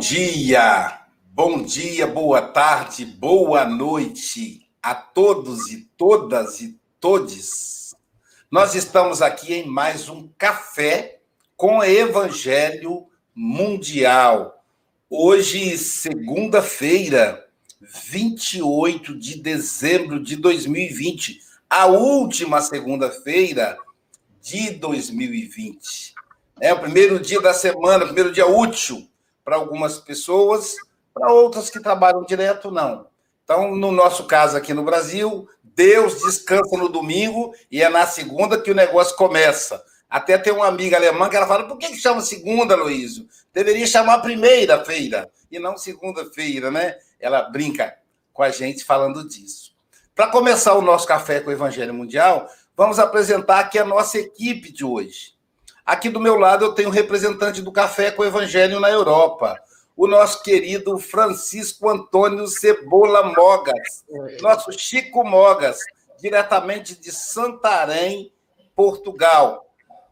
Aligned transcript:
dia, 0.00 0.98
bom 1.26 1.62
dia, 1.62 2.06
boa 2.06 2.40
tarde, 2.40 3.04
boa 3.04 3.66
noite 3.66 4.66
a 4.82 4.94
todos 4.94 5.70
e 5.70 5.90
todas 5.94 6.62
e 6.62 6.80
todes. 6.98 7.94
Nós 8.50 8.74
estamos 8.74 9.20
aqui 9.20 9.52
em 9.52 9.66
mais 9.66 10.08
um 10.08 10.26
café 10.38 11.18
com 11.54 11.84
Evangelho 11.84 13.08
Mundial. 13.34 14.64
Hoje, 15.10 15.76
segunda-feira, 15.76 17.46
28 18.10 19.18
de 19.18 19.36
dezembro 19.36 20.18
de 20.18 20.34
2020, 20.36 21.40
a 21.68 21.84
última 21.84 22.62
segunda-feira 22.62 23.76
de 24.40 24.70
2020. 24.70 26.14
É 26.58 26.72
o 26.72 26.80
primeiro 26.80 27.20
dia 27.20 27.42
da 27.42 27.52
semana, 27.52 28.06
primeiro 28.06 28.32
dia 28.32 28.46
útil 28.46 29.09
para 29.50 29.56
algumas 29.56 29.98
pessoas, 29.98 30.76
para 31.12 31.32
outras 31.32 31.68
que 31.68 31.80
trabalham 31.80 32.24
direto, 32.24 32.70
não. 32.70 33.08
Então, 33.42 33.74
no 33.74 33.90
nosso 33.90 34.24
caso 34.28 34.56
aqui 34.56 34.72
no 34.72 34.84
Brasil, 34.84 35.48
Deus 35.64 36.22
descansa 36.22 36.76
no 36.76 36.88
domingo 36.88 37.52
e 37.68 37.82
é 37.82 37.88
na 37.88 38.06
segunda 38.06 38.60
que 38.60 38.70
o 38.70 38.76
negócio 38.76 39.16
começa. 39.16 39.82
Até 40.08 40.38
tem 40.38 40.52
uma 40.52 40.68
amiga 40.68 40.96
alemã 40.96 41.28
que 41.28 41.34
ela 41.34 41.48
fala: 41.48 41.66
por 41.66 41.78
que, 41.78 41.88
que 41.88 41.96
chama 41.96 42.20
segunda, 42.20 42.76
Luísio? 42.76 43.26
Deveria 43.52 43.88
chamar 43.88 44.20
primeira-feira 44.20 45.28
e 45.50 45.58
não 45.58 45.76
segunda-feira, 45.76 46.70
né? 46.70 46.96
Ela 47.18 47.42
brinca 47.42 47.96
com 48.32 48.44
a 48.44 48.50
gente 48.50 48.84
falando 48.84 49.26
disso. 49.26 49.74
Para 50.14 50.28
começar 50.28 50.74
o 50.74 50.82
nosso 50.82 51.08
café 51.08 51.40
com 51.40 51.50
o 51.50 51.52
Evangelho 51.52 51.92
Mundial, 51.92 52.48
vamos 52.76 53.00
apresentar 53.00 53.58
aqui 53.58 53.80
a 53.80 53.84
nossa 53.84 54.16
equipe 54.16 54.72
de 54.72 54.84
hoje. 54.84 55.34
Aqui 55.90 56.08
do 56.08 56.20
meu 56.20 56.36
lado 56.36 56.64
eu 56.64 56.72
tenho 56.72 56.88
o 56.88 56.92
representante 56.92 57.60
do 57.60 57.72
Café 57.72 58.12
com 58.12 58.22
o 58.22 58.24
Evangelho 58.24 58.78
na 58.78 58.88
Europa, 58.88 59.60
o 59.96 60.06
nosso 60.06 60.40
querido 60.40 60.96
Francisco 60.98 61.88
Antônio 61.88 62.46
Cebola 62.46 63.34
Mogas, 63.36 64.04
nosso 64.40 64.70
Chico 64.70 65.24
Mogas, 65.24 65.80
diretamente 66.22 66.94
de 66.94 67.10
Santarém, 67.10 68.32
Portugal. 68.76 69.66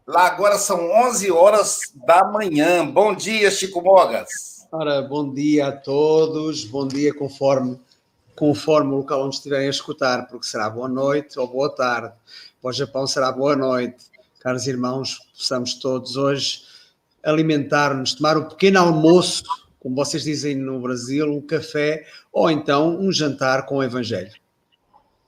Lá 0.05 0.25
agora 0.25 0.57
são 0.57 0.91
11 1.07 1.31
horas 1.31 1.79
da 2.05 2.25
manhã. 2.25 2.85
Bom 2.85 3.15
dia, 3.15 3.49
Chico 3.49 3.81
Mogas. 3.81 4.67
Ora, 4.73 5.01
bom 5.01 5.33
dia 5.33 5.67
a 5.67 5.71
todos, 5.71 6.65
bom 6.65 6.85
dia 6.85 7.13
conforme, 7.13 7.79
conforme 8.35 8.91
o 8.91 8.97
local 8.97 9.23
onde 9.23 9.35
estiverem 9.35 9.67
a 9.67 9.71
escutar, 9.71 10.27
porque 10.27 10.45
será 10.45 10.69
boa 10.69 10.89
noite 10.89 11.39
ou 11.39 11.47
boa 11.47 11.73
tarde. 11.73 12.11
Para 12.61 12.69
o 12.69 12.73
Japão 12.73 13.07
será 13.07 13.31
boa 13.31 13.55
noite 13.55 14.08
caros 14.39 14.67
irmãos, 14.67 15.19
possamos 15.37 15.73
todos 15.75 16.15
hoje 16.15 16.61
alimentar-nos, 17.23 18.13
tomar 18.13 18.37
um 18.37 18.45
pequeno 18.45 18.79
almoço, 18.79 19.43
como 19.79 19.95
vocês 19.95 20.23
dizem 20.23 20.55
no 20.55 20.79
Brasil, 20.79 21.25
um 21.25 21.41
café, 21.41 22.05
ou 22.31 22.49
então 22.49 22.97
um 22.97 23.11
jantar 23.11 23.65
com 23.65 23.77
o 23.77 23.83
Evangelho. 23.83 24.31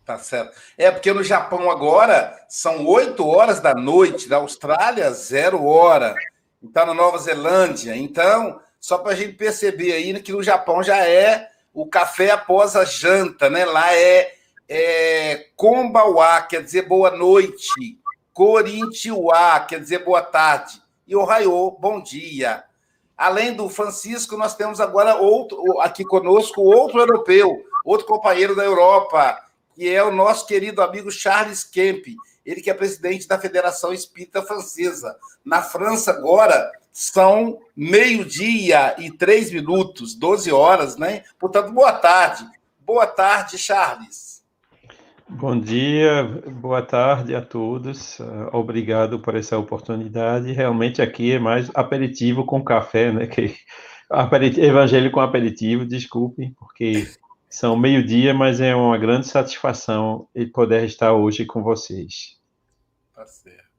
Tá 0.06 0.18
certo. 0.18 0.58
É 0.78 0.90
porque 0.92 1.14
no 1.14 1.24
Japão 1.24 1.70
agora 1.70 2.38
são 2.50 2.86
8 2.86 3.26
horas 3.26 3.60
da 3.60 3.74
noite, 3.74 4.28
da 4.28 4.38
Austrália, 4.38 5.12
zero 5.12 5.64
hora. 5.66 6.16
Está 6.62 6.86
na 6.86 6.94
Nova 6.94 7.18
Zelândia. 7.18 7.96
Então, 7.96 8.60
só 8.80 8.98
para 8.98 9.14
a 9.14 9.16
gente 9.16 9.34
perceber 9.34 9.94
aí 9.94 10.20
que 10.22 10.32
no 10.32 10.44
Japão 10.44 10.84
já 10.84 10.98
é 11.08 11.50
o 11.74 11.86
café 11.86 12.32
após 12.32 12.76
a 12.76 12.84
janta, 12.84 13.50
né? 13.50 13.64
Lá 13.64 13.96
é, 13.96 14.34
é 14.68 15.46
kombawa, 15.56 16.42
quer 16.42 16.64
dizer 16.64 16.88
boa 16.88 17.12
noite. 17.12 18.01
Corintiuá, 18.42 19.60
quer 19.60 19.80
dizer 19.80 20.04
boa 20.04 20.24
tarde. 20.24 20.82
E 21.06 21.16
Ohio, 21.16 21.78
bom 21.80 22.02
dia. 22.02 22.64
Além 23.16 23.54
do 23.54 23.70
Francisco, 23.70 24.36
nós 24.36 24.56
temos 24.56 24.82
agora 24.82 25.14
outro 25.14 25.80
aqui 25.80 26.04
conosco, 26.04 26.60
outro 26.60 27.00
europeu, 27.02 27.64
outro 27.86 28.08
companheiro 28.08 28.56
da 28.56 28.64
Europa, 28.64 29.40
que 29.76 29.88
é 29.88 30.04
o 30.04 30.10
nosso 30.10 30.48
querido 30.48 30.82
amigo 30.82 31.12
Charles 31.12 31.64
Kemp, 31.64 32.04
ele 32.44 32.62
que 32.62 32.72
é 32.72 32.74
presidente 32.74 33.28
da 33.28 33.38
Federação 33.38 33.94
Espírita 33.94 34.42
Francesa. 34.42 35.16
Na 35.46 35.62
França, 35.62 36.10
agora, 36.10 36.72
são 36.92 37.60
meio-dia 37.76 38.96
e 38.98 39.12
três 39.12 39.52
minutos, 39.52 40.16
12 40.16 40.52
horas, 40.52 40.98
né? 40.98 41.26
Portanto, 41.38 41.72
boa 41.72 41.94
tarde. 41.94 42.44
Boa 42.80 43.06
tarde, 43.06 43.60
Charles. 43.60 44.31
Bom 45.34 45.60
dia, 45.60 46.24
boa 46.62 46.82
tarde 46.82 47.34
a 47.34 47.42
todos. 47.42 48.20
Uh, 48.20 48.50
obrigado 48.52 49.20
por 49.20 49.34
essa 49.34 49.58
oportunidade. 49.58 50.52
Realmente 50.52 51.02
aqui 51.02 51.32
é 51.32 51.40
mais 51.40 51.72
aperitivo 51.74 52.46
com 52.46 52.62
café, 52.62 53.12
né? 53.12 53.26
Que 53.26 53.56
aperitivo, 54.10 54.66
evangelho 54.66 55.10
com 55.10 55.22
aperitivo, 55.22 55.86
desculpem, 55.86 56.54
porque 56.60 57.10
são 57.50 57.78
meio-dia, 57.78 58.34
mas 58.34 58.60
é 58.60 58.76
uma 58.76 58.98
grande 58.98 59.26
satisfação 59.26 60.28
poder 60.54 60.84
estar 60.84 61.14
hoje 61.14 61.46
com 61.46 61.64
vocês. 61.64 62.38
Tá 63.16 63.26
certo. 63.26 63.72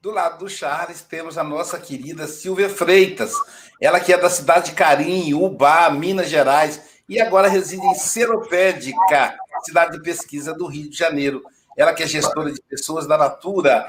Do 0.00 0.10
lado 0.10 0.40
do 0.40 0.50
Charles 0.50 1.00
temos 1.00 1.38
a 1.38 1.44
nossa 1.44 1.78
querida 1.78 2.26
Silvia 2.26 2.68
Freitas, 2.68 3.32
ela 3.80 4.00
que 4.00 4.12
é 4.12 4.18
da 4.18 4.28
cidade 4.28 4.70
de 4.70 4.72
Carim, 4.76 5.32
Ubá, 5.32 5.88
Minas 5.90 6.28
Gerais, 6.28 6.91
e 7.08 7.20
agora 7.20 7.48
reside 7.48 7.84
em 7.86 7.94
Seropédica, 7.94 9.36
cidade 9.64 9.92
de 9.92 10.02
pesquisa 10.02 10.52
do 10.54 10.66
Rio 10.66 10.88
de 10.88 10.96
Janeiro. 10.96 11.42
Ela 11.76 11.94
que 11.94 12.02
é 12.02 12.06
gestora 12.06 12.52
de 12.52 12.60
pessoas 12.62 13.06
da 13.06 13.16
Natura. 13.16 13.86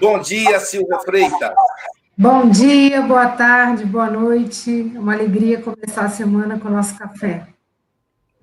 Bom 0.00 0.18
dia, 0.18 0.58
Silvia 0.60 0.98
Freitas. 1.00 1.54
Bom 2.16 2.48
dia, 2.48 3.02
boa 3.02 3.28
tarde, 3.28 3.84
boa 3.84 4.08
noite. 4.08 4.92
É 4.94 4.98
uma 4.98 5.12
alegria 5.12 5.60
começar 5.60 6.06
a 6.06 6.10
semana 6.10 6.58
com 6.58 6.68
o 6.68 6.70
nosso 6.70 6.96
café. 6.96 7.46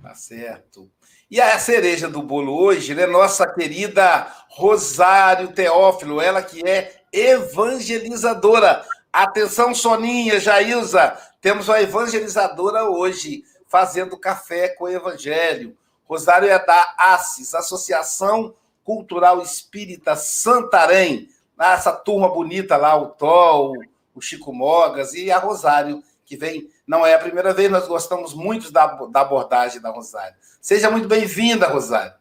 Tá 0.01 0.13
certo. 0.13 0.91
E 1.31 1.41
a 1.41 1.57
cereja 1.57 2.07
do 2.07 2.21
bolo 2.21 2.53
hoje, 2.53 2.93
né? 2.93 3.07
Nossa 3.07 3.51
querida 3.51 4.27
Rosário 4.49 5.47
Teófilo, 5.47 6.21
ela 6.21 6.43
que 6.43 6.61
é 6.67 6.91
evangelizadora. 7.11 8.85
Atenção, 9.11 9.73
Soninha, 9.73 10.39
Jailza, 10.39 11.17
temos 11.41 11.67
uma 11.67 11.81
evangelizadora 11.81 12.83
hoje, 12.83 13.43
fazendo 13.73 14.15
café 14.19 14.69
com 14.69 14.83
o 14.83 14.89
evangelho. 14.89 15.75
Rosário 16.05 16.47
é 16.47 16.63
da 16.63 16.93
ASSIS, 16.95 17.55
Associação 17.55 18.53
Cultural 18.83 19.41
Espírita 19.41 20.15
Santarém. 20.15 21.27
Ah, 21.57 21.73
essa 21.73 21.91
turma 21.91 22.29
bonita 22.29 22.77
lá, 22.77 22.95
o 22.95 23.07
Tol, 23.07 23.73
o 24.13 24.21
Chico 24.21 24.53
Mogas 24.53 25.15
e 25.15 25.31
a 25.31 25.39
Rosário, 25.39 26.03
que 26.23 26.37
vem. 26.37 26.69
Não 26.85 27.03
é 27.03 27.15
a 27.15 27.19
primeira 27.19 27.51
vez, 27.51 27.71
nós 27.71 27.87
gostamos 27.87 28.35
muito 28.35 28.71
da, 28.71 28.85
da 28.85 29.21
abordagem 29.21 29.81
da 29.81 29.89
Rosário. 29.89 30.35
Seja 30.61 30.91
muito 30.91 31.07
bem-vinda, 31.07 31.67
Rosário. 31.67 32.13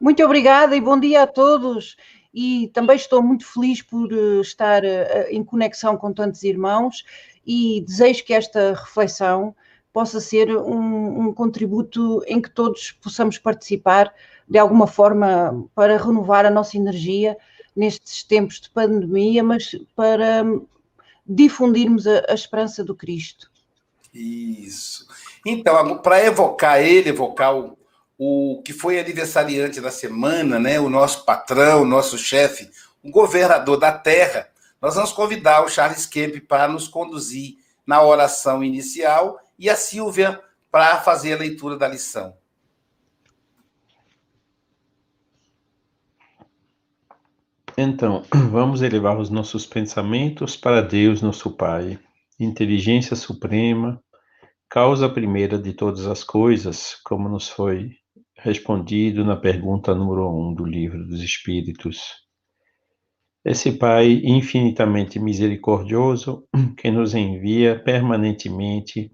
Muito 0.00 0.24
obrigada 0.24 0.74
e 0.74 0.80
bom 0.80 0.98
dia 0.98 1.24
a 1.24 1.26
todos. 1.26 1.98
E 2.32 2.70
também 2.72 2.96
estou 2.96 3.22
muito 3.22 3.44
feliz 3.44 3.82
por 3.82 4.10
eh, 4.10 4.40
estar 4.40 4.84
eh, 4.84 5.28
em 5.32 5.44
conexão 5.44 5.98
com 5.98 6.14
tantos 6.14 6.42
irmãos 6.44 7.04
e 7.46 7.84
desejo 7.86 8.24
que 8.24 8.32
esta 8.32 8.72
reflexão 8.72 9.54
possa 9.92 10.20
ser 10.20 10.56
um, 10.56 11.28
um, 11.28 11.34
contributo 11.34 12.22
em 12.26 12.40
que 12.40 12.50
todos 12.50 12.92
possamos 12.92 13.38
participar 13.38 14.12
de 14.48 14.58
alguma 14.58 14.86
forma 14.86 15.66
para 15.74 15.96
renovar 15.96 16.44
a 16.44 16.50
nossa 16.50 16.76
energia 16.76 17.36
nestes 17.74 18.22
tempos 18.22 18.60
de 18.60 18.70
pandemia, 18.70 19.42
mas 19.42 19.76
para 19.94 20.44
difundirmos 21.26 22.06
a, 22.06 22.24
a 22.28 22.34
esperança 22.34 22.84
do 22.84 22.94
Cristo. 22.94 23.50
Isso. 24.12 25.06
Então, 25.46 25.98
para 25.98 26.24
evocar 26.24 26.80
ele, 26.80 27.10
evocar 27.10 27.56
o, 27.56 27.78
o 28.18 28.60
que 28.62 28.72
foi 28.72 28.98
aniversariante 28.98 29.80
da 29.80 29.90
semana, 29.90 30.58
né, 30.58 30.78
o 30.80 30.90
nosso 30.90 31.24
patrão, 31.24 31.82
o 31.82 31.86
nosso 31.86 32.18
chefe, 32.18 32.70
o 33.02 33.10
governador 33.10 33.78
da 33.78 33.92
terra, 33.92 34.48
nós 34.80 34.94
vamos 34.94 35.12
convidar 35.12 35.64
o 35.64 35.68
Charles 35.68 36.06
Kemp 36.06 36.40
para 36.46 36.66
nos 36.66 36.88
conduzir 36.88 37.58
na 37.86 38.02
oração 38.02 38.62
inicial 38.62 39.38
e 39.60 39.68
a 39.68 39.76
Silvia 39.76 40.40
para 40.70 41.02
fazer 41.02 41.34
a 41.34 41.36
leitura 41.36 41.76
da 41.76 41.86
lição. 41.86 42.34
Então, 47.76 48.24
vamos 48.50 48.80
elevar 48.80 49.18
os 49.18 49.28
nossos 49.28 49.66
pensamentos 49.66 50.56
para 50.56 50.80
Deus, 50.80 51.20
nosso 51.20 51.50
Pai, 51.50 51.98
inteligência 52.38 53.14
suprema, 53.14 54.02
causa 54.66 55.10
primeira 55.10 55.58
de 55.58 55.74
todas 55.74 56.06
as 56.06 56.24
coisas, 56.24 56.98
como 57.04 57.28
nos 57.28 57.50
foi 57.50 57.90
respondido 58.38 59.26
na 59.26 59.36
pergunta 59.36 59.94
número 59.94 60.26
um 60.30 60.54
do 60.54 60.64
livro 60.64 61.06
dos 61.06 61.20
Espíritos. 61.20 62.14
Esse 63.44 63.72
Pai 63.72 64.22
infinitamente 64.24 65.18
misericordioso, 65.18 66.46
que 66.78 66.90
nos 66.90 67.14
envia 67.14 67.78
permanentemente 67.78 69.12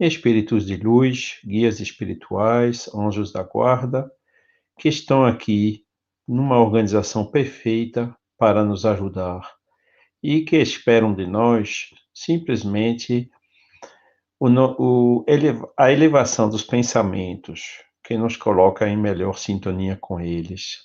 espíritos 0.00 0.66
de 0.66 0.76
luz, 0.76 1.38
guias 1.44 1.78
espirituais, 1.78 2.88
anjos 2.94 3.32
da 3.32 3.42
guarda, 3.42 4.10
que 4.78 4.88
estão 4.88 5.26
aqui 5.26 5.84
numa 6.26 6.58
organização 6.58 7.30
perfeita 7.30 8.16
para 8.38 8.64
nos 8.64 8.86
ajudar 8.86 9.42
e 10.22 10.40
que 10.40 10.56
esperam 10.56 11.14
de 11.14 11.26
nós 11.26 11.90
simplesmente 12.14 13.30
o, 14.38 14.48
o, 14.48 15.26
a 15.76 15.92
elevação 15.92 16.48
dos 16.48 16.64
pensamentos, 16.64 17.82
que 18.02 18.16
nos 18.16 18.36
coloca 18.36 18.88
em 18.88 18.96
melhor 18.96 19.36
sintonia 19.36 19.98
com 20.00 20.18
eles, 20.18 20.78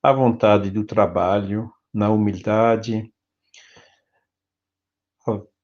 a 0.00 0.12
vontade 0.12 0.70
do 0.70 0.84
trabalho, 0.84 1.70
na 1.92 2.10
humildade, 2.10 3.12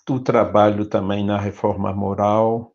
do 0.07 0.21
trabalho 0.21 0.87
também 0.87 1.25
na 1.25 1.39
reforma 1.39 1.93
moral, 1.93 2.72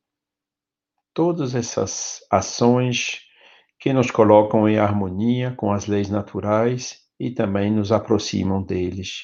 todas 1.17 1.55
essas 1.55 2.19
ações 2.29 3.21
que 3.79 3.91
nos 3.91 4.11
colocam 4.11 4.69
em 4.69 4.77
harmonia 4.77 5.51
com 5.57 5.71
as 5.71 5.87
leis 5.87 6.11
naturais 6.11 6.99
e 7.19 7.31
também 7.31 7.71
nos 7.71 7.91
aproximam 7.91 8.61
deles. 8.61 9.23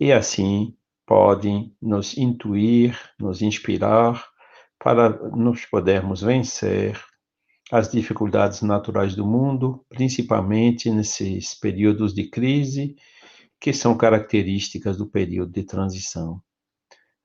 E 0.00 0.12
assim 0.12 0.74
podem 1.06 1.72
nos 1.80 2.18
intuir, 2.18 2.98
nos 3.16 3.42
inspirar 3.42 4.26
para 4.76 5.08
nos 5.30 5.64
podermos 5.66 6.20
vencer 6.20 7.00
as 7.70 7.92
dificuldades 7.92 8.60
naturais 8.62 9.14
do 9.14 9.24
mundo, 9.24 9.86
principalmente 9.88 10.90
nesses 10.90 11.54
períodos 11.54 12.12
de 12.12 12.28
crise 12.28 12.96
que 13.60 13.72
são 13.72 13.96
características 13.96 14.96
do 14.96 15.08
período 15.08 15.52
de 15.52 15.62
transição. 15.62 16.42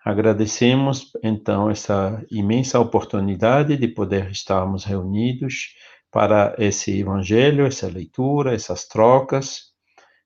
Agradecemos, 0.04 1.12
então, 1.22 1.70
essa 1.70 2.24
imensa 2.32 2.80
oportunidade 2.80 3.76
de 3.76 3.88
poder 3.88 4.32
estarmos 4.32 4.86
reunidos 4.86 5.76
para 6.10 6.56
esse 6.58 7.00
evangelho, 7.00 7.66
essa 7.66 7.88
leitura, 7.88 8.54
essas 8.54 8.88
trocas, 8.88 9.70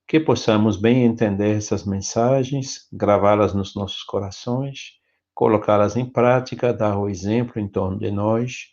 que 0.06 0.20
possamos 0.20 0.76
bem 0.80 1.04
entender 1.04 1.56
essas 1.56 1.84
mensagens, 1.84 2.86
gravá-las 2.92 3.52
nos 3.52 3.74
nossos 3.74 4.02
corações, 4.04 4.92
colocá-las 5.34 5.96
em 5.96 6.04
prática, 6.06 6.72
dar 6.72 6.96
o 6.96 7.08
exemplo 7.08 7.60
em 7.60 7.68
torno 7.68 7.98
de 7.98 8.10
nós. 8.10 8.68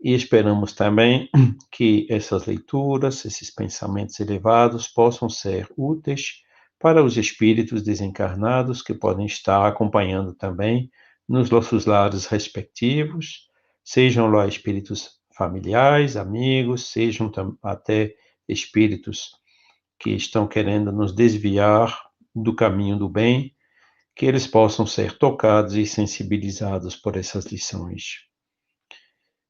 E 0.00 0.14
esperamos 0.14 0.72
também 0.72 1.28
que 1.70 2.06
essas 2.08 2.46
leituras, 2.46 3.24
esses 3.24 3.50
pensamentos 3.50 4.20
elevados 4.20 4.86
possam 4.86 5.28
ser 5.28 5.68
úteis 5.76 6.42
para 6.82 7.02
os 7.02 7.16
espíritos 7.16 7.80
desencarnados 7.80 8.82
que 8.82 8.92
podem 8.92 9.24
estar 9.24 9.68
acompanhando 9.68 10.34
também 10.34 10.90
nos 11.28 11.48
nossos 11.48 11.86
lares 11.86 12.26
respectivos, 12.26 13.48
sejam 13.84 14.28
lá 14.28 14.48
espíritos 14.48 15.20
familiares, 15.36 16.16
amigos, 16.16 16.90
sejam 16.90 17.30
até 17.62 18.12
espíritos 18.48 19.30
que 19.96 20.10
estão 20.10 20.48
querendo 20.48 20.90
nos 20.90 21.14
desviar 21.14 22.02
do 22.34 22.52
caminho 22.52 22.98
do 22.98 23.08
bem, 23.08 23.54
que 24.16 24.26
eles 24.26 24.48
possam 24.48 24.84
ser 24.84 25.16
tocados 25.16 25.76
e 25.76 25.86
sensibilizados 25.86 26.96
por 26.96 27.16
essas 27.16 27.46
lições. 27.46 28.26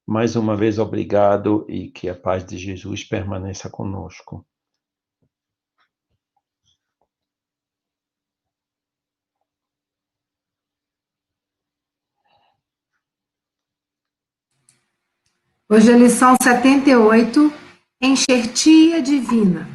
Mais 0.07 0.37
uma 0.37 0.55
vez, 0.55 0.79
obrigado 0.79 1.65
e 1.67 1.89
que 1.91 2.11
a 2.11 2.15
paz 2.15 2.45
de 2.45 2.59
Jesus 2.59 3.03
permaneça 3.03 3.71
conosco. 3.71 4.47
Hoje 15.75 15.91
a 15.91 15.97
lição 15.97 16.37
78, 16.43 17.51
enxertia 17.99 19.01
divina. 19.01 19.67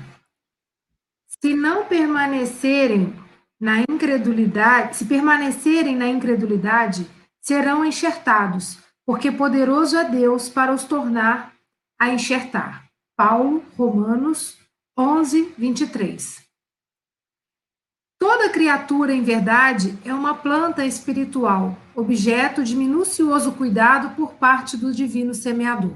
Se 1.42 1.56
não 1.56 1.86
permanecerem 1.86 3.16
na 3.60 3.80
incredulidade, 3.80 4.98
se 4.98 5.06
permanecerem 5.06 5.96
na 5.96 6.08
incredulidade, 6.08 7.10
serão 7.42 7.84
enxertados, 7.84 8.78
porque 9.08 9.32
poderoso 9.32 9.98
é 9.98 10.04
Deus 10.08 10.50
para 10.50 10.72
os 10.72 10.84
tornar 10.84 11.52
a 12.00 12.10
enxertar. 12.10 12.86
Paulo, 13.16 13.66
Romanos 13.76 14.56
11, 14.96 15.52
23. 15.58 16.47
Toda 18.20 18.50
criatura, 18.50 19.14
em 19.14 19.22
verdade, 19.22 19.98
é 20.04 20.12
uma 20.14 20.34
planta 20.34 20.84
espiritual, 20.84 21.78
objeto 21.96 22.64
de 22.64 22.76
minucioso 22.76 23.52
cuidado 23.52 24.16
por 24.16 24.34
parte 24.34 24.76
do 24.76 24.92
divino 24.92 25.36
semeador. 25.36 25.96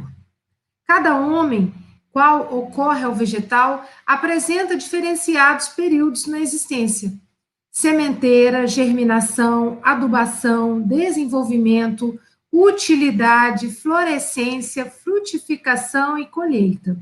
Cada 0.85 1.15
homem, 1.15 1.73
qual 2.11 2.55
ocorre 2.55 3.03
ao 3.03 3.15
vegetal, 3.15 3.83
apresenta 4.05 4.75
diferenciados 4.75 5.69
períodos 5.69 6.27
na 6.27 6.39
existência: 6.39 7.11
sementeira, 7.71 8.67
germinação, 8.67 9.79
adubação, 9.81 10.79
desenvolvimento, 10.79 12.19
utilidade, 12.51 13.71
florescência, 13.71 14.85
frutificação 14.85 16.19
e 16.19 16.27
colheita. 16.27 16.95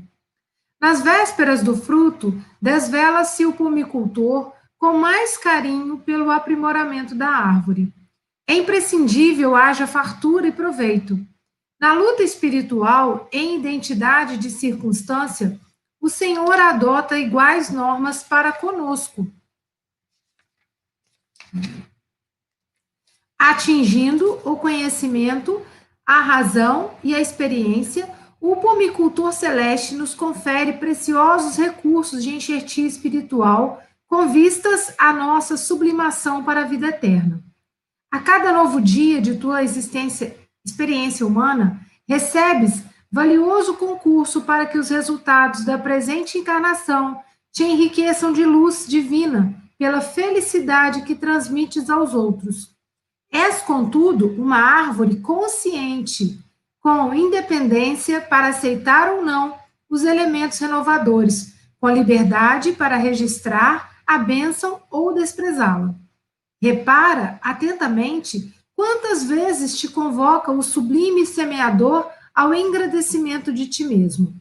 Nas 0.80 1.02
vésperas 1.02 1.62
do 1.62 1.76
fruto, 1.76 2.32
desvela-se 2.62 3.44
o 3.44 3.52
pomicultor 3.52 4.54
com 4.80 4.94
mais 4.94 5.36
carinho 5.36 5.98
pelo 5.98 6.30
aprimoramento 6.30 7.14
da 7.14 7.28
árvore. 7.28 7.92
É 8.48 8.54
imprescindível 8.54 9.54
haja 9.54 9.86
fartura 9.86 10.48
e 10.48 10.52
proveito. 10.52 11.20
Na 11.78 11.92
luta 11.92 12.22
espiritual, 12.22 13.28
em 13.30 13.58
identidade 13.58 14.38
de 14.38 14.50
circunstância, 14.50 15.60
o 16.00 16.08
Senhor 16.08 16.58
adota 16.58 17.18
iguais 17.18 17.70
normas 17.70 18.22
para 18.22 18.52
conosco, 18.52 19.30
atingindo 23.38 24.40
o 24.44 24.56
conhecimento, 24.56 25.64
a 26.06 26.20
razão 26.22 26.94
e 27.04 27.14
a 27.14 27.20
experiência, 27.20 28.08
o 28.40 28.56
pomicultor 28.56 29.32
celeste 29.32 29.94
nos 29.94 30.14
confere 30.14 30.74
preciosos 30.74 31.58
recursos 31.58 32.22
de 32.22 32.34
enxertia 32.34 32.86
espiritual 32.86 33.82
com 34.10 34.28
vistas 34.28 34.92
à 34.98 35.12
nossa 35.12 35.56
sublimação 35.56 36.42
para 36.42 36.62
a 36.62 36.66
vida 36.66 36.88
eterna. 36.88 37.40
A 38.10 38.18
cada 38.18 38.52
novo 38.52 38.80
dia 38.80 39.22
de 39.22 39.36
tua 39.36 39.62
existência, 39.62 40.36
experiência 40.64 41.24
humana, 41.24 41.80
recebes 42.08 42.82
valioso 43.10 43.74
concurso 43.74 44.40
para 44.40 44.66
que 44.66 44.76
os 44.76 44.88
resultados 44.88 45.64
da 45.64 45.78
presente 45.78 46.38
encarnação 46.38 47.20
te 47.52 47.62
enriqueçam 47.62 48.32
de 48.32 48.44
luz 48.44 48.84
divina 48.88 49.54
pela 49.78 50.00
felicidade 50.00 51.02
que 51.02 51.14
transmites 51.14 51.88
aos 51.88 52.12
outros. 52.12 52.74
És, 53.30 53.62
contudo, 53.62 54.26
uma 54.36 54.58
árvore 54.58 55.20
consciente, 55.20 56.36
com 56.80 57.14
independência 57.14 58.20
para 58.20 58.48
aceitar 58.48 59.12
ou 59.12 59.24
não 59.24 59.54
os 59.88 60.02
elementos 60.02 60.58
renovadores, 60.58 61.54
com 61.80 61.88
liberdade 61.88 62.72
para 62.72 62.96
registrar 62.96 63.89
a 64.10 64.18
bênção 64.18 64.82
ou 64.90 65.14
desprezá-la. 65.14 65.94
Repara 66.60 67.38
atentamente 67.40 68.52
quantas 68.74 69.22
vezes 69.22 69.78
te 69.78 69.86
convoca 69.86 70.50
o 70.50 70.64
sublime 70.64 71.24
semeador 71.24 72.10
ao 72.34 72.52
engrandecimento 72.52 73.52
de 73.52 73.68
ti 73.68 73.84
mesmo. 73.84 74.34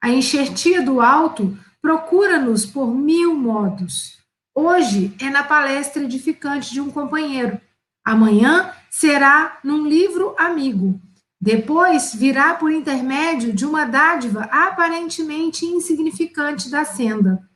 A 0.00 0.10
enxertia 0.10 0.80
do 0.80 1.00
alto 1.00 1.58
procura-nos 1.82 2.64
por 2.64 2.94
mil 2.94 3.34
modos. 3.34 4.16
Hoje 4.54 5.12
é 5.20 5.28
na 5.28 5.42
palestra 5.42 6.04
edificante 6.04 6.72
de 6.72 6.80
um 6.80 6.88
companheiro. 6.88 7.60
Amanhã 8.04 8.72
será 8.88 9.58
num 9.64 9.88
livro 9.88 10.36
amigo. 10.38 11.00
Depois 11.40 12.14
virá 12.14 12.54
por 12.54 12.70
intermédio 12.70 13.52
de 13.52 13.66
uma 13.66 13.86
dádiva 13.86 14.42
aparentemente 14.52 15.66
insignificante 15.66 16.70
da 16.70 16.84
senda. 16.84 17.49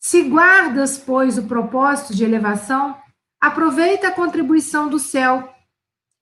Se 0.00 0.22
guardas, 0.22 0.96
pois, 0.96 1.36
o 1.36 1.42
propósito 1.42 2.16
de 2.16 2.24
elevação, 2.24 2.96
aproveita 3.38 4.08
a 4.08 4.12
contribuição 4.12 4.88
do 4.88 4.98
céu, 4.98 5.52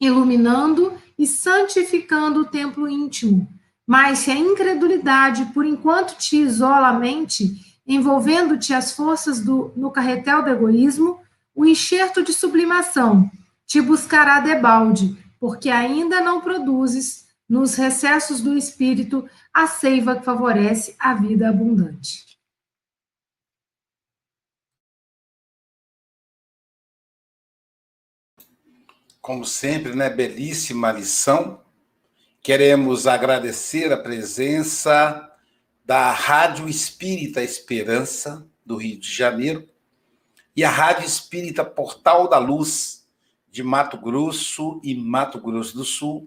iluminando 0.00 0.92
e 1.16 1.28
santificando 1.28 2.40
o 2.40 2.44
templo 2.44 2.88
íntimo. 2.88 3.48
Mas 3.86 4.18
se 4.18 4.32
a 4.32 4.36
incredulidade, 4.36 5.46
por 5.54 5.64
enquanto, 5.64 6.18
te 6.18 6.36
isola 6.36 6.88
a 6.88 6.92
mente, 6.92 7.80
envolvendo-te 7.86 8.74
as 8.74 8.92
forças 8.92 9.40
do, 9.40 9.72
no 9.76 9.92
carretel 9.92 10.42
do 10.42 10.50
egoísmo, 10.50 11.20
o 11.54 11.64
enxerto 11.64 12.22
de 12.22 12.32
sublimação 12.32 13.30
te 13.64 13.80
buscará 13.80 14.40
debalde, 14.40 15.16
porque 15.38 15.70
ainda 15.70 16.20
não 16.20 16.40
produzes, 16.40 17.28
nos 17.48 17.76
recessos 17.76 18.40
do 18.40 18.58
espírito, 18.58 19.24
a 19.54 19.66
seiva 19.66 20.16
que 20.16 20.24
favorece 20.24 20.94
a 20.98 21.14
vida 21.14 21.48
abundante. 21.48 22.27
Como 29.28 29.44
sempre, 29.44 29.94
né, 29.94 30.08
belíssima 30.08 30.90
lição. 30.90 31.60
Queremos 32.42 33.06
agradecer 33.06 33.92
a 33.92 33.96
presença 33.98 35.30
da 35.84 36.10
Rádio 36.12 36.66
Espírita 36.66 37.42
Esperança, 37.42 38.48
do 38.64 38.76
Rio 38.76 38.98
de 38.98 39.12
Janeiro, 39.12 39.68
e 40.56 40.64
a 40.64 40.70
Rádio 40.70 41.04
Espírita 41.04 41.62
Portal 41.62 42.26
da 42.26 42.38
Luz, 42.38 43.06
de 43.50 43.62
Mato 43.62 43.98
Grosso 43.98 44.80
e 44.82 44.94
Mato 44.94 45.38
Grosso 45.38 45.76
do 45.76 45.84
Sul. 45.84 46.26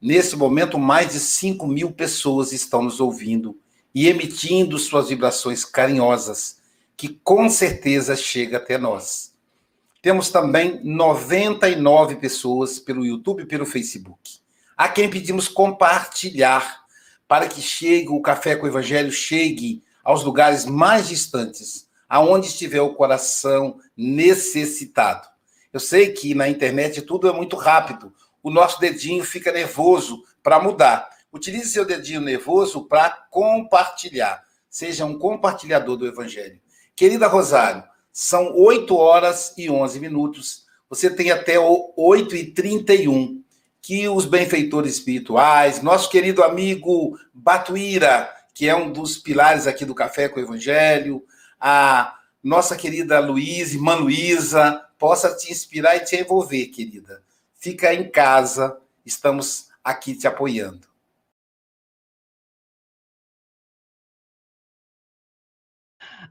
Nesse 0.00 0.34
momento, 0.34 0.78
mais 0.78 1.12
de 1.12 1.20
5 1.20 1.66
mil 1.66 1.92
pessoas 1.92 2.50
estão 2.50 2.80
nos 2.80 2.98
ouvindo 2.98 3.60
e 3.94 4.08
emitindo 4.08 4.78
suas 4.78 5.10
vibrações 5.10 5.66
carinhosas, 5.66 6.56
que 6.96 7.10
com 7.10 7.50
certeza 7.50 8.16
chega 8.16 8.56
até 8.56 8.78
nós. 8.78 9.31
Temos 10.02 10.30
também 10.30 10.80
99 10.82 12.16
pessoas 12.16 12.80
pelo 12.80 13.06
YouTube 13.06 13.44
e 13.44 13.46
pelo 13.46 13.64
Facebook, 13.64 14.40
a 14.76 14.88
quem 14.88 15.08
pedimos 15.08 15.46
compartilhar 15.46 16.82
para 17.28 17.46
que 17.46 17.62
chegue 17.62 18.08
o 18.08 18.20
Café 18.20 18.56
com 18.56 18.66
o 18.66 18.68
Evangelho 18.68 19.12
chegue 19.12 19.80
aos 20.02 20.24
lugares 20.24 20.66
mais 20.66 21.06
distantes, 21.06 21.88
aonde 22.08 22.48
estiver 22.48 22.80
o 22.80 22.94
coração 22.94 23.78
necessitado. 23.96 25.28
Eu 25.72 25.78
sei 25.78 26.10
que 26.10 26.34
na 26.34 26.48
internet 26.48 27.00
tudo 27.02 27.28
é 27.28 27.32
muito 27.32 27.54
rápido, 27.54 28.12
o 28.42 28.50
nosso 28.50 28.80
dedinho 28.80 29.22
fica 29.22 29.52
nervoso 29.52 30.24
para 30.42 30.58
mudar. 30.58 31.08
Utilize 31.32 31.70
seu 31.70 31.84
dedinho 31.84 32.20
nervoso 32.20 32.84
para 32.86 33.08
compartilhar. 33.30 34.42
Seja 34.68 35.04
um 35.04 35.16
compartilhador 35.16 35.96
do 35.96 36.08
Evangelho. 36.08 36.60
Querida 36.96 37.28
Rosário, 37.28 37.84
são 38.12 38.54
8 38.54 38.94
horas 38.94 39.54
e 39.56 39.70
11 39.70 39.98
minutos. 39.98 40.66
Você 40.88 41.08
tem 41.08 41.30
até 41.30 41.54
8 41.58 42.36
e 42.36 42.50
31 42.50 43.42
que 43.80 44.08
os 44.08 44.26
benfeitores 44.26 44.94
espirituais, 44.94 45.82
nosso 45.82 46.08
querido 46.08 46.44
amigo 46.44 47.18
Batuíra, 47.34 48.30
que 48.54 48.68
é 48.68 48.76
um 48.76 48.92
dos 48.92 49.16
pilares 49.18 49.66
aqui 49.66 49.84
do 49.84 49.94
Café 49.94 50.28
com 50.28 50.38
o 50.38 50.42
Evangelho, 50.42 51.24
a 51.58 52.16
nossa 52.42 52.76
querida 52.76 53.18
Luísa, 53.18 53.74
irmã 53.74 53.94
Luísa, 53.94 54.84
possa 54.98 55.34
te 55.34 55.50
inspirar 55.50 55.96
e 55.96 56.00
te 56.00 56.16
envolver, 56.16 56.66
querida. 56.66 57.22
Fica 57.56 57.92
em 57.92 58.08
casa, 58.08 58.78
estamos 59.04 59.68
aqui 59.82 60.14
te 60.14 60.26
apoiando. 60.28 60.86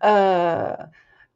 Uh, 0.01 0.89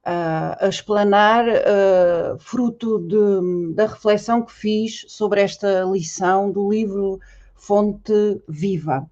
uh, 0.05 0.65
a 0.65 0.67
explanar, 0.67 1.45
uh, 1.47 2.37
fruto 2.39 2.99
de, 2.99 3.73
da 3.73 3.87
reflexão 3.87 4.41
que 4.41 4.53
fiz 4.53 5.05
sobre 5.07 5.41
esta 5.41 5.83
lição 5.83 6.51
do 6.51 6.69
livro 6.69 7.19
Fonte 7.55 8.41
Viva. 8.47 9.09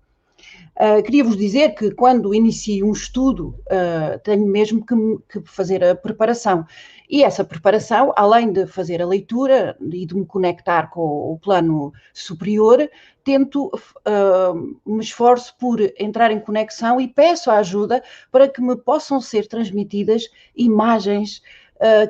Uh, 0.76 1.04
Queria-vos 1.04 1.38
dizer 1.38 1.76
que 1.76 1.92
quando 1.92 2.34
inicio 2.34 2.88
um 2.88 2.94
estudo, 2.94 3.56
uh, 3.68 4.20
tenho 4.24 4.46
mesmo 4.48 4.84
que, 4.86 4.96
que, 5.30 5.48
fazer 5.48 5.84
a 5.84 5.96
preparação. 5.96 6.66
E 7.13 7.24
essa 7.24 7.43
preparação, 7.43 8.12
além 8.15 8.51
de 8.51 8.65
fazer 8.65 9.00
a 9.00 9.05
leitura 9.05 9.77
e 9.79 10.03
de 10.03 10.15
me 10.15 10.25
conectar 10.25 10.89
com 10.89 11.32
o 11.32 11.38
plano 11.38 11.93
superior, 12.12 12.89
tento, 13.24 13.67
uh, 13.67 14.79
me 14.84 15.03
esforço 15.03 15.55
por 15.60 15.79
entrar 16.00 16.32
em 16.32 16.39
conexão 16.39 17.00
e 17.00 17.08
peço 17.08 17.51
a 17.51 17.58
ajuda 17.58 18.01
para 18.32 18.48
que 18.48 18.60
me 18.63 18.75
possam 18.75 19.22
ser 19.22 19.48
transmitidas 19.48 20.27
imagens 20.55 21.43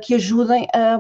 que 0.04 0.14
ajudem 0.14 0.68
a, 0.72 1.00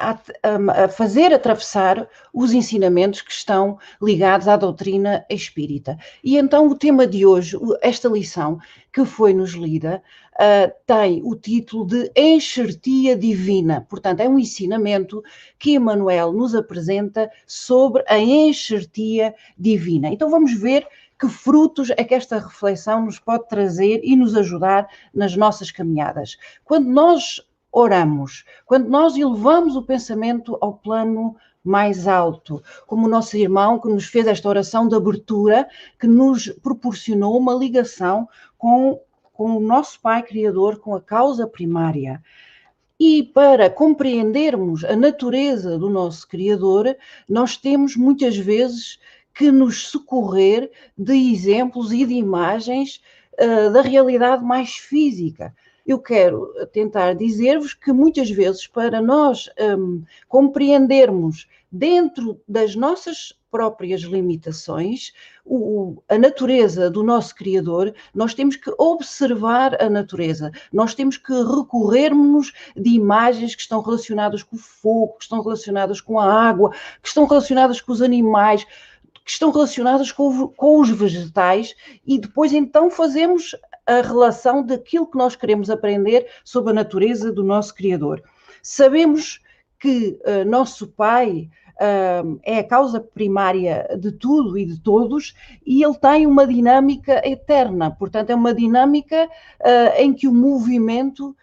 a, 0.00 0.84
a, 0.84 0.88
fazer 0.88 1.34
atravessar 1.34 2.08
os 2.32 2.54
ensinamentos 2.54 3.20
que 3.20 3.30
estão 3.30 3.78
ligados 4.00 4.48
à 4.48 4.56
doutrina 4.56 5.24
espírita. 5.28 5.98
E 6.24 6.38
então 6.38 6.66
o 6.66 6.74
tema 6.74 7.06
de 7.06 7.26
hoje, 7.26 7.58
esta 7.82 8.08
lição 8.08 8.58
que 8.90 9.04
foi 9.04 9.34
nos 9.34 9.50
lida, 9.50 10.02
uh, 10.40 10.72
tem 10.86 11.20
o 11.22 11.36
título 11.36 11.86
de 11.86 12.10
Enxertia 12.16 13.14
Divina. 13.16 13.86
Portanto, 13.88 14.20
é 14.20 14.28
um 14.28 14.38
ensinamento 14.38 15.22
que 15.58 15.74
Emmanuel 15.74 16.32
nos 16.32 16.54
apresenta 16.54 17.30
sobre 17.46 18.02
a 18.08 18.18
enxertia 18.18 19.34
divina. 19.58 20.08
Então 20.08 20.30
vamos 20.30 20.54
ver 20.54 20.86
que 21.18 21.28
frutos 21.28 21.90
é 21.90 22.02
que 22.02 22.14
esta 22.14 22.38
reflexão 22.38 23.04
nos 23.04 23.18
pode 23.18 23.46
trazer 23.46 24.00
e 24.02 24.16
nos 24.16 24.34
ajudar 24.34 24.88
nas 25.14 25.36
nossas 25.36 25.70
caminhadas. 25.70 26.38
Quando 26.64 26.88
nós 26.88 27.46
oramos, 27.70 28.44
quando 28.64 28.88
nós 28.88 29.16
elevamos 29.16 29.76
o 29.76 29.82
pensamento 29.82 30.56
ao 30.62 30.74
plano 30.74 31.36
mais 31.62 32.08
alto, 32.08 32.62
como 32.86 33.06
o 33.06 33.10
nosso 33.10 33.36
irmão 33.36 33.78
que 33.78 33.88
nos 33.88 34.06
fez 34.06 34.26
esta 34.26 34.48
oração 34.48 34.88
de 34.88 34.96
abertura, 34.96 35.68
que 35.98 36.06
nos 36.06 36.48
proporcionou 36.62 37.36
uma 37.36 37.54
ligação 37.54 38.26
com, 38.56 38.98
com 39.40 39.56
o 39.56 39.60
nosso 39.60 39.98
Pai 40.02 40.22
Criador, 40.22 40.80
com 40.80 40.94
a 40.94 41.00
causa 41.00 41.46
primária. 41.46 42.22
E 43.00 43.22
para 43.22 43.70
compreendermos 43.70 44.84
a 44.84 44.94
natureza 44.94 45.78
do 45.78 45.88
nosso 45.88 46.28
Criador, 46.28 46.94
nós 47.26 47.56
temos 47.56 47.96
muitas 47.96 48.36
vezes 48.36 48.98
que 49.32 49.50
nos 49.50 49.88
socorrer 49.88 50.70
de 50.94 51.14
exemplos 51.14 51.90
e 51.90 52.04
de 52.04 52.12
imagens 52.12 53.00
uh, 53.32 53.72
da 53.72 53.80
realidade 53.80 54.44
mais 54.44 54.72
física 54.72 55.54
eu 55.92 55.98
quero 55.98 56.52
tentar 56.72 57.14
dizer-vos 57.14 57.74
que 57.74 57.92
muitas 57.92 58.30
vezes, 58.30 58.66
para 58.66 59.00
nós 59.00 59.50
um, 59.78 60.02
compreendermos 60.28 61.48
dentro 61.70 62.40
das 62.48 62.74
nossas 62.74 63.32
próprias 63.50 64.02
limitações, 64.02 65.12
o, 65.44 66.02
a 66.08 66.16
natureza 66.16 66.88
do 66.88 67.02
nosso 67.02 67.34
Criador, 67.34 67.92
nós 68.14 68.34
temos 68.34 68.56
que 68.56 68.72
observar 68.78 69.80
a 69.82 69.90
natureza, 69.90 70.52
nós 70.72 70.94
temos 70.94 71.16
que 71.16 71.32
recorrermos 71.32 72.52
de 72.76 72.90
imagens 72.90 73.54
que 73.54 73.62
estão 73.62 73.80
relacionadas 73.80 74.42
com 74.42 74.56
o 74.56 74.58
fogo, 74.58 75.16
que 75.18 75.24
estão 75.24 75.42
relacionadas 75.42 76.00
com 76.00 76.20
a 76.20 76.32
água, 76.32 76.70
que 77.02 77.08
estão 77.08 77.26
relacionadas 77.26 77.80
com 77.80 77.92
os 77.92 78.00
animais, 78.00 78.64
que 79.24 79.30
estão 79.30 79.50
relacionadas 79.50 80.10
com, 80.12 80.48
com, 80.48 80.80
os 80.80 80.90
vegetais 80.90 81.74
e 82.06 82.18
depois 82.18 82.52
então 82.52 82.90
fazemos 82.90 83.54
a 83.90 84.02
relação 84.02 84.62
daquilo 84.62 85.04
que 85.04 85.18
nós 85.18 85.34
queremos 85.34 85.68
aprender 85.68 86.24
sobre 86.44 86.70
a 86.70 86.74
natureza 86.74 87.32
do 87.32 87.42
nosso 87.42 87.74
Criador. 87.74 88.22
Sabemos 88.62 89.40
que 89.80 90.16
uh, 90.24 90.48
nosso 90.48 90.86
Pai 90.86 91.50
uh, 91.74 92.40
é 92.44 92.60
a 92.60 92.64
causa 92.64 93.00
primária 93.00 93.88
de 93.98 94.12
tudo 94.12 94.56
e 94.56 94.64
de 94.64 94.78
todos 94.80 95.34
e 95.66 95.82
ele 95.82 95.98
tem 95.98 96.24
uma 96.24 96.46
dinâmica 96.46 97.20
eterna, 97.28 97.90
portanto, 97.90 98.30
é 98.30 98.34
uma 98.34 98.54
dinâmica 98.54 99.26
uh, 99.26 100.00
em 100.00 100.14
que 100.14 100.28
o 100.28 100.32
movimento 100.32 101.34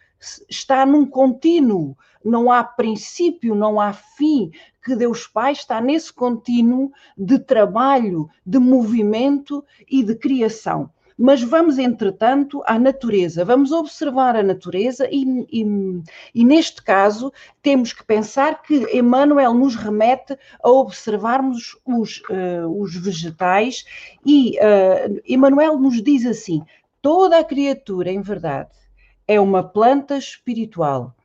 está 0.50 0.86
num 0.86 1.06
contínuo, 1.06 1.98
não 2.24 2.50
há 2.50 2.64
princípio, 2.64 3.56
não 3.56 3.78
há 3.78 3.92
fim, 3.92 4.52
que 4.86 4.96
Deus 4.96 5.28
Pai 5.28 5.52
está 5.52 5.82
nesse 5.82 6.14
contínuo 6.14 6.94
de 7.18 7.40
trabalho, 7.40 8.30
de 8.46 8.58
movimento 8.58 9.66
e 9.92 10.02
de 10.02 10.16
criação 10.16 10.90
mas 11.18 11.42
vamos, 11.42 11.80
entretanto, 11.80 12.62
à 12.66 12.78
natureza, 12.78 13.44
vamos 13.44 13.72
observar 13.72 14.36
a 14.36 14.44
natureza 14.44 15.08
e, 15.12 15.48
e, 15.52 15.66
e, 16.36 16.46
neste 16.46 16.84
caso 16.84 17.34
temos 17.62 17.92
que 17.92 18.06
pensar 18.06 18.62
que 18.62 18.96
Emmanuel 18.96 19.56
nos 19.56 19.76
remete 19.76 20.38
a 20.62 20.70
observarmos 20.70 21.76
os, 21.84 22.22
uh, 22.30 22.70
os 22.80 22.96
vegetais 22.96 23.84
e 24.24 24.58
uh, 24.60 25.22
Emmanuel 25.28 25.80
nos 25.80 26.04
diz 26.04 26.26
assim: 26.26 26.62
toda 27.02 27.40
a 27.40 27.44
criatura, 27.44 28.12
em 28.12 28.22
verdade, 28.22 28.70
é 29.28 29.40
uma 29.40 29.64
planta 29.64 30.18
espiritual 30.18 31.17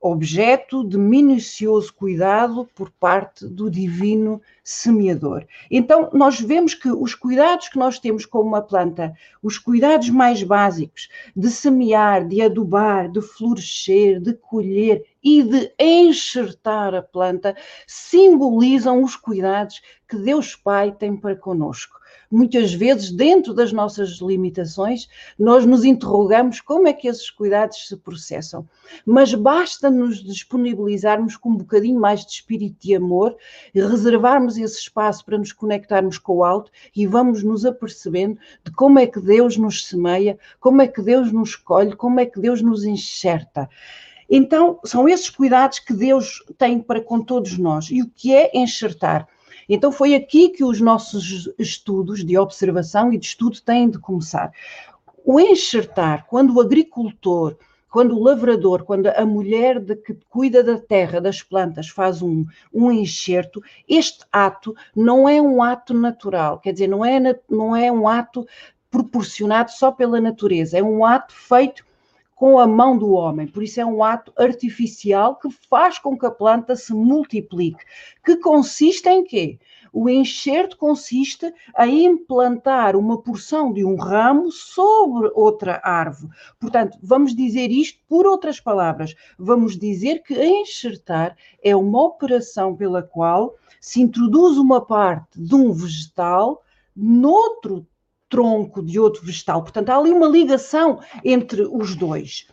objeto 0.00 0.84
de 0.84 0.96
minucioso 0.96 1.92
cuidado 1.92 2.68
por 2.74 2.90
parte 2.90 3.46
do 3.46 3.68
divino 3.70 4.40
semeador. 4.62 5.44
Então, 5.70 6.10
nós 6.12 6.40
vemos 6.40 6.74
que 6.74 6.88
os 6.88 7.14
cuidados 7.14 7.68
que 7.68 7.78
nós 7.78 7.98
temos 7.98 8.24
com 8.24 8.40
uma 8.40 8.62
planta, 8.62 9.12
os 9.42 9.58
cuidados 9.58 10.08
mais 10.08 10.42
básicos 10.42 11.08
de 11.34 11.50
semear, 11.50 12.26
de 12.26 12.40
adubar, 12.40 13.10
de 13.10 13.20
florescer, 13.20 14.20
de 14.20 14.34
colher 14.34 15.04
e 15.22 15.42
de 15.42 15.72
enxertar 15.78 16.94
a 16.94 17.02
planta, 17.02 17.56
simbolizam 17.86 19.02
os 19.02 19.16
cuidados 19.16 19.82
que 20.08 20.16
Deus 20.16 20.54
Pai 20.54 20.92
tem 20.92 21.16
para 21.16 21.34
conosco 21.34 21.97
muitas 22.30 22.72
vezes, 22.72 23.10
dentro 23.10 23.54
das 23.54 23.72
nossas 23.72 24.18
limitações, 24.20 25.08
nós 25.38 25.64
nos 25.64 25.84
interrogamos 25.84 26.60
como 26.60 26.88
é 26.88 26.92
que 26.92 27.08
esses 27.08 27.30
cuidados 27.30 27.88
se 27.88 27.96
processam. 27.96 28.68
Mas 29.04 29.34
basta 29.34 29.90
nos 29.90 30.22
disponibilizarmos 30.22 31.36
com 31.36 31.50
um 31.50 31.56
bocadinho 31.56 32.00
mais 32.00 32.24
de 32.24 32.32
espírito 32.32 32.76
de 32.80 32.94
amor 32.94 33.36
reservarmos 33.74 34.56
esse 34.56 34.78
espaço 34.78 35.24
para 35.24 35.38
nos 35.38 35.52
conectarmos 35.52 36.18
com 36.18 36.36
o 36.36 36.44
alto 36.44 36.70
e 36.94 37.06
vamos 37.06 37.42
nos 37.42 37.64
apercebendo 37.64 38.38
de 38.64 38.72
como 38.72 38.98
é 38.98 39.06
que 39.06 39.20
Deus 39.20 39.56
nos 39.56 39.86
semeia, 39.86 40.38
como 40.60 40.82
é 40.82 40.88
que 40.88 41.02
Deus 41.02 41.32
nos 41.32 41.50
escolhe, 41.50 41.96
como 41.96 42.20
é 42.20 42.26
que 42.26 42.40
Deus 42.40 42.60
nos 42.62 42.84
enxerta. 42.84 43.68
Então, 44.30 44.78
são 44.84 45.08
esses 45.08 45.30
cuidados 45.30 45.78
que 45.78 45.94
Deus 45.94 46.44
tem 46.58 46.80
para 46.80 47.00
com 47.00 47.22
todos 47.22 47.56
nós. 47.56 47.88
E 47.90 48.02
o 48.02 48.10
que 48.10 48.34
é 48.34 48.50
enxertar? 48.54 49.26
Então 49.68 49.92
foi 49.92 50.14
aqui 50.14 50.48
que 50.48 50.64
os 50.64 50.80
nossos 50.80 51.50
estudos 51.58 52.24
de 52.24 52.38
observação 52.38 53.12
e 53.12 53.18
de 53.18 53.26
estudo 53.26 53.60
têm 53.60 53.90
de 53.90 53.98
começar. 53.98 54.52
O 55.24 55.38
enxertar, 55.38 56.26
quando 56.26 56.54
o 56.54 56.60
agricultor 56.60 57.56
quando 57.90 58.16
o 58.16 58.22
lavrador, 58.22 58.84
quando 58.84 59.06
a 59.06 59.24
mulher 59.24 59.80
de, 59.80 59.96
que 59.96 60.14
cuida 60.28 60.62
da 60.62 60.78
terra, 60.78 61.20
das 61.20 61.42
plantas, 61.42 61.88
faz 61.88 62.20
um, 62.22 62.44
um 62.72 62.92
enxerto, 62.92 63.62
este 63.88 64.24
ato 64.30 64.74
não 64.94 65.28
é 65.28 65.40
um 65.40 65.62
ato 65.62 65.94
natural, 65.94 66.58
quer 66.58 66.72
dizer, 66.72 66.86
não 66.86 67.04
é, 67.04 67.18
não 67.48 67.74
é 67.74 67.90
um 67.90 68.06
ato 68.06 68.46
proporcionado 68.90 69.70
só 69.70 69.90
pela 69.90 70.20
natureza, 70.20 70.78
é 70.78 70.82
um 70.82 71.04
ato 71.04 71.34
feito 71.34 71.84
com 72.38 72.56
a 72.56 72.68
mão 72.68 72.96
do 72.96 73.10
homem. 73.10 73.48
Por 73.48 73.64
isso 73.64 73.80
é 73.80 73.84
um 73.84 74.02
ato 74.02 74.32
artificial 74.36 75.36
que 75.36 75.50
faz 75.68 75.98
com 75.98 76.16
que 76.16 76.24
a 76.24 76.30
planta 76.30 76.76
se 76.76 76.94
multiplique. 76.94 77.84
Que 78.24 78.36
consiste 78.36 79.08
em 79.08 79.24
quê? 79.24 79.58
O 79.92 80.08
enxerto 80.08 80.76
consiste 80.76 81.52
em 81.80 82.04
implantar 82.04 82.94
uma 82.94 83.20
porção 83.20 83.72
de 83.72 83.84
um 83.84 83.96
ramo 83.96 84.52
sobre 84.52 85.32
outra 85.34 85.80
árvore. 85.82 86.32
Portanto, 86.60 86.96
vamos 87.02 87.34
dizer 87.34 87.72
isto 87.72 87.98
por 88.08 88.24
outras 88.24 88.60
palavras. 88.60 89.16
Vamos 89.36 89.76
dizer 89.76 90.22
que 90.22 90.40
enxertar 90.40 91.36
é 91.60 91.74
uma 91.74 92.04
operação 92.04 92.76
pela 92.76 93.02
qual 93.02 93.56
se 93.80 94.00
introduz 94.00 94.58
uma 94.58 94.80
parte 94.80 95.40
de 95.40 95.54
um 95.56 95.72
vegetal 95.72 96.62
noutro 96.94 97.84
tronco 98.28 98.82
de 98.82 98.98
outro 98.98 99.24
vegetal. 99.24 99.62
Portanto, 99.62 99.90
há 99.90 99.96
ali 99.96 100.10
uma 100.10 100.28
ligação 100.28 101.00
entre 101.24 101.62
os 101.62 101.94
dois. 101.94 102.46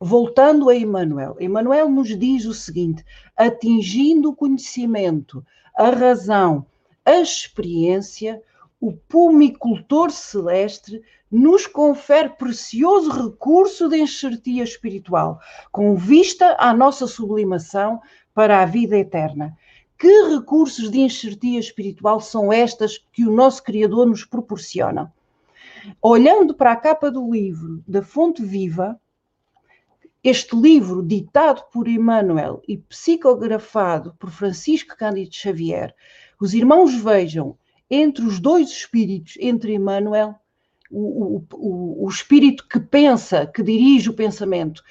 Voltando 0.00 0.68
a 0.68 0.76
Emmanuel, 0.76 1.36
Emmanuel 1.38 1.88
nos 1.88 2.08
diz 2.18 2.44
o 2.44 2.54
seguinte: 2.54 3.04
atingindo 3.36 4.30
o 4.30 4.36
conhecimento, 4.36 5.44
a 5.76 5.90
razão 5.90 6.66
a 7.04 7.16
experiência, 7.16 8.40
o 8.80 8.92
pumicultor 8.92 10.10
celeste 10.10 11.02
nos 11.30 11.66
confere 11.66 12.28
precioso 12.30 13.10
recurso 13.10 13.88
de 13.88 13.98
enxertia 13.98 14.62
espiritual, 14.62 15.40
com 15.70 15.96
vista 15.96 16.56
à 16.58 16.72
nossa 16.74 17.06
sublimação 17.06 18.00
para 18.34 18.62
a 18.62 18.66
vida 18.66 18.96
eterna. 18.96 19.56
Que 20.02 20.34
recursos 20.34 20.90
de 20.90 20.98
enxertia 20.98 21.60
espiritual 21.60 22.20
são 22.20 22.52
estas 22.52 22.98
que 23.12 23.24
o 23.24 23.30
nosso 23.30 23.62
Criador 23.62 24.04
nos 24.04 24.24
proporciona? 24.24 25.14
Olhando 26.02 26.54
para 26.54 26.72
a 26.72 26.76
capa 26.76 27.08
do 27.08 27.30
livro 27.30 27.84
da 27.86 28.02
Fonte 28.02 28.42
Viva, 28.42 29.00
este 30.24 30.56
livro, 30.56 31.04
ditado 31.04 31.62
por 31.72 31.86
Emmanuel 31.86 32.60
e 32.66 32.78
psicografado 32.78 34.12
por 34.18 34.32
Francisco 34.32 34.96
Cândido 34.96 35.32
Xavier, 35.32 35.94
os 36.40 36.52
irmãos 36.52 36.92
vejam 36.96 37.56
entre 37.88 38.24
os 38.24 38.40
dois 38.40 38.70
espíritos, 38.70 39.36
entre 39.38 39.72
Emmanuel, 39.72 40.34
o, 40.90 41.44
o, 41.52 42.06
o, 42.06 42.08
espírito 42.08 42.66
que 42.66 42.80
pensa, 42.80 43.46
que 43.46 43.62
dirige 43.62 44.10
o 44.10 44.14
pensamento, 44.14 44.82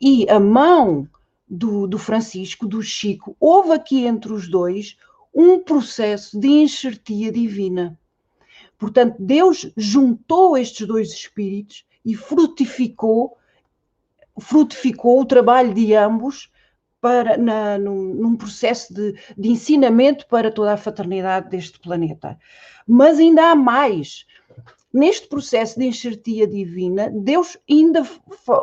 e 0.00 0.28
a 0.28 0.40
mão 0.40 1.08
do, 1.48 1.86
do 1.86 1.98
Francisco, 1.98 2.66
do 2.66 2.82
Chico, 2.82 3.36
houve 3.38 3.72
aqui 3.72 4.04
entre 4.04 4.32
os 4.32 4.48
dois 4.48 4.96
um 5.34 5.58
processo 5.58 6.38
de 6.38 6.48
enxertia 6.48 7.30
divina. 7.30 7.98
Portanto, 8.78 9.16
Deus 9.18 9.70
juntou 9.76 10.56
estes 10.56 10.86
dois 10.86 11.10
espíritos 11.12 11.84
e 12.04 12.14
frutificou, 12.14 13.36
frutificou 14.40 15.20
o 15.20 15.26
trabalho 15.26 15.74
de 15.74 15.94
ambos 15.94 16.50
para, 17.00 17.36
na, 17.36 17.78
num, 17.78 18.14
num 18.14 18.36
processo 18.36 18.92
de, 18.92 19.14
de 19.36 19.48
ensinamento 19.48 20.26
para 20.26 20.50
toda 20.50 20.72
a 20.72 20.76
fraternidade 20.76 21.50
deste 21.50 21.78
planeta. 21.78 22.38
Mas 22.86 23.18
ainda 23.18 23.50
há 23.50 23.54
mais. 23.54 24.26
Neste 24.92 25.28
processo 25.28 25.78
de 25.78 25.86
enxertia 25.86 26.46
divina, 26.46 27.10
Deus 27.10 27.58
ainda 27.68 28.02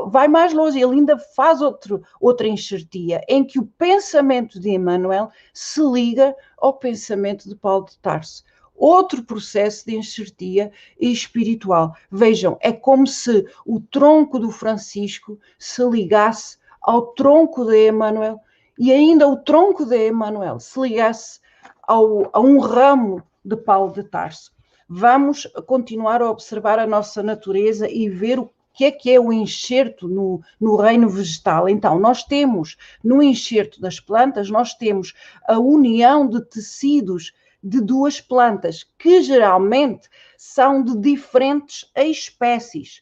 vai 0.07 0.27
mais 0.27 0.53
longe, 0.53 0.79
ele 0.79 0.93
ainda 0.93 1.17
faz 1.17 1.61
outro, 1.61 2.01
outra 2.19 2.47
enxertia, 2.47 3.21
em 3.27 3.43
que 3.43 3.59
o 3.59 3.65
pensamento 3.65 4.59
de 4.59 4.69
Emmanuel 4.69 5.29
se 5.53 5.81
liga 5.81 6.35
ao 6.57 6.73
pensamento 6.73 7.47
de 7.47 7.55
Paulo 7.55 7.85
de 7.85 7.97
Tarso 7.99 8.43
outro 8.75 9.23
processo 9.23 9.85
de 9.85 9.95
enxertia 9.95 10.71
espiritual. 10.99 11.95
Vejam, 12.11 12.57
é 12.59 12.71
como 12.71 13.05
se 13.05 13.45
o 13.65 13.79
tronco 13.79 14.39
do 14.39 14.51
Francisco 14.51 15.39
se 15.57 15.83
ligasse 15.87 16.57
ao 16.81 17.13
tronco 17.13 17.65
de 17.65 17.89
Emmanuel 17.89 18.39
e 18.77 18.91
ainda 18.91 19.27
o 19.27 19.37
tronco 19.37 19.85
de 19.85 20.09
Emmanuel 20.09 20.59
se 20.59 20.79
ligasse 20.79 21.39
ao, 21.83 22.29
a 22.33 22.39
um 22.39 22.59
ramo 22.59 23.23
de 23.45 23.55
Paulo 23.55 23.93
de 23.93 24.03
Tarso. 24.03 24.51
Vamos 24.95 25.47
continuar 25.65 26.21
a 26.21 26.29
observar 26.29 26.77
a 26.77 26.85
nossa 26.85 27.23
natureza 27.23 27.89
e 27.89 28.07
ver 28.07 28.37
o 28.37 28.53
que 28.71 28.85
é 28.85 28.91
que 28.91 29.09
é 29.09 29.19
o 29.19 29.33
enxerto 29.33 30.07
no, 30.07 30.39
no 30.61 30.75
reino 30.75 31.09
vegetal. 31.09 31.67
Então, 31.67 31.97
nós 31.97 32.23
temos 32.23 32.77
no 33.03 33.23
enxerto 33.23 33.81
das 33.81 33.99
plantas, 33.99 34.51
nós 34.51 34.75
temos 34.75 35.15
a 35.47 35.57
união 35.57 36.27
de 36.27 36.45
tecidos 36.45 37.33
de 37.63 37.81
duas 37.81 38.21
plantas, 38.21 38.85
que 38.99 39.23
geralmente 39.23 40.07
são 40.37 40.83
de 40.83 40.95
diferentes 40.95 41.91
espécies. 41.95 43.01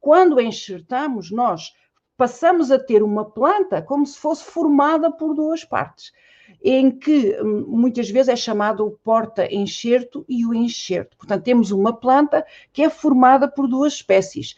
Quando 0.00 0.40
enxertamos, 0.40 1.30
nós 1.30 1.72
passamos 2.16 2.72
a 2.72 2.80
ter 2.80 3.00
uma 3.00 3.24
planta 3.24 3.80
como 3.80 4.04
se 4.04 4.18
fosse 4.18 4.42
formada 4.42 5.08
por 5.08 5.36
duas 5.36 5.64
partes, 5.64 6.12
em 6.62 6.90
que 6.90 7.36
hum, 7.40 7.64
muitas 7.68 8.10
vezes 8.10 8.28
é 8.28 8.36
chamado 8.36 8.84
o 8.84 8.90
porta-enxerto 8.90 10.24
e 10.28 10.44
o 10.44 10.54
enxerto. 10.54 11.16
Portanto, 11.16 11.44
temos 11.44 11.70
uma 11.70 11.92
planta 11.92 12.44
que 12.72 12.82
é 12.82 12.90
formada 12.90 13.48
por 13.48 13.68
duas 13.68 13.94
espécies. 13.94 14.56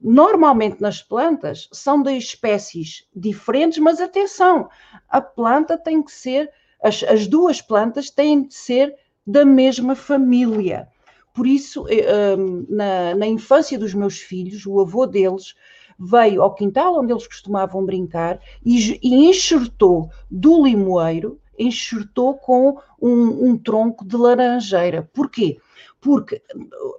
Normalmente 0.00 0.80
nas 0.80 1.02
plantas 1.02 1.68
são 1.72 2.02
de 2.02 2.12
espécies 2.16 3.06
diferentes, 3.14 3.78
mas 3.78 4.00
atenção, 4.00 4.68
a 5.08 5.20
planta 5.20 5.78
tem 5.78 6.02
que 6.02 6.12
ser, 6.12 6.50
as, 6.82 7.02
as 7.02 7.26
duas 7.26 7.60
plantas 7.60 8.10
têm 8.10 8.46
de 8.46 8.54
ser 8.54 8.94
da 9.26 9.44
mesma 9.44 9.94
família. 9.94 10.88
Por 11.32 11.46
isso, 11.46 11.86
eh, 11.88 12.36
hum, 12.36 12.64
na, 12.68 13.14
na 13.14 13.26
infância 13.26 13.78
dos 13.78 13.92
meus 13.92 14.18
filhos, 14.18 14.66
o 14.66 14.78
avô 14.80 15.04
deles 15.04 15.54
veio 15.98 16.42
ao 16.42 16.54
quintal 16.54 16.98
onde 16.98 17.12
eles 17.12 17.26
costumavam 17.26 17.84
brincar 17.84 18.40
e, 18.64 18.98
e 19.02 19.28
enxertou 19.28 20.10
do 20.30 20.64
limoeiro, 20.64 21.38
enxertou 21.58 22.34
com 22.34 22.78
um, 23.00 23.48
um 23.50 23.58
tronco 23.58 24.04
de 24.04 24.16
laranjeira. 24.16 25.08
Porquê? 25.12 25.58
Porque 26.00 26.42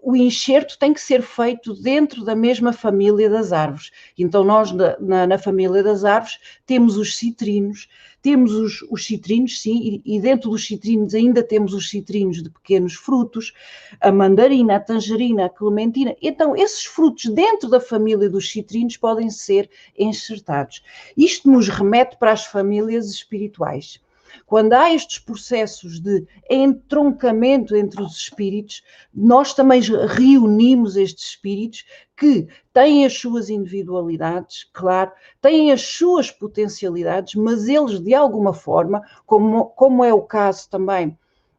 o 0.02 0.16
enxerto 0.16 0.78
tem 0.80 0.94
que 0.94 1.02
ser 1.02 1.22
feito 1.22 1.74
dentro 1.74 2.24
da 2.24 2.36
mesma 2.36 2.74
família 2.74 3.30
das 3.30 3.52
árvores. 3.52 3.92
Então, 4.18 4.44
nós, 4.44 4.72
na, 4.72 5.28
na 5.28 5.38
família 5.38 5.84
das 5.84 6.04
árvores, 6.04 6.40
temos 6.66 6.98
os 6.98 7.16
citrinos, 7.16 7.88
temos 8.22 8.54
os, 8.54 8.82
os 8.90 9.06
citrinos, 9.06 9.62
sim, 9.62 10.02
e, 10.04 10.16
e, 10.16 10.20
dentro 10.20 10.50
dos 10.50 10.66
citrinos 10.66 11.14
ainda 11.14 11.44
temos 11.44 11.76
os 11.76 11.90
citrinos 11.90 12.42
de 12.42 12.50
pequenos 12.50 12.96
frutos, 12.96 13.54
a 14.02 14.12
mandarina, 14.12 14.78
a 14.78 14.80
tangerina, 14.80 15.46
a 15.46 15.50
clementina. 15.50 16.16
Então, 16.20 16.56
esses 16.56 16.86
frutos 16.86 17.26
dentro 17.26 17.70
da 17.70 17.80
família 17.80 18.28
dos 18.28 18.50
citrinos 18.50 18.98
podem 18.98 19.30
ser 19.30 19.70
enxertados. 19.96 20.82
Isto 21.16 21.52
nos 21.52 21.70
remete 21.70 22.18
para 22.18 22.32
as 22.32 22.46
famílias 22.46 23.12
espirituais. 23.12 24.04
Quando 24.46 24.74
há 24.74 24.94
estes 24.94 25.20
processos 25.20 26.00
de 26.00 26.26
entroncamento 26.50 27.76
entre 27.76 28.02
os 28.02 28.16
espíritos, 28.18 28.84
nós 29.14 29.54
também 29.54 29.82
reunimos 29.82 30.96
estes 30.96 31.30
espíritos 31.30 31.86
que 32.16 32.48
têm 32.74 33.06
as 33.06 33.18
suas 33.18 33.50
individualidades, 33.50 34.70
claro, 34.74 35.12
têm 35.42 35.72
as 35.72 35.82
suas 35.82 36.32
potencialidades, 36.32 37.36
mas 37.36 37.68
eles, 37.68 38.00
de 38.00 38.14
alguma 38.14 38.54
forma, 38.54 39.02
como, 39.26 39.66
como 39.66 40.04
é 40.04 40.14
o 40.14 40.22
caso 40.22 40.70
também 40.70 41.18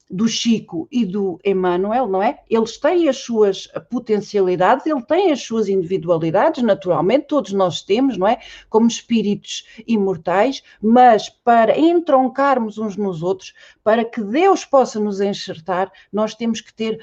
do 0.09 0.29
Chico 0.29 0.87
e 0.91 1.05
do 1.05 1.39
Emmanuel, 1.45 2.07
não 2.07 2.23
é? 2.23 2.41
Eles 2.49 2.79
têm 2.79 3.09
as 3.09 3.19
suas 3.19 3.67
potencialidades, 3.91 4.87
ele 4.87 5.03
tem 5.03 5.33
as 5.33 5.43
suas 5.43 5.69
individualidades, 5.69 6.63
naturalmente, 6.63 7.27
todos 7.27 7.53
nós 7.53 7.83
temos, 7.83 8.17
não 8.17 8.27
é? 8.27 8.39
Como 8.71 8.87
espíritos 8.87 9.67
imortais, 9.87 10.63
mas 10.81 11.29
para 11.29 11.79
entroncarmos 11.79 12.79
uns 12.79 12.97
nos 12.97 13.23
outros, 13.23 13.53
para 13.83 14.05
que 14.05 14.23
Deus 14.23 14.65
possa 14.65 15.01
nos 15.01 15.21
enxertar, 15.21 15.91
nós 16.13 16.35
temos 16.35 16.61
que 16.61 16.73
ter 16.73 17.01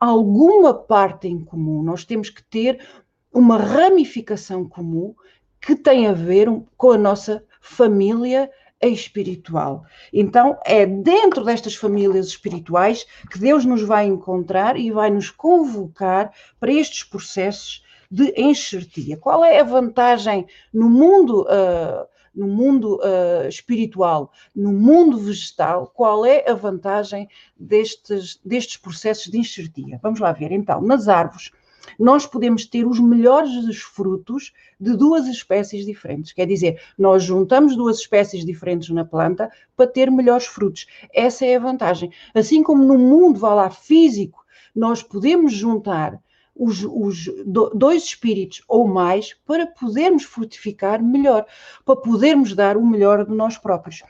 alguma 0.00 0.72
parte 0.72 1.26
em 1.26 1.44
comum, 1.44 1.82
nós 1.82 2.04
temos 2.04 2.30
que 2.30 2.42
ter 2.44 2.84
uma 3.32 3.56
ramificação 3.56 4.68
comum 4.68 5.14
que 5.60 5.74
tem 5.74 6.06
a 6.06 6.12
ver 6.12 6.48
com 6.76 6.92
a 6.92 6.98
nossa 6.98 7.44
família 7.60 8.50
espiritual. 8.86 9.84
Então, 10.12 10.58
é 10.64 10.84
dentro 10.86 11.44
destas 11.44 11.74
famílias 11.74 12.26
espirituais 12.26 13.06
que 13.30 13.38
Deus 13.38 13.64
nos 13.64 13.82
vai 13.82 14.06
encontrar 14.06 14.76
e 14.76 14.90
vai 14.90 15.10
nos 15.10 15.30
convocar 15.30 16.32
para 16.58 16.72
estes 16.72 17.02
processos 17.04 17.84
de 18.10 18.32
enxertia. 18.36 19.16
Qual 19.16 19.44
é 19.44 19.58
a 19.58 19.64
vantagem 19.64 20.46
no 20.72 20.88
mundo, 20.88 21.42
uh, 21.42 22.06
no 22.34 22.46
mundo 22.46 22.96
uh, 22.96 23.48
espiritual, 23.48 24.30
no 24.54 24.72
mundo 24.72 25.18
vegetal? 25.18 25.90
Qual 25.94 26.24
é 26.24 26.48
a 26.48 26.54
vantagem 26.54 27.28
destes, 27.58 28.40
destes 28.44 28.76
processos 28.76 29.32
de 29.32 29.38
enxertia? 29.38 29.98
Vamos 30.02 30.20
lá 30.20 30.32
ver. 30.32 30.52
Então, 30.52 30.80
nas 30.80 31.08
árvores, 31.08 31.50
nós 31.98 32.26
podemos 32.26 32.66
ter 32.66 32.86
os 32.86 33.00
melhores 33.00 33.80
frutos 33.82 34.52
de 34.80 34.96
duas 34.96 35.26
espécies 35.26 35.84
diferentes. 35.84 36.32
Quer 36.32 36.46
dizer, 36.46 36.80
nós 36.98 37.22
juntamos 37.22 37.76
duas 37.76 37.98
espécies 37.98 38.44
diferentes 38.44 38.88
na 38.90 39.04
planta 39.04 39.50
para 39.76 39.86
ter 39.86 40.10
melhores 40.10 40.46
frutos. 40.46 40.86
Essa 41.12 41.46
é 41.46 41.56
a 41.56 41.60
vantagem. 41.60 42.10
Assim 42.34 42.62
como 42.62 42.84
no 42.84 42.98
mundo, 42.98 43.38
vá 43.38 43.54
lá, 43.54 43.70
físico, 43.70 44.44
nós 44.74 45.02
podemos 45.02 45.52
juntar 45.52 46.20
os, 46.54 46.84
os 46.84 47.30
dois 47.74 48.04
espíritos 48.04 48.62
ou 48.68 48.86
mais 48.86 49.34
para 49.44 49.66
podermos 49.66 50.24
frutificar 50.24 51.02
melhor, 51.02 51.46
para 51.84 51.96
podermos 51.96 52.54
dar 52.54 52.76
o 52.76 52.86
melhor 52.86 53.24
de 53.24 53.34
nós 53.34 53.58
próprios. 53.58 54.02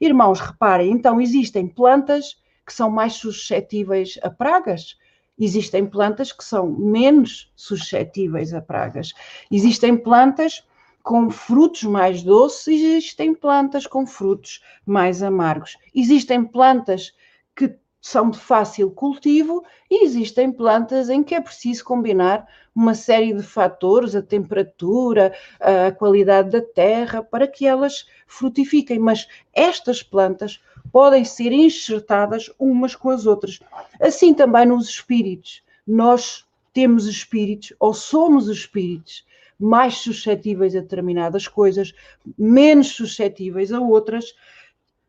Irmãos, 0.00 0.40
reparem, 0.40 0.90
então 0.90 1.20
existem 1.20 1.68
plantas 1.68 2.36
que 2.66 2.72
são 2.72 2.90
mais 2.90 3.14
suscetíveis 3.14 4.18
a 4.22 4.30
pragas, 4.30 4.96
existem 5.38 5.86
plantas 5.86 6.32
que 6.32 6.44
são 6.44 6.70
menos 6.70 7.52
suscetíveis 7.56 8.52
a 8.52 8.60
pragas, 8.60 9.12
existem 9.50 9.96
plantas 9.96 10.64
com 11.02 11.30
frutos 11.30 11.82
mais 11.82 12.22
doces, 12.22 12.80
existem 12.80 13.34
plantas 13.34 13.86
com 13.86 14.06
frutos 14.06 14.62
mais 14.86 15.22
amargos, 15.22 15.76
existem 15.94 16.44
plantas 16.44 17.12
que 17.56 17.76
são 18.00 18.30
de 18.30 18.38
fácil 18.38 18.90
cultivo 18.90 19.64
e 19.88 20.04
existem 20.04 20.50
plantas 20.50 21.08
em 21.08 21.22
que 21.22 21.36
é 21.36 21.40
preciso 21.40 21.84
combinar 21.84 22.46
uma 22.74 22.94
série 22.94 23.32
de 23.32 23.42
fatores, 23.44 24.16
a 24.16 24.22
temperatura, 24.22 25.32
a 25.60 25.92
qualidade 25.92 26.50
da 26.50 26.60
terra, 26.60 27.22
para 27.22 27.46
que 27.46 27.64
elas 27.64 28.06
frutifiquem. 28.26 28.98
Mas 28.98 29.28
estas 29.52 30.02
plantas 30.02 30.60
podem 30.92 31.24
ser 31.24 31.50
enxertadas 31.50 32.50
umas 32.58 32.94
com 32.94 33.08
as 33.08 33.26
outras. 33.26 33.58
Assim 33.98 34.34
também 34.34 34.66
nos 34.66 34.88
espíritos. 34.88 35.62
Nós 35.86 36.44
temos 36.72 37.06
espíritos, 37.06 37.72
ou 37.80 37.92
somos 37.92 38.48
espíritos, 38.48 39.24
mais 39.58 39.94
suscetíveis 39.98 40.76
a 40.76 40.80
determinadas 40.80 41.48
coisas, 41.48 41.94
menos 42.36 42.88
suscetíveis 42.88 43.72
a 43.72 43.80
outras. 43.80 44.34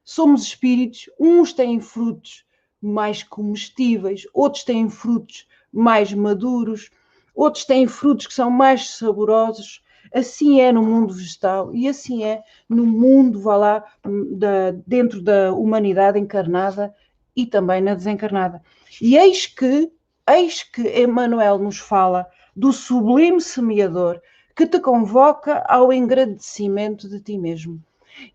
Somos 0.03 0.43
espíritos, 0.43 1.09
uns 1.19 1.53
têm 1.53 1.79
frutos 1.79 2.45
mais 2.81 3.23
comestíveis, 3.23 4.27
outros 4.33 4.63
têm 4.63 4.89
frutos 4.89 5.47
mais 5.71 6.13
maduros, 6.13 6.89
outros 7.35 7.65
têm 7.65 7.87
frutos 7.87 8.27
que 8.27 8.33
são 8.33 8.49
mais 8.49 8.91
saborosos. 8.91 9.82
Assim 10.13 10.61
é 10.61 10.71
no 10.71 10.83
mundo 10.83 11.13
vegetal 11.13 11.73
e 11.73 11.87
assim 11.87 12.23
é 12.23 12.43
no 12.69 12.85
mundo, 12.85 13.39
vá 13.41 13.55
lá, 13.55 13.83
da, 14.31 14.71
dentro 14.85 15.21
da 15.21 15.53
humanidade 15.53 16.19
encarnada 16.19 16.93
e 17.35 17.45
também 17.45 17.81
na 17.81 17.95
desencarnada. 17.95 18.61
E 19.01 19.17
eis 19.17 19.47
que, 19.47 19.91
eis 20.29 20.63
que 20.63 20.81
Emmanuel 21.01 21.57
nos 21.57 21.79
fala 21.79 22.27
do 22.55 22.71
sublime 22.71 23.41
semeador 23.41 24.21
que 24.55 24.67
te 24.67 24.79
convoca 24.79 25.63
ao 25.67 25.91
engrandecimento 25.91 27.09
de 27.09 27.19
ti 27.19 27.37
mesmo. 27.37 27.81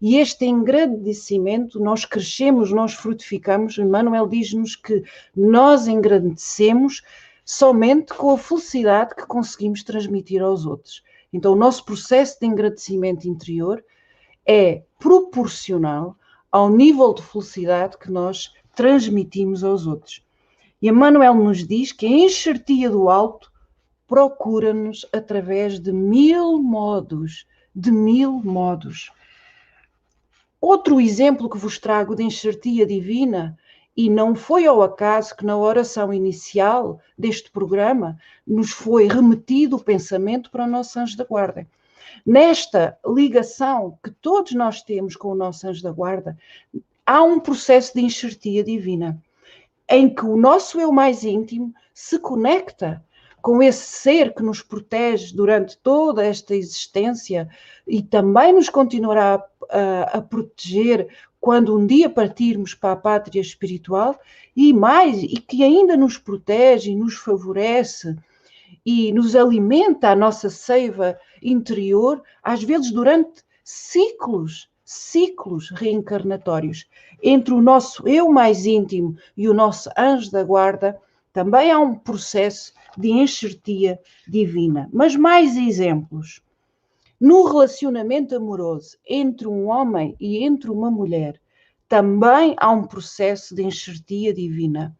E 0.00 0.16
este 0.16 0.44
engrandecimento, 0.44 1.78
nós 1.78 2.04
crescemos, 2.04 2.72
nós 2.72 2.94
frutificamos. 2.94 3.78
Emmanuel 3.78 4.26
diz-nos 4.26 4.74
que 4.74 5.04
nós 5.36 5.86
engrandecemos 5.86 7.02
somente 7.44 8.12
com 8.12 8.32
a 8.32 8.38
felicidade 8.38 9.14
que 9.14 9.26
conseguimos 9.26 9.84
transmitir 9.84 10.42
aos 10.42 10.66
outros. 10.66 11.02
Então, 11.32 11.52
o 11.52 11.56
nosso 11.56 11.84
processo 11.84 12.38
de 12.40 12.46
engrandecimento 12.46 13.28
interior 13.28 13.84
é 14.46 14.82
proporcional 14.98 16.16
ao 16.50 16.70
nível 16.70 17.12
de 17.12 17.22
felicidade 17.22 17.98
que 17.98 18.10
nós 18.10 18.52
transmitimos 18.74 19.62
aos 19.62 19.86
outros. 19.86 20.24
E 20.80 20.88
Emmanuel 20.88 21.34
nos 21.34 21.66
diz 21.66 21.92
que 21.92 22.06
a 22.06 22.08
enxertia 22.08 22.88
do 22.88 23.10
alto 23.10 23.52
procura-nos 24.06 25.04
através 25.12 25.78
de 25.78 25.92
mil 25.92 26.62
modos, 26.62 27.46
de 27.74 27.90
mil 27.90 28.32
modos. 28.42 29.10
Outro 30.60 31.00
exemplo 31.00 31.48
que 31.50 31.58
vos 31.58 31.78
trago 31.78 32.16
de 32.16 32.22
enxertia 32.22 32.86
divina, 32.86 33.56
e 33.98 34.08
não 34.08 34.32
foi 34.32 34.64
ao 34.64 34.80
acaso 34.80 35.34
que 35.34 35.44
na 35.44 35.56
oração 35.56 36.14
inicial 36.14 37.00
deste 37.18 37.50
programa 37.50 38.16
nos 38.46 38.70
foi 38.70 39.08
remetido 39.08 39.74
o 39.74 39.82
pensamento 39.82 40.52
para 40.52 40.66
o 40.66 40.68
nosso 40.68 41.00
anjo 41.00 41.16
da 41.16 41.24
guarda. 41.24 41.66
Nesta 42.24 42.96
ligação 43.04 43.98
que 44.00 44.12
todos 44.12 44.52
nós 44.52 44.82
temos 44.82 45.16
com 45.16 45.30
o 45.30 45.34
nosso 45.34 45.66
anjo 45.66 45.82
da 45.82 45.90
guarda, 45.90 46.38
há 47.04 47.24
um 47.24 47.40
processo 47.40 47.92
de 47.92 48.00
enxertia 48.00 48.62
divina, 48.62 49.20
em 49.90 50.08
que 50.08 50.24
o 50.24 50.36
nosso 50.36 50.80
eu 50.80 50.92
mais 50.92 51.24
íntimo 51.24 51.74
se 51.92 52.20
conecta 52.20 53.04
com 53.42 53.60
esse 53.60 53.84
ser 53.84 54.32
que 54.32 54.44
nos 54.44 54.62
protege 54.62 55.34
durante 55.34 55.76
toda 55.78 56.24
esta 56.24 56.54
existência 56.54 57.48
e 57.84 58.00
também 58.00 58.52
nos 58.52 58.68
continuará 58.68 59.44
a, 59.70 60.18
a, 60.18 60.22
proteger 60.22 61.08
quando 61.40 61.76
um 61.76 61.86
dia 61.86 62.10
partirmos 62.10 62.74
para 62.74 62.92
a 62.92 62.96
pátria 62.96 63.40
espiritual 63.40 64.18
e 64.56 64.72
mais, 64.72 65.22
e 65.22 65.36
que 65.36 65.62
ainda 65.62 65.96
nos 65.96 66.18
protege 66.18 66.90
e 66.90 66.96
nos 66.96 67.14
favorece 67.14 68.16
e 68.84 69.12
nos 69.12 69.36
alimenta 69.36 70.10
a 70.10 70.16
nossa 70.16 70.50
seiva 70.50 71.18
interior, 71.42 72.22
às 72.42 72.62
vezes 72.62 72.90
durante 72.90 73.42
ciclos, 73.62 74.68
ciclos 74.84 75.70
reencarnatórios. 75.70 76.86
Entre 77.22 77.52
o 77.52 77.60
nosso 77.60 78.08
eu 78.08 78.30
mais 78.30 78.66
íntimo 78.66 79.16
e 79.36 79.48
o 79.48 79.54
nosso 79.54 79.90
anjo 79.96 80.30
da 80.30 80.42
guarda, 80.42 80.98
também 81.32 81.70
há 81.70 81.78
um 81.78 81.94
processo 81.94 82.72
de 82.96 83.10
enxertia 83.10 84.00
divina. 84.26 84.88
Mas 84.92 85.14
mais 85.14 85.56
exemplos. 85.56 86.40
No 87.20 87.46
relacionamento 87.46 88.36
amoroso 88.36 88.96
entre 89.04 89.48
um 89.48 89.66
homem 89.66 90.14
e 90.20 90.44
entre 90.44 90.70
uma 90.70 90.88
mulher, 90.88 91.40
também 91.88 92.54
há 92.56 92.70
um 92.70 92.84
processo 92.84 93.56
de 93.56 93.64
enxertia 93.64 94.32
divina, 94.32 94.96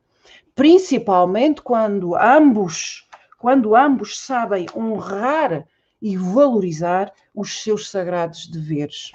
principalmente 0.52 1.62
quando 1.62 2.16
ambos, 2.16 3.06
quando 3.38 3.76
ambos 3.76 4.18
sabem 4.18 4.66
honrar 4.74 5.64
e 6.02 6.16
valorizar 6.16 7.12
os 7.32 7.62
seus 7.62 7.88
sagrados 7.88 8.48
deveres. 8.48 9.12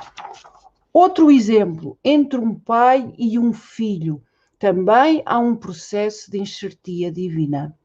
Outro 0.94 1.30
exemplo, 1.30 1.98
entre 2.06 2.40
um 2.40 2.56
pai 2.56 3.14
e 3.18 3.38
um 3.38 3.52
filho, 3.52 4.24
também 4.58 5.22
há 5.26 5.38
um 5.40 5.58
processo 5.58 6.32
de 6.32 6.40
enxertia 6.40 7.12
divina. 7.12 7.78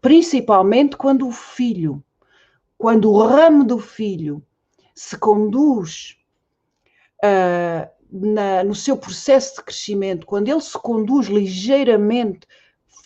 Principalmente 0.00 0.96
quando 0.96 1.28
o 1.28 1.32
filho, 1.32 2.02
quando 2.78 3.10
o 3.10 3.18
ramo 3.18 3.62
do 3.62 3.78
filho 3.78 4.42
se 4.94 5.18
conduz 5.18 6.16
uh, 7.24 7.88
na, 8.10 8.62
no 8.62 8.74
seu 8.74 8.96
processo 8.96 9.56
de 9.56 9.64
crescimento, 9.64 10.26
quando 10.26 10.48
ele 10.48 10.60
se 10.60 10.78
conduz 10.78 11.26
ligeiramente, 11.26 12.46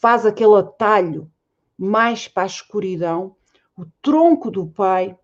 faz 0.01 0.27
aquele 0.27 0.57
atalho 0.57 1.31
mais 1.77 2.29
para 2.29 2.42
a 2.42 2.46
escuridão, 2.46 3.35
o 3.77 3.87
tronco 4.03 4.51
do 4.51 4.66
pai 4.66 5.16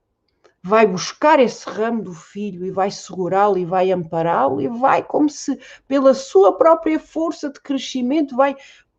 vai 0.62 0.87
buscar 0.87 1.38
esse 1.40 1.68
ramo 1.68 2.03
do 2.03 2.14
filho 2.14 2.64
e 2.64 2.70
vai 2.70 2.90
segurá-lo 2.90 3.59
e 3.59 3.66
vai 3.66 3.92
ampará-lo 3.92 4.62
e 4.62 4.68
vai 4.68 5.03
como 5.03 5.29
se 5.29 5.59
pela 5.87 6.14
sua 6.14 6.57
própria 6.57 6.98
força 6.98 7.50
de 7.50 7.61
crescimento 7.61 8.35
vai 8.35 8.57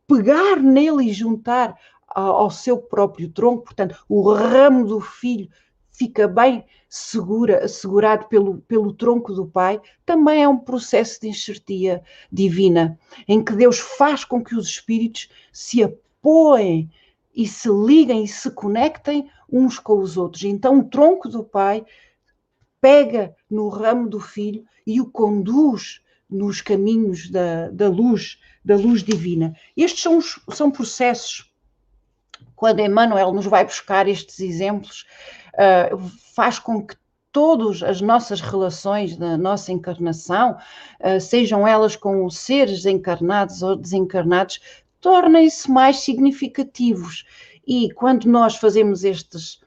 pegar 0.07 0.57
nele 0.57 1.09
e 1.09 1.13
juntar 1.13 1.75
ao 2.07 2.51
seu 2.51 2.77
próprio 2.77 3.29
tronco, 3.29 3.63
portanto, 3.63 3.97
o 4.07 4.31
ramo 4.31 4.85
do 4.85 5.01
filho 5.01 5.49
fica 5.97 6.27
bem 6.27 6.63
segura, 6.89 7.65
assegurado 7.65 8.27
pelo, 8.27 8.59
pelo 8.61 8.93
tronco 8.93 9.33
do 9.33 9.45
pai, 9.45 9.81
também 10.05 10.43
é 10.43 10.47
um 10.47 10.57
processo 10.57 11.19
de 11.21 11.27
enxertia 11.27 12.01
divina, 12.31 12.97
em 13.27 13.43
que 13.43 13.53
Deus 13.53 13.79
faz 13.79 14.23
com 14.23 14.43
que 14.43 14.55
os 14.55 14.67
espíritos 14.67 15.29
se 15.51 15.83
apoiem 15.83 16.89
e 17.35 17.47
se 17.47 17.69
liguem 17.69 18.23
e 18.23 18.27
se 18.27 18.49
conectem 18.51 19.29
uns 19.51 19.77
com 19.77 19.99
os 19.99 20.17
outros. 20.17 20.43
Então, 20.43 20.79
o 20.79 20.83
tronco 20.85 21.27
do 21.27 21.43
pai 21.43 21.85
pega 22.79 23.35
no 23.49 23.67
ramo 23.67 24.07
do 24.07 24.19
filho 24.19 24.63
e 24.85 25.01
o 25.01 25.09
conduz 25.09 26.01
nos 26.29 26.61
caminhos 26.61 27.29
da, 27.29 27.69
da 27.69 27.87
luz, 27.89 28.39
da 28.63 28.75
luz 28.75 29.03
divina. 29.03 29.55
Estes 29.75 30.01
são, 30.01 30.19
são 30.53 30.71
processos. 30.71 31.51
Quando 32.55 32.79
Emmanuel 32.79 33.33
nos 33.33 33.45
vai 33.45 33.65
buscar 33.65 34.07
estes 34.07 34.39
exemplos, 34.39 35.05
uh, 35.55 35.97
faz 36.33 36.59
com 36.59 36.85
que 36.85 36.95
todas 37.31 37.83
as 37.83 37.99
nossas 37.99 38.39
relações 38.39 39.17
da 39.17 39.37
nossa 39.37 39.71
encarnação, 39.71 40.57
uh, 41.01 41.19
sejam 41.19 41.67
elas 41.67 41.95
com 41.95 42.29
seres 42.29 42.85
encarnados 42.85 43.61
ou 43.61 43.75
desencarnados, 43.75 44.59
tornem-se 45.01 45.69
mais 45.69 45.97
significativos. 45.97 47.25
E 47.67 47.91
quando 47.91 48.25
nós 48.25 48.55
fazemos 48.55 49.03
estes, 49.03 49.59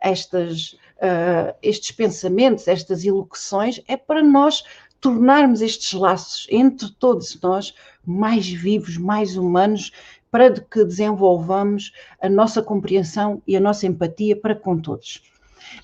estas, 0.00 0.72
uh, 0.96 1.54
estes 1.62 1.90
pensamentos, 1.90 2.66
estas 2.66 3.04
elocuções, 3.04 3.82
é 3.86 3.96
para 3.96 4.22
nós 4.22 4.64
tornarmos 5.00 5.60
estes 5.60 5.92
laços 5.92 6.46
entre 6.50 6.90
todos 6.92 7.38
nós 7.40 7.74
mais 8.04 8.48
vivos, 8.48 8.96
mais 8.96 9.36
humanos, 9.36 9.92
para 10.30 10.50
que 10.60 10.84
desenvolvamos 10.84 11.92
a 12.20 12.28
nossa 12.28 12.62
compreensão 12.62 13.42
e 13.46 13.56
a 13.56 13.60
nossa 13.60 13.86
empatia 13.86 14.36
para 14.36 14.54
com 14.54 14.78
todos. 14.78 15.22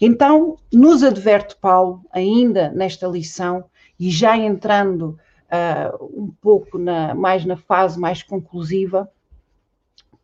Então, 0.00 0.56
nos 0.72 1.02
adverte 1.02 1.56
Paulo, 1.56 2.02
ainda 2.12 2.70
nesta 2.70 3.06
lição, 3.06 3.64
e 3.98 4.10
já 4.10 4.36
entrando 4.36 5.18
uh, 5.46 6.04
um 6.22 6.30
pouco 6.40 6.78
na, 6.78 7.14
mais 7.14 7.44
na 7.44 7.56
fase 7.56 7.98
mais 7.98 8.22
conclusiva, 8.22 9.10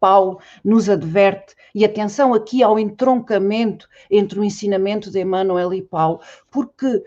Paulo 0.03 0.41
nos 0.65 0.89
adverte, 0.89 1.55
e 1.73 1.85
atenção 1.85 2.35
aqui 2.35 2.61
ao 2.61 2.77
entroncamento 2.77 3.89
entre 4.11 4.41
o 4.41 4.45
ensinamento 4.45 5.13
de 5.13 5.21
Emmanuel 5.21 5.73
e 5.73 5.81
Paulo, 5.81 6.21
porque 6.53 6.87
uh, 6.87 7.01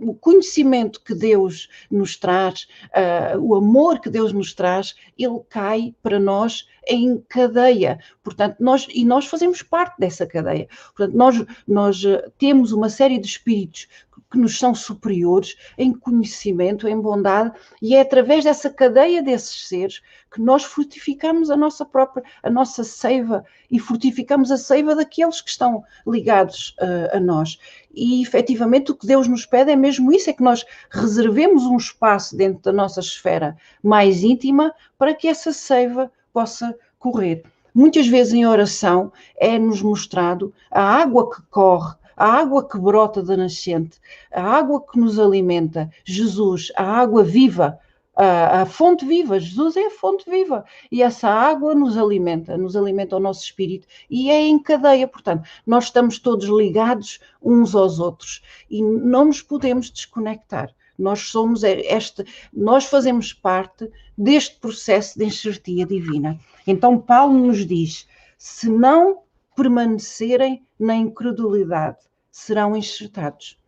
o 0.00 0.14
conhecimento 0.14 1.00
que 1.00 1.14
Deus 1.14 1.68
nos 1.90 2.16
traz, 2.16 2.66
uh, 2.88 3.38
o 3.38 3.54
amor 3.54 4.00
que 4.00 4.10
Deus 4.10 4.32
nos 4.32 4.52
traz, 4.52 4.94
ele 5.16 5.40
cai 5.48 5.94
para 6.02 6.18
nós 6.18 6.68
em 6.86 7.18
cadeia. 7.28 8.00
Portanto, 8.22 8.56
nós, 8.58 8.88
e 8.92 9.04
nós 9.04 9.26
fazemos 9.26 9.62
parte 9.62 9.98
dessa 9.98 10.26
cadeia. 10.26 10.68
Portanto, 10.94 11.16
nós, 11.16 11.44
nós 11.66 12.02
temos 12.36 12.72
uma 12.72 12.90
série 12.90 13.18
de 13.18 13.26
espíritos 13.28 13.86
que 14.32 14.38
nos 14.38 14.58
são 14.58 14.74
superiores 14.74 15.56
em 15.76 15.92
conhecimento, 15.92 16.88
em 16.88 16.98
bondade, 16.98 17.52
e 17.80 17.94
é 17.94 18.00
através 18.00 18.44
dessa 18.44 18.70
cadeia 18.70 19.22
desses 19.22 19.68
seres 19.68 20.00
que 20.32 20.40
nós 20.40 20.64
frutificamos 20.64 21.50
a 21.50 21.56
nossa 21.56 21.84
própria, 21.84 22.24
a 22.42 22.48
nossa 22.48 22.82
seiva 22.82 23.44
e 23.72 23.78
frutificamos 23.78 24.52
a 24.52 24.58
seiva 24.58 24.94
daqueles 24.94 25.40
que 25.40 25.48
estão 25.48 25.82
ligados 26.06 26.76
uh, 26.78 27.16
a 27.16 27.18
nós. 27.18 27.58
E 27.94 28.22
efetivamente 28.22 28.92
o 28.92 28.94
que 28.94 29.06
Deus 29.06 29.26
nos 29.26 29.46
pede 29.46 29.72
é 29.72 29.76
mesmo 29.76 30.12
isso: 30.12 30.28
é 30.28 30.34
que 30.34 30.42
nós 30.42 30.64
reservemos 30.90 31.64
um 31.64 31.78
espaço 31.78 32.36
dentro 32.36 32.62
da 32.62 32.72
nossa 32.72 33.00
esfera 33.00 33.56
mais 33.82 34.22
íntima 34.22 34.74
para 34.98 35.14
que 35.14 35.26
essa 35.26 35.52
seiva 35.52 36.12
possa 36.32 36.76
correr. 36.98 37.42
Muitas 37.74 38.06
vezes 38.06 38.34
em 38.34 38.46
oração 38.46 39.10
é-nos 39.34 39.80
mostrado 39.80 40.52
a 40.70 40.82
água 40.82 41.30
que 41.34 41.40
corre 41.50 41.94
a 42.14 42.26
água 42.26 42.68
que 42.68 42.78
brota 42.78 43.22
da 43.22 43.36
nascente, 43.36 43.98
a 44.30 44.42
água 44.42 44.80
que 44.80 45.00
nos 45.00 45.18
alimenta, 45.18 45.90
Jesus, 46.04 46.70
a 46.76 46.84
água 46.84 47.24
viva, 47.24 47.80
a, 48.14 48.62
a, 48.62 48.66
fonte 48.66 49.06
viva, 49.06 49.40
Jesus 49.40 49.76
é 49.76 49.86
a 49.86 49.90
fonte 49.90 50.28
viva 50.28 50.64
e 50.90 51.02
essa 51.02 51.28
água 51.28 51.74
nos 51.74 51.96
alimenta, 51.96 52.58
nos 52.58 52.76
alimenta 52.76 53.16
o 53.16 53.20
nosso 53.20 53.42
espírito 53.42 53.86
e 54.10 54.30
é 54.30 54.40
em 54.40 54.58
cadeia, 54.58 55.08
portanto, 55.08 55.48
nós 55.66 55.84
estamos 55.84 56.18
todos 56.18 56.46
ligados 56.46 57.20
uns 57.42 57.74
aos 57.74 57.98
outros 57.98 58.42
e 58.70 58.82
não 58.82 59.26
nos 59.26 59.40
podemos 59.40 59.90
desconectar. 59.90 60.70
Nós 60.98 61.20
somos 61.30 61.64
este, 61.64 62.24
nós 62.52 62.84
fazemos 62.84 63.32
parte 63.32 63.90
deste 64.16 64.60
processo 64.60 65.18
de 65.18 65.24
enxertia 65.24 65.86
divina. 65.86 66.38
Então 66.66 66.98
Paulo 66.98 67.38
nos 67.38 67.66
diz: 67.66 68.06
se 68.36 68.68
não 68.68 69.22
permanecerem 69.56 70.64
na 70.78 70.94
incredulidade, 70.94 71.98
serão 72.30 72.76
enxertados. 72.76 73.58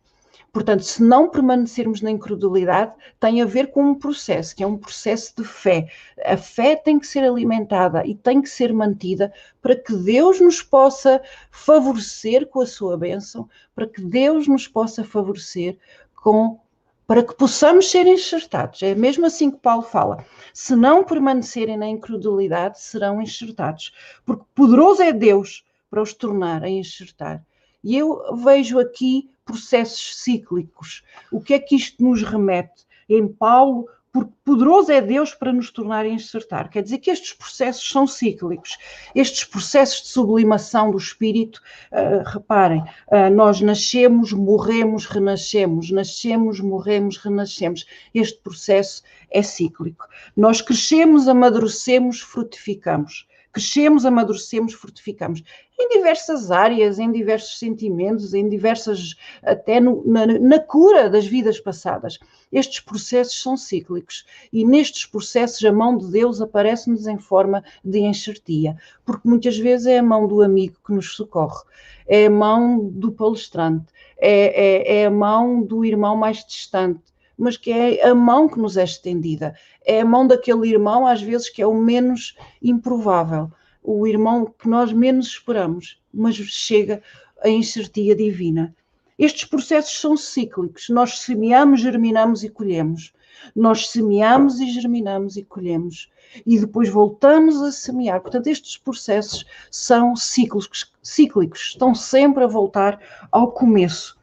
Portanto, 0.55 0.85
se 0.85 1.03
não 1.03 1.27
permanecermos 1.27 2.01
na 2.01 2.09
incredulidade, 2.09 2.93
tem 3.19 3.41
a 3.41 3.45
ver 3.45 3.71
com 3.71 3.83
um 3.83 3.93
processo, 3.93 4.55
que 4.55 4.63
é 4.63 4.65
um 4.65 4.77
processo 4.77 5.33
de 5.35 5.43
fé. 5.43 5.89
A 6.23 6.37
fé 6.37 6.77
tem 6.77 6.97
que 6.97 7.05
ser 7.05 7.25
alimentada 7.25 8.07
e 8.07 8.15
tem 8.15 8.41
que 8.41 8.47
ser 8.47 8.71
mantida 8.71 9.33
para 9.61 9.75
que 9.75 9.93
Deus 9.93 10.39
nos 10.39 10.61
possa 10.61 11.21
favorecer 11.51 12.47
com 12.47 12.61
a 12.61 12.65
sua 12.65 12.97
bênção, 12.97 13.49
para 13.75 13.85
que 13.85 14.01
Deus 14.01 14.47
nos 14.47 14.65
possa 14.65 15.03
favorecer 15.03 15.77
com 16.15 16.57
para 17.05 17.21
que 17.21 17.35
possamos 17.35 17.91
ser 17.91 18.07
enxertados. 18.07 18.81
É 18.81 18.95
mesmo 18.95 19.25
assim 19.25 19.51
que 19.51 19.57
Paulo 19.57 19.83
fala. 19.83 20.25
Se 20.53 20.73
não 20.73 21.03
permanecerem 21.03 21.75
na 21.75 21.89
incredulidade, 21.89 22.79
serão 22.79 23.21
enxertados. 23.21 23.93
Porque 24.25 24.45
poderoso 24.55 25.01
é 25.01 25.11
Deus 25.11 25.65
para 25.89 26.01
os 26.01 26.13
tornar 26.13 26.63
a 26.63 26.69
enxertar. 26.69 27.43
E 27.85 27.95
eu 27.95 28.35
vejo 28.37 28.79
aqui 28.79 29.29
processos 29.45 30.17
cíclicos. 30.23 31.03
O 31.31 31.39
que 31.39 31.53
é 31.53 31.59
que 31.59 31.75
isto 31.75 32.03
nos 32.03 32.23
remete? 32.23 32.83
Em 33.07 33.27
Paulo, 33.27 33.87
porque 34.11 34.31
poderoso 34.43 34.91
é 34.91 35.01
Deus 35.01 35.35
para 35.35 35.53
nos 35.53 35.69
tornar 35.69 36.03
a 36.03 36.09
enxertar. 36.09 36.69
Quer 36.69 36.81
dizer 36.81 36.97
que 36.97 37.11
estes 37.11 37.33
processos 37.33 37.87
são 37.87 38.07
cíclicos. 38.07 38.75
Estes 39.13 39.43
processos 39.43 40.01
de 40.01 40.07
sublimação 40.07 40.89
do 40.89 40.97
espírito, 40.97 41.61
uh, 41.91 42.27
reparem, 42.27 42.81
uh, 42.81 43.29
nós 43.31 43.61
nascemos, 43.61 44.33
morremos, 44.33 45.05
renascemos, 45.05 45.91
nascemos, 45.91 46.59
morremos, 46.59 47.17
renascemos. 47.17 47.85
Este 48.13 48.39
processo 48.39 49.03
é 49.29 49.43
cíclico. 49.43 50.07
Nós 50.35 50.59
crescemos, 50.59 51.27
amadurecemos, 51.27 52.19
frutificamos 52.19 53.27
crescemos, 53.55 54.05
amadurecemos, 54.05 54.73
fortificamos 54.73 55.41
em 55.79 55.87
diversas 55.87 56.51
áreas, 56.51 56.99
em 56.99 57.09
diversos 57.09 57.57
sentimentos, 57.57 58.33
em 58.33 58.49
diversas, 58.49 59.15
até 59.41 59.79
no, 59.79 60.03
na, 60.05 60.25
na, 60.25 60.59
cura 60.59 61.09
das 61.09 61.25
vidas 61.25 61.57
passadas. 61.57 62.19
Estes 62.51 62.81
processos 62.81 63.41
são 63.41 63.55
cíclicos 63.55 64.25
e 64.51 64.65
nestes 64.65 65.05
processos 65.05 65.63
a 65.63 65.71
mão 65.71 65.97
de 65.97 66.11
Deus 66.11 66.41
aparece-nos 66.41 67.07
em 67.07 67.17
forma 67.17 67.63
de 67.83 67.99
enxertia, 67.99 68.75
porque 69.05 69.25
muitas 69.25 69.57
vezes 69.57 69.87
é 69.87 69.99
a 69.99 70.03
mão 70.03 70.27
do 70.27 70.41
amigo 70.41 70.75
que 70.85 70.91
nos 70.91 71.15
socorre, 71.15 71.63
é 72.05 72.25
a 72.25 72.29
mão 72.29 72.89
do 72.89 73.09
palestrante, 73.09 73.85
é, 74.17 74.97
é, 74.97 75.01
é 75.01 75.05
a 75.05 75.11
mão 75.11 75.61
do 75.61 75.85
irmão 75.85 76.17
mais 76.17 76.43
distante, 76.43 76.99
mas 77.37 77.57
que 77.57 77.71
é 77.71 78.07
a 78.07 78.15
mão 78.15 78.47
que 78.47 78.59
nos 78.59 78.77
é 78.77 78.83
estendida 78.83 79.55
é 79.85 80.01
a 80.01 80.05
mão 80.05 80.25
daquele 80.25 80.67
irmão, 80.67 81.05
às 81.05 81.21
vezes, 81.21 81.49
que 81.49 81.61
é 81.61 81.67
o 81.67 81.73
menos 81.73 82.35
improvável, 82.61 83.51
o 83.83 84.07
irmão 84.07 84.45
que 84.45 84.67
nós 84.67 84.91
menos 84.91 85.27
esperamos, 85.27 86.01
mas 86.11 86.35
chega 86.35 87.01
a 87.43 87.49
enxertia 87.49 88.15
divina. 88.15 88.75
Estes 89.17 89.45
processos 89.45 89.99
são 89.99 90.17
cíclicos. 90.17 90.89
Nós 90.89 91.19
semeamos, 91.19 91.79
germinamos 91.79 92.43
e 92.43 92.49
colhemos. 92.49 93.13
Nós 93.55 93.89
semeamos 93.89 94.59
e 94.59 94.69
germinamos 94.69 95.37
e 95.37 95.43
colhemos. 95.43 96.11
E 96.45 96.59
depois 96.59 96.89
voltamos 96.89 97.61
a 97.61 97.71
semear. 97.71 98.19
Portanto, 98.19 98.47
estes 98.47 98.75
processos 98.77 99.45
são 99.71 100.15
cíclicos, 100.15 100.91
cíclicos 101.01 101.69
estão 101.69 101.93
sempre 101.95 102.43
a 102.43 102.47
voltar 102.47 102.99
ao 103.31 103.51
começo. 103.51 104.17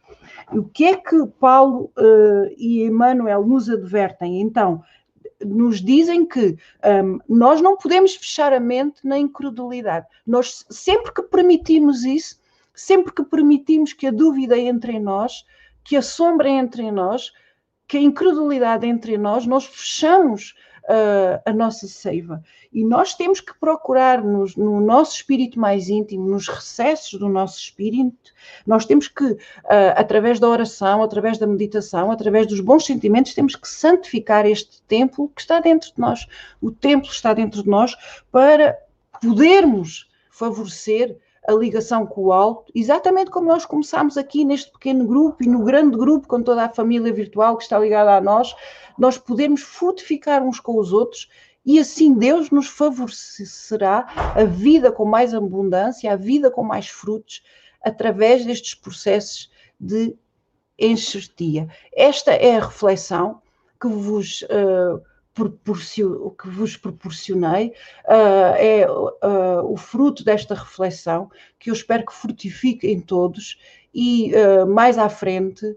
O 0.54 0.64
que 0.64 0.84
é 0.84 0.96
que 0.96 1.26
Paulo 1.40 1.90
uh, 1.96 2.54
e 2.56 2.82
Emmanuel 2.82 3.46
nos 3.46 3.68
advertem? 3.68 4.40
Então, 4.40 4.82
nos 5.44 5.80
dizem 5.80 6.24
que 6.26 6.56
um, 7.04 7.18
nós 7.28 7.60
não 7.60 7.76
podemos 7.76 8.14
fechar 8.14 8.52
a 8.52 8.60
mente 8.60 9.06
na 9.06 9.18
incredulidade. 9.18 10.06
Nós, 10.26 10.64
sempre 10.70 11.12
que 11.12 11.22
permitimos 11.22 12.04
isso, 12.04 12.40
sempre 12.74 13.12
que 13.12 13.24
permitimos 13.24 13.92
que 13.92 14.06
a 14.06 14.10
dúvida 14.10 14.58
entre 14.58 14.92
em 14.92 15.00
nós, 15.00 15.44
que 15.84 15.96
a 15.96 16.02
sombra 16.02 16.48
entre 16.48 16.82
em 16.82 16.92
nós, 16.92 17.32
que 17.88 17.96
a 17.96 18.00
incredulidade 18.00 18.86
entre 18.86 19.18
nós, 19.18 19.46
nós 19.46 19.66
fechamos 19.66 20.54
uh, 20.84 21.40
a 21.44 21.52
nossa 21.52 21.86
seiva. 21.86 22.42
E 22.72 22.84
nós 22.84 23.14
temos 23.14 23.40
que 23.40 23.52
procurar 23.58 24.22
nos, 24.22 24.56
no 24.56 24.80
nosso 24.80 25.16
espírito 25.16 25.58
mais 25.58 25.88
íntimo, 25.88 26.28
nos 26.28 26.48
recessos 26.48 27.18
do 27.18 27.28
nosso 27.28 27.58
espírito, 27.58 28.32
nós 28.66 28.84
temos 28.84 29.08
que, 29.08 29.24
uh, 29.24 29.38
através 29.96 30.40
da 30.40 30.48
oração, 30.48 31.02
através 31.02 31.38
da 31.38 31.46
meditação, 31.46 32.10
através 32.10 32.46
dos 32.46 32.60
bons 32.60 32.86
sentimentos, 32.86 33.34
temos 33.34 33.56
que 33.56 33.68
santificar 33.68 34.46
este 34.46 34.82
templo 34.82 35.30
que 35.34 35.40
está 35.42 35.60
dentro 35.60 35.92
de 35.94 36.00
nós. 36.00 36.26
O 36.60 36.70
templo 36.70 37.10
está 37.10 37.34
dentro 37.34 37.62
de 37.62 37.68
nós 37.68 37.96
para 38.30 38.78
podermos 39.20 40.08
favorecer 40.30 41.16
a 41.46 41.52
ligação 41.52 42.06
com 42.06 42.26
o 42.26 42.32
alto, 42.32 42.72
exatamente 42.74 43.30
como 43.30 43.48
nós 43.48 43.66
começámos 43.66 44.16
aqui 44.16 44.44
neste 44.44 44.70
pequeno 44.70 45.04
grupo 45.06 45.42
e 45.42 45.48
no 45.48 45.64
grande 45.64 45.96
grupo 45.96 46.28
com 46.28 46.42
toda 46.42 46.64
a 46.64 46.68
família 46.68 47.12
virtual 47.12 47.56
que 47.56 47.64
está 47.64 47.78
ligada 47.78 48.16
a 48.16 48.20
nós, 48.20 48.54
nós 48.96 49.18
podemos 49.18 49.62
frutificar 49.62 50.42
uns 50.42 50.60
com 50.60 50.78
os 50.78 50.92
outros 50.92 51.28
e 51.64 51.78
assim 51.78 52.14
Deus 52.14 52.50
nos 52.50 52.68
favorecerá 52.68 54.06
a 54.34 54.44
vida 54.44 54.90
com 54.92 55.04
mais 55.04 55.34
abundância, 55.34 56.12
a 56.12 56.16
vida 56.16 56.50
com 56.50 56.62
mais 56.62 56.88
frutos, 56.88 57.42
através 57.82 58.44
destes 58.44 58.74
processos 58.74 59.50
de 59.78 60.16
enxertia. 60.78 61.68
Esta 61.94 62.32
é 62.32 62.56
a 62.56 62.64
reflexão 62.64 63.40
que 63.80 63.88
vos 63.88 64.42
uh, 64.42 65.02
o 65.38 66.30
que 66.30 66.48
vos 66.48 66.76
proporcionei 66.76 67.68
uh, 68.06 68.54
é 68.56 68.86
uh, 68.90 69.64
o 69.64 69.76
fruto 69.76 70.24
desta 70.24 70.54
reflexão 70.54 71.30
que 71.58 71.70
eu 71.70 71.74
espero 71.74 72.04
que 72.04 72.12
frutifique 72.12 72.86
em 72.86 73.00
todos 73.00 73.58
e 73.94 74.32
uh, 74.34 74.66
mais 74.66 74.98
à 74.98 75.08
frente 75.08 75.76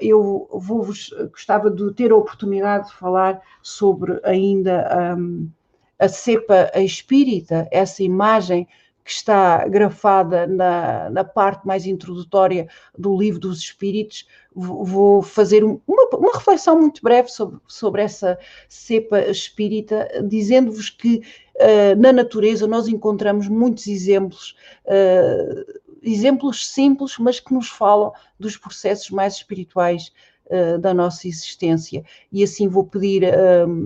eu 0.00 0.48
vou 0.50 0.86
gostava 1.30 1.70
de 1.70 1.92
ter 1.92 2.10
a 2.10 2.16
oportunidade 2.16 2.88
de 2.88 2.94
falar 2.94 3.42
sobre 3.62 4.18
ainda 4.24 5.14
um, 5.18 5.50
a 5.98 6.08
cepa 6.08 6.70
espírita, 6.76 7.68
essa 7.70 8.02
imagem 8.02 8.66
que 9.04 9.10
está 9.10 9.68
grafada 9.68 10.46
na, 10.46 11.10
na 11.10 11.22
parte 11.22 11.66
mais 11.66 11.84
introdutória 11.84 12.66
do 12.96 13.14
livro 13.16 13.38
dos 13.38 13.58
Espíritos, 13.58 14.26
vou 14.54 15.20
fazer 15.20 15.62
uma, 15.62 15.80
uma 15.86 16.32
reflexão 16.32 16.80
muito 16.80 17.02
breve 17.02 17.28
sobre, 17.28 17.60
sobre 17.68 18.02
essa 18.02 18.38
cepa 18.66 19.20
espírita, 19.20 20.08
dizendo-vos 20.26 20.88
que 20.88 21.22
uh, 21.56 22.00
na 22.00 22.12
natureza 22.12 22.66
nós 22.66 22.88
encontramos 22.88 23.46
muitos 23.46 23.86
exemplos, 23.88 24.56
uh, 24.86 25.80
exemplos 26.02 26.68
simples, 26.68 27.18
mas 27.18 27.40
que 27.40 27.52
nos 27.52 27.68
falam 27.68 28.12
dos 28.40 28.56
processos 28.56 29.10
mais 29.10 29.34
espirituais 29.34 30.12
uh, 30.46 30.78
da 30.78 30.94
nossa 30.94 31.28
existência. 31.28 32.02
E 32.32 32.42
assim 32.42 32.68
vou 32.68 32.84
pedir 32.84 33.24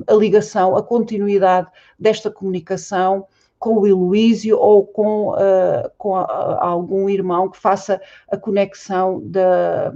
a 0.07 0.15
ligação, 0.15 0.77
a 0.77 0.83
continuidade 0.83 1.69
desta 1.99 2.31
comunicação 2.31 3.27
com 3.59 3.79
o 3.79 3.87
Heloísio 3.87 4.59
ou 4.59 4.87
com, 4.87 5.31
uh, 5.31 5.91
com 5.97 6.15
a, 6.15 6.23
a 6.23 6.67
algum 6.67 7.09
irmão 7.09 7.51
que 7.51 7.59
faça 7.59 8.01
a 8.31 8.37
conexão 8.37 9.21
da, 9.25 9.93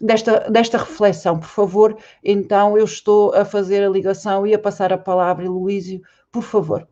desta, 0.00 0.50
desta 0.50 0.78
reflexão. 0.78 1.38
Por 1.38 1.48
favor, 1.48 1.98
então 2.22 2.78
eu 2.78 2.84
estou 2.84 3.34
a 3.34 3.44
fazer 3.44 3.84
a 3.84 3.88
ligação 3.88 4.46
e 4.46 4.54
a 4.54 4.58
passar 4.58 4.92
a 4.92 4.98
palavra, 4.98 5.44
Heloísio, 5.44 6.02
por 6.30 6.42
favor. 6.42 6.86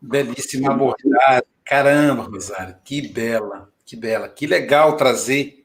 Belíssima 0.00 0.72
abordagem. 0.72 1.42
Caramba, 1.64 2.24
Rosário, 2.24 2.76
que 2.84 3.08
bela, 3.08 3.72
que 3.84 3.96
bela, 3.96 4.28
que 4.28 4.46
legal 4.46 4.96
trazer 4.96 5.64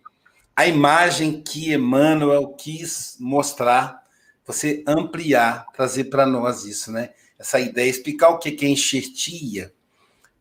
a 0.56 0.68
imagem 0.68 1.42
que 1.42 1.74
Emmanuel 1.74 2.56
quis 2.58 3.18
mostrar 3.20 4.07
você 4.48 4.82
ampliar, 4.88 5.68
trazer 5.74 6.06
para 6.06 6.26
nós 6.26 6.64
isso, 6.64 6.90
né? 6.92 7.12
Essa 7.38 7.60
ideia, 7.60 7.90
explicar 7.90 8.30
o 8.30 8.40
que 8.40 8.66
é 8.66 8.70
enxertia. 8.70 9.74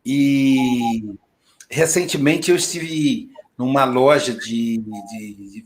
E 0.05 1.13
recentemente 1.69 2.49
eu 2.49 2.55
estive 2.55 3.29
numa 3.57 3.83
loja 3.83 4.33
de, 4.33 4.77
de, 4.77 5.33
de 5.33 5.65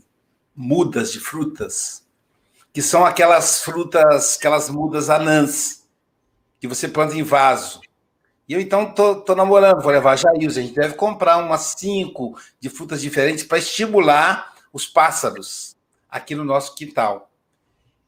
mudas 0.54 1.12
de 1.12 1.20
frutas, 1.20 2.04
que 2.72 2.82
são 2.82 3.06
aquelas 3.06 3.62
frutas, 3.62 4.36
aquelas 4.36 4.68
mudas 4.68 5.08
anãs, 5.08 5.86
que 6.60 6.66
você 6.66 6.88
planta 6.88 7.14
em 7.14 7.22
vaso. 7.22 7.80
E 8.48 8.54
eu 8.54 8.60
então 8.60 8.92
tô, 8.92 9.16
tô 9.20 9.36
namorando, 9.36 9.80
vou 9.80 9.92
levar 9.92 10.18
a 10.18 10.30
a 10.30 10.48
gente 10.48 10.74
deve 10.74 10.94
comprar 10.94 11.36
umas 11.38 11.74
cinco 11.78 12.36
de 12.58 12.68
frutas 12.68 13.00
diferentes 13.00 13.44
para 13.44 13.58
estimular 13.58 14.52
os 14.72 14.86
pássaros 14.86 15.76
aqui 16.10 16.34
no 16.34 16.44
nosso 16.44 16.74
quintal. 16.74 17.31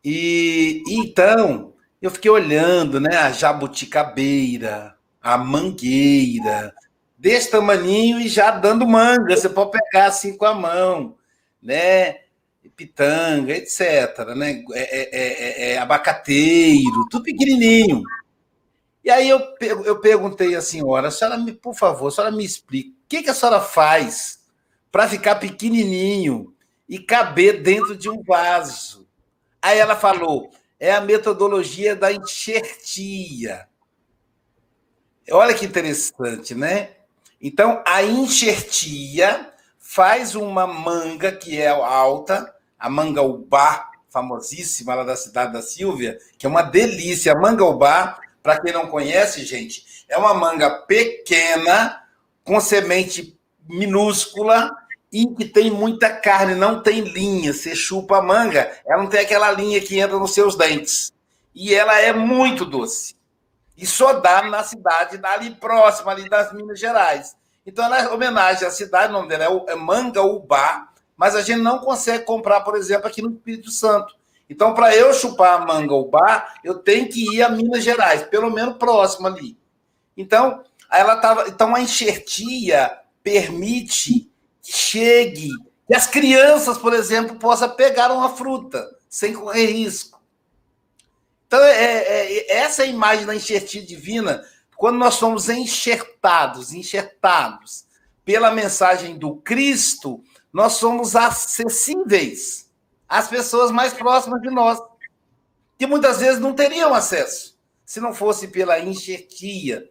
E 0.04 0.82
então 0.86 1.72
eu 2.02 2.10
fiquei 2.10 2.30
olhando, 2.30 3.00
né, 3.00 3.16
a 3.16 3.32
jabuticabeira, 3.32 4.94
a 5.22 5.38
mangueira, 5.38 6.74
desse 7.16 7.50
tamaninho 7.50 8.20
e 8.20 8.28
já 8.28 8.50
dando 8.50 8.86
manga, 8.86 9.34
você 9.34 9.48
pode 9.48 9.70
pegar 9.70 10.06
assim 10.08 10.36
com 10.36 10.44
a 10.44 10.54
mão, 10.54 11.16
né? 11.62 12.18
Pitanga, 12.76 13.52
etc. 13.54 14.34
Né? 14.36 14.62
É, 14.72 14.82
é, 14.82 15.08
é, 15.12 15.72
é 15.72 15.78
abacateiro, 15.78 17.08
tudo 17.10 17.24
pequenininho. 17.24 18.02
E 19.02 19.10
aí 19.10 19.28
eu, 19.28 19.40
eu 19.84 20.00
perguntei 20.00 20.54
à 20.54 20.60
senhora, 20.60 21.08
a 21.08 21.10
senhora, 21.10 21.38
me, 21.38 21.52
por 21.52 21.74
favor, 21.74 22.08
a 22.08 22.10
senhora 22.10 22.34
me 22.34 22.44
explica, 22.44 22.90
o 22.90 22.92
que, 23.08 23.22
que 23.22 23.30
a 23.30 23.34
senhora 23.34 23.60
faz 23.60 24.40
para 24.90 25.08
ficar 25.08 25.36
pequenininho 25.36 26.54
e 26.88 26.98
caber 26.98 27.62
dentro 27.62 27.96
de 27.96 28.08
um 28.08 28.22
vaso? 28.22 29.03
Aí 29.64 29.78
ela 29.78 29.96
falou: 29.96 30.50
é 30.78 30.92
a 30.92 31.00
metodologia 31.00 31.96
da 31.96 32.12
enxertia. 32.12 33.66
Olha 35.30 35.54
que 35.54 35.64
interessante, 35.64 36.54
né? 36.54 36.90
Então, 37.40 37.82
a 37.86 38.02
enxertia 38.02 39.50
faz 39.78 40.34
uma 40.34 40.66
manga 40.66 41.32
que 41.32 41.58
é 41.58 41.68
alta, 41.68 42.54
a 42.78 42.90
manga 42.90 43.22
ubá, 43.22 43.90
famosíssima 44.10 44.94
lá 44.94 45.02
da 45.02 45.16
cidade 45.16 45.54
da 45.54 45.62
Silvia, 45.62 46.18
que 46.36 46.44
é 46.44 46.48
uma 46.48 46.60
delícia. 46.60 47.32
A 47.32 47.40
manga 47.40 47.64
ubá, 47.64 48.20
para 48.42 48.60
quem 48.60 48.70
não 48.70 48.88
conhece, 48.88 49.46
gente, 49.46 50.04
é 50.06 50.18
uma 50.18 50.34
manga 50.34 50.82
pequena, 50.82 52.02
com 52.44 52.60
semente 52.60 53.34
minúscula, 53.66 54.70
e 55.14 55.32
que 55.32 55.44
tem 55.44 55.70
muita 55.70 56.10
carne, 56.10 56.56
não 56.56 56.82
tem 56.82 57.02
linha. 57.02 57.52
Você 57.52 57.76
chupa 57.76 58.18
a 58.18 58.22
manga, 58.22 58.76
ela 58.84 59.00
não 59.00 59.08
tem 59.08 59.20
aquela 59.20 59.48
linha 59.52 59.80
que 59.80 59.96
entra 60.00 60.18
nos 60.18 60.34
seus 60.34 60.56
dentes. 60.56 61.12
E 61.54 61.72
ela 61.72 62.00
é 62.00 62.12
muito 62.12 62.64
doce. 62.64 63.14
E 63.76 63.86
só 63.86 64.14
dá 64.14 64.42
na 64.42 64.64
cidade 64.64 65.20
ali 65.22 65.52
próxima, 65.52 66.10
ali 66.10 66.28
das 66.28 66.52
Minas 66.52 66.80
Gerais. 66.80 67.36
Então, 67.64 67.84
ela 67.84 68.00
é 68.00 68.08
homenagem 68.08 68.66
à 68.66 68.72
cidade, 68.72 69.10
o 69.10 69.12
nome 69.12 69.28
dela 69.28 69.44
é, 69.44 69.72
é 69.72 69.76
Mangaubá, 69.76 70.88
mas 71.16 71.36
a 71.36 71.42
gente 71.42 71.62
não 71.62 71.78
consegue 71.78 72.24
comprar, 72.24 72.62
por 72.62 72.76
exemplo, 72.76 73.06
aqui 73.06 73.22
no 73.22 73.30
Espírito 73.30 73.70
Santo. 73.70 74.16
Então, 74.50 74.74
para 74.74 74.96
eu 74.96 75.14
chupar 75.14 75.62
a 75.62 75.64
Mangaubá, 75.64 76.54
eu 76.64 76.74
tenho 76.74 77.08
que 77.08 77.36
ir 77.36 77.40
a 77.40 77.48
Minas 77.48 77.84
Gerais, 77.84 78.24
pelo 78.24 78.50
menos 78.50 78.78
próximo 78.78 79.28
ali. 79.28 79.56
Então, 80.16 80.64
ela 80.90 81.16
tava, 81.20 81.48
então 81.48 81.72
a 81.72 81.80
enxertia 81.80 82.98
permite 83.22 84.28
que 84.64 84.72
chegue, 84.72 85.50
que 85.86 85.94
as 85.94 86.06
crianças, 86.06 86.78
por 86.78 86.94
exemplo, 86.94 87.38
possam 87.38 87.68
pegar 87.76 88.10
uma 88.10 88.34
fruta 88.34 88.82
sem 89.08 89.34
correr 89.34 89.66
risco. 89.66 90.20
Então, 91.46 91.62
é, 91.62 91.72
é, 91.72 92.36
é 92.38 92.56
essa 92.56 92.82
é 92.82 92.86
a 92.86 92.88
imagem 92.88 93.26
da 93.26 93.36
enxertia 93.36 93.82
divina, 93.82 94.42
quando 94.74 94.96
nós 94.96 95.14
somos 95.14 95.48
enxertados, 95.50 96.72
enxertados 96.72 97.84
pela 98.24 98.50
mensagem 98.50 99.18
do 99.18 99.36
Cristo, 99.36 100.24
nós 100.52 100.74
somos 100.74 101.14
acessíveis 101.14 102.70
às 103.06 103.28
pessoas 103.28 103.70
mais 103.70 103.92
próximas 103.92 104.40
de 104.40 104.50
nós, 104.50 104.80
que 105.78 105.86
muitas 105.86 106.20
vezes 106.20 106.40
não 106.40 106.54
teriam 106.54 106.94
acesso, 106.94 107.58
se 107.84 108.00
não 108.00 108.14
fosse 108.14 108.48
pela 108.48 108.80
enxertia. 108.80 109.88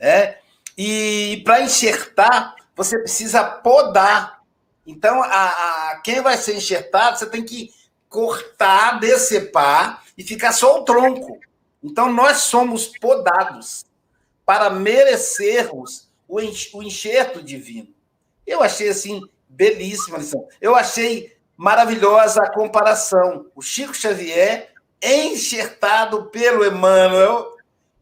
Né? 0.00 0.38
E 0.76 1.42
para 1.44 1.60
enxertar, 1.60 2.54
você 2.76 2.98
precisa 2.98 3.44
podar. 3.44 4.42
Então, 4.86 5.22
a, 5.22 5.26
a, 5.28 6.00
quem 6.04 6.20
vai 6.20 6.36
ser 6.36 6.56
enxertado, 6.56 7.18
você 7.18 7.26
tem 7.26 7.42
que 7.42 7.70
cortar, 8.08 9.00
decepar 9.00 10.04
e 10.16 10.22
ficar 10.22 10.52
só 10.52 10.80
o 10.80 10.84
tronco. 10.84 11.38
Então, 11.82 12.12
nós 12.12 12.38
somos 12.38 12.86
podados 12.98 13.84
para 14.44 14.70
merecermos 14.70 16.08
o, 16.28 16.36
o 16.36 16.82
enxerto 16.82 17.42
divino. 17.42 17.88
Eu 18.46 18.62
achei, 18.62 18.88
assim, 18.88 19.22
belíssima 19.48 20.18
lição. 20.18 20.46
Eu 20.60 20.74
achei 20.74 21.34
maravilhosa 21.56 22.42
a 22.42 22.52
comparação. 22.52 23.46
O 23.54 23.62
Chico 23.62 23.94
Xavier 23.94 24.74
enxertado 25.04 26.26
pelo 26.26 26.64
Emmanuel, 26.64 27.56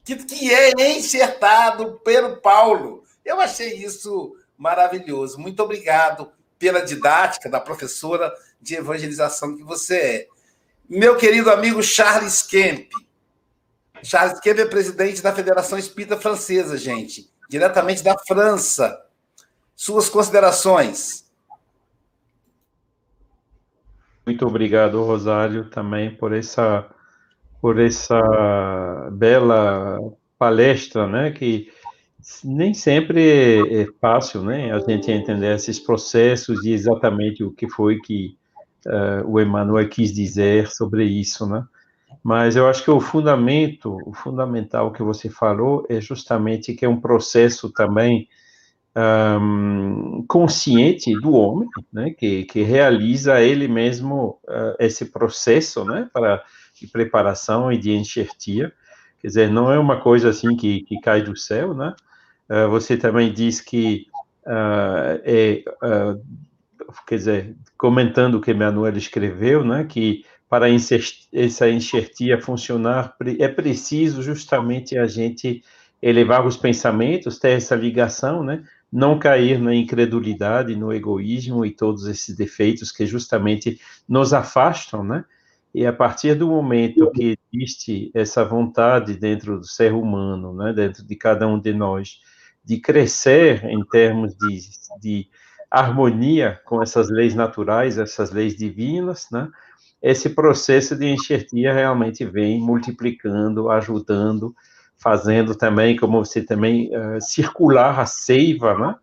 que, 0.05 0.17
que 0.17 0.53
é 0.53 0.71
enxertado 0.97 2.01
pelo 2.05 2.37
Paulo. 2.37 3.03
Eu 3.25 3.41
achei 3.41 3.75
isso 3.75 4.37
maravilhoso. 4.63 5.41
Muito 5.41 5.61
obrigado 5.61 6.31
pela 6.57 6.81
didática 6.81 7.51
da 7.51 7.59
professora 7.59 8.33
de 8.61 8.77
evangelização 8.77 9.57
que 9.57 9.65
você 9.65 9.97
é. 9.97 10.29
Meu 10.89 11.17
querido 11.17 11.51
amigo 11.51 11.83
Charles 11.83 12.45
Kemp. 12.45 12.89
Charles 14.05 14.39
Kemp 14.39 14.61
é 14.61 14.65
presidente 14.65 15.21
da 15.21 15.35
Federação 15.35 15.77
Espírita 15.77 16.17
Francesa, 16.17 16.77
gente, 16.77 17.29
diretamente 17.51 18.05
da 18.05 18.17
França. 18.17 19.05
Suas 19.75 20.09
considerações. 20.09 21.29
Muito 24.25 24.47
obrigado, 24.47 25.03
Rosário, 25.03 25.69
também 25.71 26.15
por 26.15 26.33
essa 26.33 26.89
por 27.61 27.81
essa 27.81 28.21
bela 29.13 29.99
palestra, 30.37 31.07
né, 31.07 31.31
que 31.31 31.73
nem 32.45 32.73
sempre 32.75 33.83
é 33.83 33.87
fácil, 34.01 34.43
né, 34.43 34.73
a 34.73 34.79
gente 34.79 35.11
entender 35.11 35.55
esses 35.55 35.79
processos 35.79 36.65
e 36.65 36.73
exatamente 36.73 37.43
o 37.43 37.51
que 37.51 37.69
foi 37.69 37.99
que 37.99 38.37
uh, 38.87 39.27
o 39.27 39.41
Emmanuel 39.41 39.89
quis 39.89 40.13
dizer 40.13 40.69
sobre 40.71 41.05
isso, 41.05 41.47
né? 41.47 41.65
Mas 42.23 42.55
eu 42.55 42.69
acho 42.69 42.85
que 42.85 42.91
o 42.91 43.01
fundamento, 43.01 43.99
o 44.07 44.13
fundamental 44.13 44.93
que 44.93 45.03
você 45.03 45.29
falou 45.29 45.85
é 45.89 46.01
justamente 46.01 46.75
que 46.75 46.85
é 46.85 46.89
um 46.89 47.01
processo 47.01 47.73
também 47.73 48.29
um, 48.97 50.25
consciente 50.29 51.13
do 51.19 51.33
homem, 51.33 51.69
né, 51.93 52.11
que, 52.11 52.45
que 52.45 52.63
realiza 52.63 53.41
ele 53.41 53.67
mesmo 53.67 54.39
uh, 54.45 54.77
esse 54.79 55.07
processo, 55.07 55.85
né, 55.85 56.09
para 56.13 56.43
de 56.79 56.87
preparação 56.87 57.73
e 57.73 57.79
de 57.79 57.93
enxertia. 57.93 58.73
Quer 59.21 59.29
dizer, 59.29 59.51
não 59.51 59.73
é 59.73 59.79
uma 59.79 60.01
coisa 60.01 60.31
assim 60.31 60.57
que, 60.57 60.83
que 60.83 61.01
cai 61.01 61.23
do 61.23 61.37
céu, 61.37 61.75
né? 61.75 61.95
Uh, 62.53 62.69
você 62.69 62.99
também 62.99 63.33
diz 63.33 63.63
que 63.63 64.09
uh, 64.47 65.17
é, 65.25 65.65
uh, 65.83 66.23
quer 67.07 67.17
dizer, 67.17 67.57
comentando 67.79 68.35
o 68.35 68.41
que 68.43 68.53
Manuel 68.53 68.95
escreveu, 68.99 69.65
né, 69.65 69.85
que 69.85 70.27
para 70.51 70.67
essa 70.69 71.71
enxertia 71.71 72.39
funcionar, 72.39 73.17
é 73.39 73.49
preciso 73.49 74.23
justamente 74.23 74.99
a 74.99 75.07
gente 75.07 75.65
elevar 76.03 76.47
os 76.47 76.59
pensamentos, 76.59 77.39
ter 77.39 77.53
essa 77.53 77.75
ligação, 77.75 78.43
né? 78.43 78.63
Não 78.93 79.19
cair 79.19 79.59
na 79.59 79.75
incredulidade, 79.75 80.77
no 80.77 80.93
egoísmo 80.93 81.65
e 81.65 81.71
todos 81.71 82.07
esses 82.07 82.37
defeitos 82.37 82.93
que 82.93 83.07
justamente 83.07 83.81
nos 84.07 84.35
afastam, 84.35 85.03
né? 85.03 85.25
E 85.75 85.87
a 85.87 85.93
partir 85.93 86.35
do 86.35 86.49
momento 86.49 87.11
que 87.13 87.39
existe 87.51 88.11
essa 88.13 88.45
vontade 88.45 89.15
dentro 89.15 89.59
do 89.59 89.67
ser 89.67 89.95
humano, 89.95 90.53
né, 90.53 90.71
dentro 90.75 91.03
de 91.03 91.17
cada 91.17 91.49
um 91.49 91.59
de 91.59 91.73
nós, 91.73 92.21
de 92.65 92.79
crescer 92.79 93.65
em 93.65 93.85
termos 93.85 94.35
de, 94.37 94.61
de 95.01 95.29
harmonia 95.71 96.61
com 96.65 96.83
essas 96.83 97.09
leis 97.09 97.35
naturais, 97.35 97.99
essas 97.99 98.31
leis 98.31 98.57
divinas, 98.57 99.27
né, 99.33 99.49
esse 100.03 100.31
processo 100.31 100.97
de 100.97 101.07
enxertia 101.07 101.73
realmente 101.73 102.25
vem 102.25 102.61
multiplicando, 102.61 103.71
ajudando, 103.71 104.55
fazendo 104.99 105.55
também, 105.55 105.97
como 105.97 106.25
você 106.25 106.43
também, 106.43 106.91
uh, 106.97 107.21
circular 107.21 107.99
a 107.99 108.07
seiva, 108.07 108.77
né, 108.77 108.97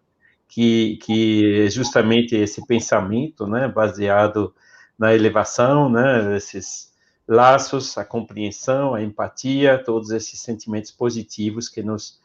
que, 0.47 0.97
que 1.01 1.63
é 1.65 1.69
justamente 1.69 2.35
esse 2.35 2.65
pensamento, 2.67 3.47
né, 3.47 3.67
baseado 3.67 4.53
na 4.97 5.13
elevação, 5.13 5.89
né, 5.89 6.35
esses 6.35 6.91
laços, 7.25 7.97
a 7.97 8.03
compreensão, 8.03 8.93
a 8.93 9.01
empatia, 9.01 9.81
todos 9.81 10.11
esses 10.11 10.41
sentimentos 10.41 10.91
positivos 10.91 11.69
que 11.69 11.81
nos 11.81 12.19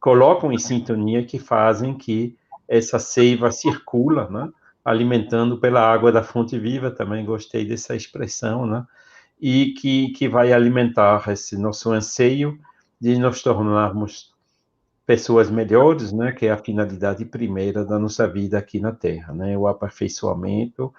colocam 0.00 0.52
em 0.52 0.58
sintonia, 0.58 1.24
que 1.24 1.38
fazem 1.38 1.96
que 1.96 2.36
essa 2.68 2.98
seiva 2.98 3.50
circula, 3.50 4.28
né, 4.28 4.50
alimentando 4.84 5.58
pela 5.58 5.80
água 5.80 6.12
da 6.12 6.22
fonte 6.22 6.58
viva, 6.58 6.90
também 6.90 7.24
gostei 7.24 7.64
dessa 7.64 7.96
expressão, 7.96 8.66
né, 8.66 8.86
e 9.40 9.72
que, 9.72 10.10
que 10.12 10.28
vai 10.28 10.52
alimentar 10.52 11.28
esse 11.28 11.56
nosso 11.56 11.92
anseio 11.92 12.58
de 13.00 13.18
nos 13.18 13.42
tornarmos 13.42 14.34
pessoas 15.06 15.50
melhores, 15.50 16.12
né, 16.12 16.32
que 16.32 16.46
é 16.46 16.50
a 16.50 16.58
finalidade 16.58 17.24
primeira 17.24 17.84
da 17.84 17.98
nossa 17.98 18.28
vida 18.28 18.58
aqui 18.58 18.78
na 18.78 18.92
Terra, 18.92 19.32
né, 19.32 19.56
o 19.56 19.66
aperfeiçoamento, 19.66 20.92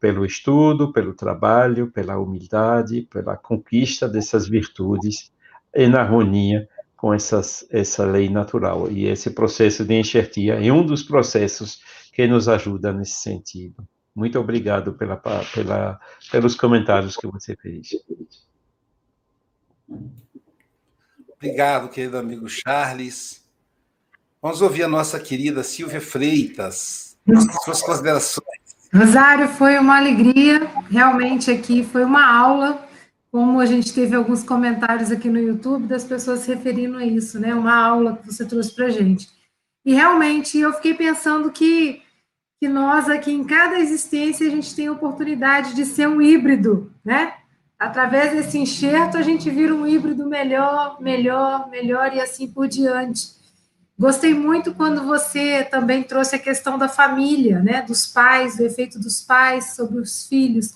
pelo 0.00 0.24
estudo, 0.24 0.92
pelo 0.92 1.12
trabalho, 1.12 1.90
pela 1.90 2.18
humildade, 2.18 3.02
pela 3.02 3.36
conquista 3.36 4.08
dessas 4.08 4.48
virtudes 4.48 5.32
em 5.74 5.92
harmonia 5.92 6.68
com 6.98 7.14
essas, 7.14 7.64
essa 7.70 8.04
lei 8.04 8.28
natural. 8.28 8.90
E 8.90 9.06
esse 9.06 9.30
processo 9.30 9.84
de 9.84 9.94
enxertia 9.94 10.54
é 10.54 10.70
um 10.70 10.84
dos 10.84 11.02
processos 11.02 11.80
que 12.12 12.26
nos 12.26 12.48
ajuda 12.48 12.92
nesse 12.92 13.22
sentido. 13.22 13.88
Muito 14.14 14.38
obrigado 14.38 14.92
pela, 14.94 15.16
pela, 15.16 16.00
pelos 16.30 16.56
comentários 16.56 17.16
que 17.16 17.28
você 17.28 17.56
fez. 17.56 17.90
Obrigado, 21.36 21.88
querido 21.88 22.18
amigo 22.18 22.48
Charles. 22.48 23.46
Vamos 24.42 24.60
ouvir 24.60 24.82
a 24.82 24.88
nossa 24.88 25.20
querida 25.20 25.62
Silvia 25.62 26.00
Freitas. 26.00 27.16
Suas 27.64 27.80
considerações 27.80 28.58
Rosário, 28.92 29.48
foi 29.50 29.78
uma 29.78 29.98
alegria, 29.98 30.66
realmente 30.90 31.50
aqui 31.50 31.84
foi 31.84 32.02
uma 32.04 32.26
aula, 32.26 32.87
como 33.30 33.60
a 33.60 33.66
gente 33.66 33.92
teve 33.92 34.16
alguns 34.16 34.42
comentários 34.42 35.10
aqui 35.10 35.28
no 35.28 35.38
YouTube 35.38 35.86
das 35.86 36.04
pessoas 36.04 36.40
se 36.40 36.54
referindo 36.54 36.96
a 36.96 37.04
isso, 37.04 37.38
né? 37.38 37.54
Uma 37.54 37.74
aula 37.74 38.16
que 38.16 38.26
você 38.26 38.44
trouxe 38.44 38.74
para 38.74 38.88
gente. 38.88 39.28
E 39.84 39.92
realmente 39.92 40.58
eu 40.58 40.72
fiquei 40.72 40.94
pensando 40.94 41.50
que, 41.50 42.02
que 42.60 42.68
nós 42.68 43.08
aqui 43.08 43.30
em 43.30 43.44
cada 43.44 43.78
existência 43.78 44.46
a 44.46 44.50
gente 44.50 44.74
tem 44.74 44.86
a 44.88 44.92
oportunidade 44.92 45.74
de 45.74 45.84
ser 45.84 46.08
um 46.08 46.20
híbrido, 46.22 46.92
né? 47.04 47.34
Através 47.78 48.32
desse 48.32 48.58
enxerto 48.58 49.16
a 49.16 49.22
gente 49.22 49.48
vira 49.50 49.74
um 49.74 49.86
híbrido 49.86 50.26
melhor, 50.26 51.00
melhor, 51.00 51.70
melhor 51.70 52.14
e 52.14 52.20
assim 52.20 52.48
por 52.48 52.66
diante. 52.66 53.38
Gostei 53.98 54.32
muito 54.32 54.74
quando 54.74 55.04
você 55.04 55.64
também 55.64 56.02
trouxe 56.02 56.36
a 56.36 56.38
questão 56.38 56.78
da 56.78 56.88
família, 56.88 57.60
né, 57.60 57.82
dos 57.82 58.06
pais, 58.06 58.56
do 58.56 58.64
efeito 58.64 58.96
dos 58.98 59.20
pais 59.20 59.74
sobre 59.74 59.98
os 59.98 60.26
filhos. 60.26 60.72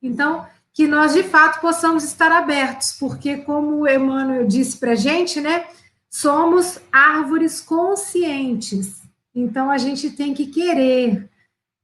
Então, 0.00 0.46
que 0.72 0.86
nós 0.86 1.12
de 1.12 1.22
fato 1.22 1.60
possamos 1.60 2.04
estar 2.04 2.30
abertos, 2.30 2.92
porque 2.98 3.38
como 3.38 3.80
o 3.80 3.88
Emmanuel 3.88 4.46
disse 4.46 4.78
para 4.78 4.92
a 4.92 4.96
gente, 4.96 5.40
né, 5.40 5.66
somos 6.08 6.78
árvores 6.92 7.60
conscientes. 7.60 9.00
Então, 9.34 9.70
a 9.70 9.78
gente 9.78 10.10
tem 10.10 10.34
que 10.34 10.46
querer, 10.46 11.28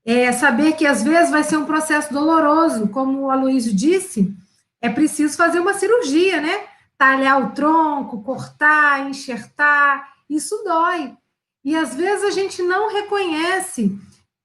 é, 0.05 0.33
saber 0.33 0.73
que 0.73 0.87
às 0.87 1.03
vezes 1.03 1.31
vai 1.31 1.45
ser 1.45 1.57
um 1.57 1.65
processo 1.65 2.13
doloroso, 2.13 2.89
como 2.89 3.23
o 3.23 3.31
Aloysio 3.31 3.75
disse, 3.75 4.35
é 4.81 4.89
preciso 4.89 5.37
fazer 5.37 5.61
uma 5.61 5.75
cirurgia, 5.75 6.41
né? 6.41 6.65
Talhar 6.99 7.41
o 7.41 7.51
tronco, 7.51 8.23
cortar, 8.23 9.09
enxertar, 9.09 10.15
isso 10.29 10.63
dói. 10.65 11.17
E 11.65 11.77
às 11.77 11.95
vezes 11.95 12.25
a 12.25 12.31
gente 12.31 12.63
não 12.63 12.93
reconhece 12.93 13.99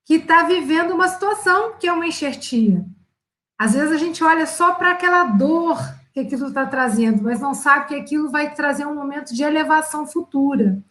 que 0.06 0.16
está 0.16 0.44
vivendo 0.44 0.92
uma 0.92 1.08
situação 1.08 1.74
que 1.80 1.88
é 1.88 1.94
uma 1.94 2.08
enxertia. 2.08 2.84
Às 3.62 3.76
vezes 3.76 3.92
a 3.92 3.98
gente 3.98 4.24
olha 4.24 4.48
só 4.48 4.74
para 4.74 4.90
aquela 4.90 5.24
dor 5.26 5.78
que 6.12 6.20
aquilo 6.20 6.48
está 6.48 6.66
trazendo, 6.66 7.22
mas 7.22 7.40
não 7.40 7.54
sabe 7.54 7.90
que 7.90 7.94
aquilo 7.94 8.32
vai 8.32 8.56
trazer 8.56 8.88
um 8.88 8.96
momento 8.96 9.36
de 9.36 9.44
elevação 9.44 10.08
futura. 10.08 10.82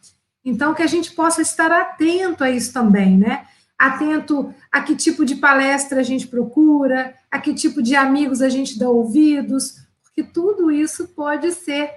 Então, 0.44 0.72
que 0.72 0.82
a 0.84 0.86
gente 0.86 1.10
possa 1.10 1.42
estar 1.42 1.72
atento 1.72 2.44
a 2.44 2.48
isso 2.48 2.72
também, 2.72 3.18
né? 3.18 3.44
Atento 3.76 4.54
a 4.70 4.82
que 4.82 4.94
tipo 4.94 5.24
de 5.24 5.34
palestra 5.34 5.98
a 5.98 6.04
gente 6.04 6.28
procura, 6.28 7.12
a 7.28 7.40
que 7.40 7.52
tipo 7.52 7.82
de 7.82 7.96
amigos 7.96 8.40
a 8.40 8.48
gente 8.48 8.78
dá 8.78 8.88
ouvidos, 8.88 9.74
porque 10.04 10.22
tudo 10.22 10.70
isso 10.70 11.08
pode 11.08 11.50
ser 11.50 11.90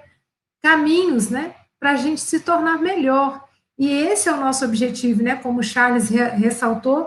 caminhos, 0.60 1.30
né? 1.30 1.54
para 1.78 1.92
a 1.92 1.96
gente 1.96 2.20
se 2.20 2.40
tornar 2.40 2.78
melhor. 2.78 3.44
E 3.78 3.88
esse 3.88 4.28
é 4.28 4.32
o 4.32 4.40
nosso 4.40 4.64
objetivo, 4.64 5.22
né? 5.22 5.36
Como 5.36 5.62
Charles 5.62 6.08
re 6.08 6.30
ressaltou, 6.30 7.06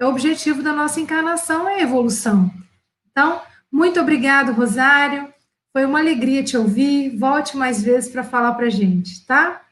é 0.00 0.04
o 0.04 0.08
objetivo 0.08 0.64
da 0.64 0.72
nossa 0.72 0.98
encarnação 0.98 1.68
é 1.68 1.74
a 1.74 1.80
evolução. 1.82 2.50
Então, 3.16 3.40
muito 3.70 4.00
obrigado, 4.00 4.52
Rosário. 4.52 5.32
Foi 5.72 5.84
uma 5.84 6.00
alegria 6.00 6.42
te 6.42 6.56
ouvir. 6.56 7.16
Volte 7.16 7.56
mais 7.56 7.80
vezes 7.80 8.10
para 8.10 8.24
falar 8.24 8.54
para 8.54 8.66
a 8.66 8.70
gente, 8.70 9.24
tá? 9.24 9.64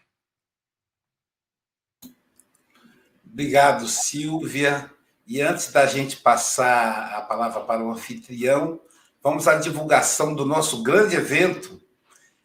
Obrigado, 3.25 3.89
Silvia. 3.89 4.91
E 5.27 5.41
antes 5.41 5.73
da 5.73 5.87
gente 5.87 6.17
passar 6.19 7.15
a 7.17 7.23
palavra 7.23 7.61
para 7.61 7.83
o 7.83 7.91
anfitrião, 7.91 8.81
vamos 9.23 9.49
à 9.49 9.57
divulgação 9.57 10.35
do 10.35 10.45
nosso 10.45 10.83
grande 10.83 11.17
evento 11.17 11.83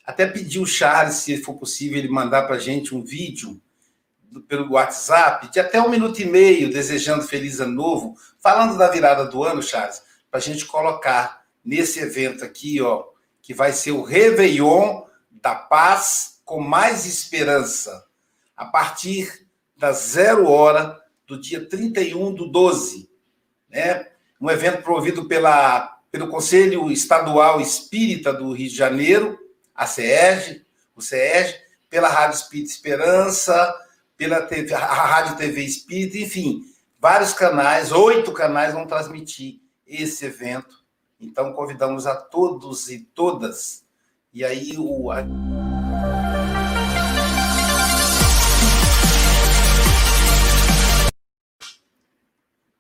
até 0.08 0.26
pedi 0.26 0.58
o 0.58 0.66
Charles, 0.66 1.16
se 1.16 1.36
for 1.44 1.56
possível, 1.56 1.98
ele 1.98 2.08
mandar 2.08 2.44
para 2.44 2.56
a 2.56 2.60
gente 2.60 2.96
um 2.96 3.04
vídeo 3.04 3.62
pelo 4.48 4.72
WhatsApp 4.72 5.52
de 5.52 5.60
até 5.60 5.82
um 5.82 5.90
minuto 5.90 6.22
e 6.22 6.26
meio, 6.26 6.72
desejando 6.72 7.28
feliz 7.28 7.60
ano 7.60 7.74
novo, 7.74 8.16
falando 8.40 8.78
da 8.78 8.90
virada 8.90 9.26
do 9.26 9.44
ano, 9.44 9.62
Charles, 9.62 10.02
para 10.38 10.44
a 10.44 10.54
gente 10.54 10.66
colocar 10.68 11.48
nesse 11.66 12.00
evento 12.00 12.46
aqui, 12.46 12.80
ó, 12.80 13.06
que 13.42 13.56
vai 13.56 13.74
ser 13.74 13.92
o 13.92 14.04
Réveillon 14.04 15.02
da 15.32 15.56
Paz 15.56 16.42
com 16.46 16.60
mais 16.60 17.08
esperança, 17.08 18.06
a 18.56 18.66
partir 18.66 19.48
das 19.76 19.98
zero 20.10 20.48
hora 20.48 20.96
do 21.26 21.42
dia 21.42 21.68
31 21.68 22.36
do 22.36 22.52
12, 22.52 23.10
né? 23.68 24.10
Um 24.40 24.48
evento 24.52 24.84
promovido 24.84 25.28
pela, 25.28 26.00
pelo 26.12 26.28
Conselho 26.28 26.92
Estadual 26.92 27.60
Espírita 27.60 28.32
do 28.32 28.52
Rio 28.52 28.70
de 28.70 28.76
Janeiro, 28.76 29.40
a 29.74 29.88
CERG, 29.88 30.64
o 30.96 31.02
CERG, 31.02 31.56
pela 31.90 32.10
Rádio 32.10 32.38
Espírita 32.38 32.70
Esperança, 32.70 33.76
pela 34.16 34.44
TV, 34.44 34.72
a 34.72 34.86
Rádio 34.86 35.36
TV 35.36 35.64
Espírita, 35.64 36.20
enfim, 36.20 36.62
vários 37.00 37.34
canais, 37.34 37.92
oito 37.92 38.32
canais 38.32 38.76
vão 38.76 38.86
transmitir 38.86 39.66
esse 39.88 40.26
evento. 40.26 40.84
Então, 41.20 41.54
convidamos 41.54 42.06
a 42.06 42.16
todos 42.16 42.90
e 42.90 43.00
todas. 43.00 43.84
E 44.34 44.44
aí, 44.44 44.76
o. 44.78 45.10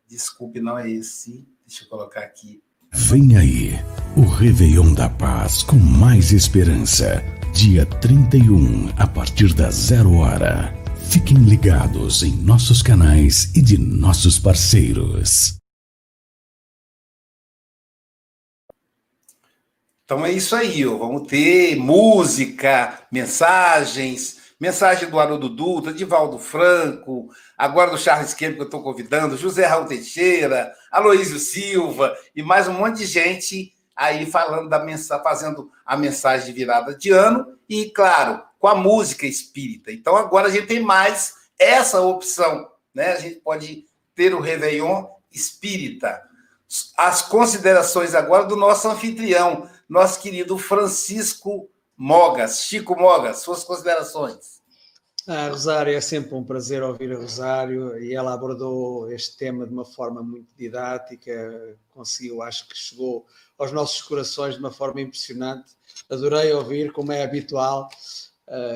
Desculpe, 0.07 0.59
não 0.59 0.77
é 0.77 0.89
esse. 0.89 1.47
Deixa 1.65 1.83
eu 1.83 1.89
colocar 1.89 2.21
aqui. 2.21 2.61
Vem 2.93 3.37
aí, 3.37 3.73
o 4.15 4.21
Réveillon 4.21 4.93
da 4.93 5.09
Paz 5.09 5.61
com 5.63 5.75
mais 5.75 6.31
esperança. 6.31 7.23
Dia 7.53 7.85
31, 7.85 8.89
a 8.97 9.07
partir 9.07 9.53
das 9.53 9.75
zero 9.75 10.15
hora. 10.17 10.73
Fiquem 11.09 11.37
ligados 11.37 12.23
em 12.23 12.35
nossos 12.35 12.81
canais 12.81 13.51
e 13.55 13.61
de 13.61 13.77
nossos 13.77 14.39
parceiros. 14.39 15.56
Então 20.07 20.25
é 20.25 20.31
isso 20.31 20.55
aí, 20.55 20.87
ó. 20.87 20.95
vamos 20.95 21.27
ter 21.27 21.75
música, 21.75 22.97
mensagens, 23.11 24.37
mensagem 24.57 25.09
do 25.09 25.19
Haroldo 25.19 25.49
Dutra, 25.49 25.91
de 25.91 26.05
Valdo 26.05 26.39
Franco, 26.39 27.27
agora 27.57 27.91
do 27.91 27.97
Charles 27.97 28.33
Kemp, 28.33 28.55
que 28.55 28.61
eu 28.61 28.65
estou 28.67 28.81
convidando, 28.81 29.35
José 29.35 29.65
Raul 29.65 29.85
Teixeira, 29.85 30.71
Aloísio 30.89 31.37
Silva 31.37 32.15
e 32.33 32.41
mais 32.41 32.69
um 32.69 32.73
monte 32.75 32.99
de 32.99 33.05
gente 33.05 33.73
aí 33.93 34.25
falando 34.25 34.69
da 34.69 34.79
mensagem, 34.79 35.21
fazendo 35.25 35.69
a 35.85 35.97
mensagem 35.97 36.45
de 36.45 36.53
virada 36.53 36.95
de 36.95 37.11
ano 37.11 37.45
e, 37.67 37.89
claro, 37.89 38.41
com 38.59 38.69
a 38.69 38.75
música 38.75 39.27
espírita. 39.27 39.91
Então 39.91 40.15
agora 40.15 40.47
a 40.47 40.51
gente 40.51 40.67
tem 40.67 40.79
mais 40.79 41.33
essa 41.59 41.99
opção, 41.99 42.65
né? 42.95 43.11
A 43.11 43.19
gente 43.19 43.41
pode 43.41 43.83
ter 44.15 44.33
o 44.33 44.39
Réveillon 44.39 45.05
espírita. 45.29 46.21
As 46.97 47.21
considerações 47.21 48.15
agora 48.15 48.45
do 48.45 48.55
nosso 48.55 48.87
anfitrião, 48.87 49.69
nosso 49.87 50.21
querido 50.21 50.57
Francisco 50.57 51.69
Mogas. 51.95 52.63
Chico 52.65 52.95
Mogas, 52.95 53.39
suas 53.39 53.63
considerações. 53.63 54.57
Ah, 55.29 55.49
Rosário, 55.49 55.93
é 55.93 55.99
sempre 55.99 56.35
um 56.35 56.43
prazer 56.43 56.81
ouvir 56.81 57.11
a 57.11 57.17
Rosário 57.17 58.01
e 58.01 58.13
ela 58.13 58.33
abordou 58.33 59.11
este 59.11 59.35
tema 59.35 59.67
de 59.67 59.73
uma 59.73 59.83
forma 59.83 60.23
muito 60.23 60.47
didática, 60.55 61.77
conseguiu, 61.89 62.41
acho 62.41 62.65
que 62.65 62.77
chegou 62.77 63.25
aos 63.57 63.73
nossos 63.73 64.01
corações 64.01 64.53
de 64.53 64.61
uma 64.61 64.71
forma 64.71 65.01
impressionante. 65.01 65.73
Adorei 66.09 66.53
ouvir, 66.53 66.93
como 66.93 67.11
é 67.11 67.23
habitual, 67.23 67.89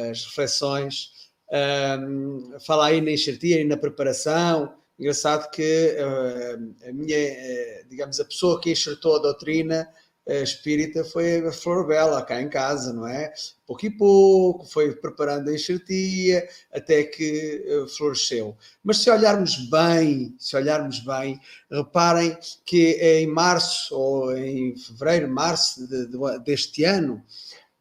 as 0.10 0.26
reflexões. 0.26 1.12
Um, 1.54 2.58
fala 2.66 2.88
aí 2.88 3.00
na 3.00 3.12
enxertia 3.12 3.62
e 3.62 3.66
na 3.66 3.78
preparação. 3.78 4.74
Engraçado 5.00 5.50
que 5.52 5.96
uh, 5.98 6.90
a 6.90 6.92
minha, 6.92 7.18
uh, 7.18 7.90
digamos, 7.90 8.20
a 8.20 8.26
pessoa 8.26 8.60
que 8.60 8.72
enxertou 8.72 9.16
a 9.16 9.20
doutrina 9.20 9.88
espírita 10.28 11.04
foi 11.04 11.46
a 11.46 11.52
Flor 11.52 11.88
Bela, 11.88 12.24
cá 12.24 12.42
em 12.42 12.48
casa, 12.48 12.94
não 12.94 13.08
é? 13.08 13.34
Pouco 13.66 13.86
e 13.86 13.90
pouco, 13.90 14.66
foi 14.66 14.94
preparando 14.96 15.50
a 15.50 15.54
enxertia 15.54 16.48
até 16.72 17.04
que 17.04 17.66
uh, 17.68 17.88
floresceu. 17.88 18.56
Mas 18.84 18.98
se 18.98 19.10
olharmos 19.10 19.58
bem, 19.70 20.36
se 20.38 20.56
olharmos 20.56 21.00
bem, 21.00 21.40
reparem 21.70 22.38
que 22.66 22.94
em 23.02 23.28
março 23.28 23.96
ou 23.96 24.38
em 24.38 24.76
fevereiro, 24.76 25.28
março 25.28 25.88
de, 25.88 26.08
de, 26.08 26.40
deste 26.46 26.84
ano, 26.84 27.24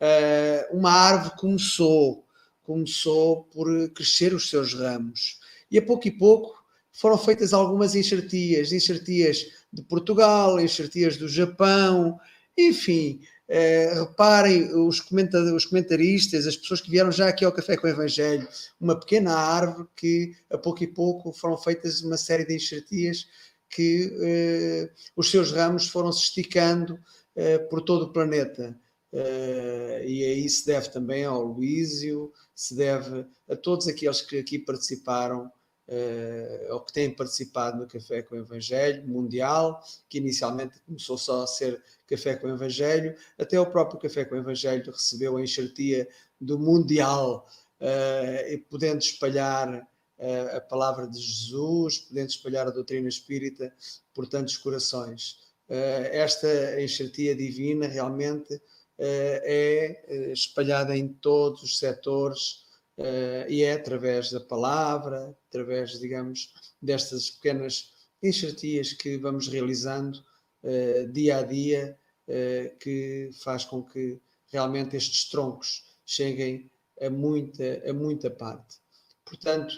uh, 0.01 0.76
uma 0.76 0.93
árvore 0.93 1.36
começou, 1.36 2.24
começou 2.62 3.45
por 3.45 3.66
crescer 3.91 4.32
os 4.32 4.49
seus 4.49 4.72
ramos. 4.72 5.38
E 5.70 5.78
a 5.78 5.82
pouco 5.82 6.09
e 6.09 6.11
pouco 6.11 6.61
foram 6.93 7.16
feitas 7.18 7.53
algumas 7.53 7.95
enxertias, 7.95 8.72
enxertias 8.72 9.47
de 9.72 9.82
Portugal, 9.82 10.61
enxertias 10.61 11.16
do 11.16 11.28
Japão, 11.28 12.18
enfim, 12.57 13.20
eh, 13.48 13.92
reparem 13.94 14.72
os, 14.74 15.01
os 15.11 15.64
comentaristas, 15.66 16.46
as 16.46 16.57
pessoas 16.57 16.80
que 16.80 16.90
vieram 16.90 17.11
já 17.11 17.28
aqui 17.28 17.44
ao 17.44 17.53
Café 17.53 17.76
com 17.76 17.86
o 17.86 17.90
Evangelho, 17.90 18.48
uma 18.80 18.98
pequena 18.98 19.32
árvore 19.32 19.88
que 19.96 20.36
a 20.51 20.57
pouco 20.57 20.84
e 20.84 20.86
pouco 20.86 21.32
foram 21.32 21.59
feitas 21.59 22.01
uma 22.03 22.16
série 22.16 22.46
de 22.46 22.55
enxertias 22.55 23.26
que 23.68 24.12
eh, 24.20 24.90
os 25.16 25.30
seus 25.30 25.53
ramos 25.53 25.88
foram 25.88 26.12
se 26.12 26.24
esticando 26.24 26.98
eh, 27.34 27.59
por 27.59 27.82
todo 27.82 28.07
o 28.07 28.12
planeta. 28.12 28.78
E 29.12 30.24
aí 30.24 30.48
se 30.48 30.64
deve 30.66 30.88
também 30.90 31.24
ao 31.24 31.42
Luísio, 31.42 32.32
se 32.55 32.76
deve 32.76 33.26
a 33.48 33.57
todos 33.57 33.88
aqueles 33.88 34.20
que 34.20 34.38
aqui 34.38 34.57
participaram 34.59 35.51
uh, 35.91 36.72
ou 36.72 36.80
que 36.80 36.93
têm 36.93 37.11
participado 37.11 37.78
no 37.78 37.86
Café 37.86 38.22
com 38.22 38.36
o 38.36 38.38
Evangelho 38.38 39.07
Mundial, 39.07 39.82
que 40.09 40.18
inicialmente 40.18 40.80
começou 40.86 41.18
só 41.18 41.43
a 41.43 41.47
ser 41.47 41.82
Café 42.07 42.36
com 42.36 42.47
o 42.47 42.55
Evangelho, 42.55 43.14
até 43.38 43.59
o 43.61 43.66
próprio 43.66 44.01
Café 44.01 44.24
com 44.24 44.36
o 44.36 44.38
Evangelho 44.38 44.91
recebeu 44.91 45.36
a 45.36 45.43
enxertia 45.43 46.09
do 46.41 46.59
Mundial, 46.59 47.47
uh, 47.80 48.49
e 48.49 48.59
podendo 48.59 49.01
espalhar 49.01 49.68
uh, 49.74 50.57
a 50.57 50.61
palavra 50.61 51.09
de 51.09 51.20
Jesus, 51.20 51.99
podendo 51.99 52.28
espalhar 52.28 52.66
a 52.68 52.70
doutrina 52.70 53.09
espírita 53.09 53.72
por 54.14 54.28
tantos 54.28 54.57
corações. 54.57 55.38
esta 55.68 56.82
enxertia 56.82 57.34
divina 57.34 57.86
realmente 57.86 58.61
é 58.99 60.32
espalhada 60.32 60.97
em 60.97 61.09
todos 61.09 61.62
os 61.62 61.78
setores 61.78 62.69
uh, 63.01 63.48
e 63.48 63.62
é 63.62 63.72
através 63.72 64.30
da 64.30 64.40
palavra, 64.40 65.34
através, 65.48 65.98
digamos, 65.98 66.53
destas 66.80 67.30
pequenas 67.30 67.94
enxertias 68.22 68.92
que 68.92 69.16
vamos 69.16 69.48
realizando 69.48 70.22
uh, 70.62 71.11
dia 71.11 71.38
a 71.38 71.42
dia, 71.42 71.98
uh, 72.28 72.78
que 72.78 73.30
faz 73.42 73.64
com 73.64 73.82
que 73.82 74.20
realmente 74.53 74.96
estes 74.96 75.28
troncos 75.30 75.96
cheguem 76.05 76.70
a 77.01 77.09
muita, 77.09 77.82
a 77.88 77.92
muita 77.92 78.30
parte. 78.30 78.76
Portanto, 79.24 79.74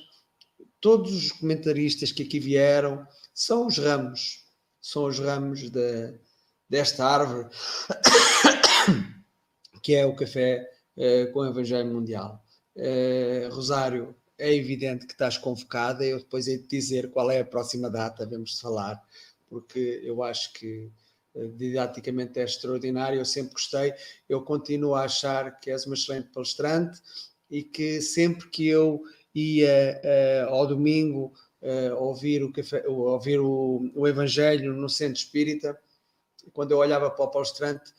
todos 0.81 1.12
os 1.12 1.33
comentaristas 1.33 2.11
que 2.11 2.25
aqui 2.25 2.41
vieram 2.41 3.07
são 3.33 3.66
os 3.66 3.79
ramos, 3.79 4.45
são 4.81 5.05
os 5.05 5.18
ramos 5.20 5.70
de, 5.70 6.14
desta 6.68 7.05
árvore 7.05 7.49
que 9.83 9.95
é 9.95 10.07
o 10.07 10.16
café 10.16 10.68
com 11.33 11.41
o 11.41 11.47
Evangelho 11.47 11.93
Mundial. 11.93 12.43
Uh, 12.75 13.55
Rosário, 13.55 14.16
é 14.39 14.55
evidente 14.55 15.07
que 15.07 15.12
estás 15.12 15.37
convocada, 15.37 16.07
eu 16.07 16.18
depois 16.18 16.47
hei 16.49 16.57
de 16.57 16.66
dizer 16.66 17.11
qual 17.11 17.31
é 17.31 17.41
a 17.41 17.45
próxima 17.45 17.91
data, 17.91 18.27
vamos 18.27 18.59
falar, 18.59 19.01
porque 19.47 20.01
eu 20.03 20.23
acho 20.23 20.55
que 20.55 20.91
uh, 21.35 21.49
didaticamente 21.51 22.41
é 22.41 22.45
extraordinário, 22.45 23.20
eu 23.20 23.27
sempre 23.27 23.53
gostei, 23.53 23.93
eu 24.27 24.43
continuo 24.43 24.95
a 24.95 25.05
achar 25.05 25.61
que 25.61 25.70
és 25.70 25.85
uma 25.85 25.95
excelente 25.95 26.31
palestrante 26.31 26.99
e 27.51 27.62
que 27.62 28.01
sempre 28.01 28.49
que 28.49 28.66
eu 28.66 29.03
ia 29.35 30.01
uh, 30.03 30.55
ao 30.55 30.66
domingo 30.66 31.33
ouvir, 31.97 32.43
o, 32.43 32.53
café, 32.53 32.85
ouvir 32.89 33.39
o, 33.39 33.89
o 33.95 34.09
Evangelho 34.09 34.73
no 34.73 34.89
Centro 34.89 35.20
Espírita, 35.20 35.79
quando 36.53 36.73
eu 36.73 36.79
olhava 36.79 37.09
para 37.09 37.25
o 37.25 37.31
palestrante, 37.31 37.93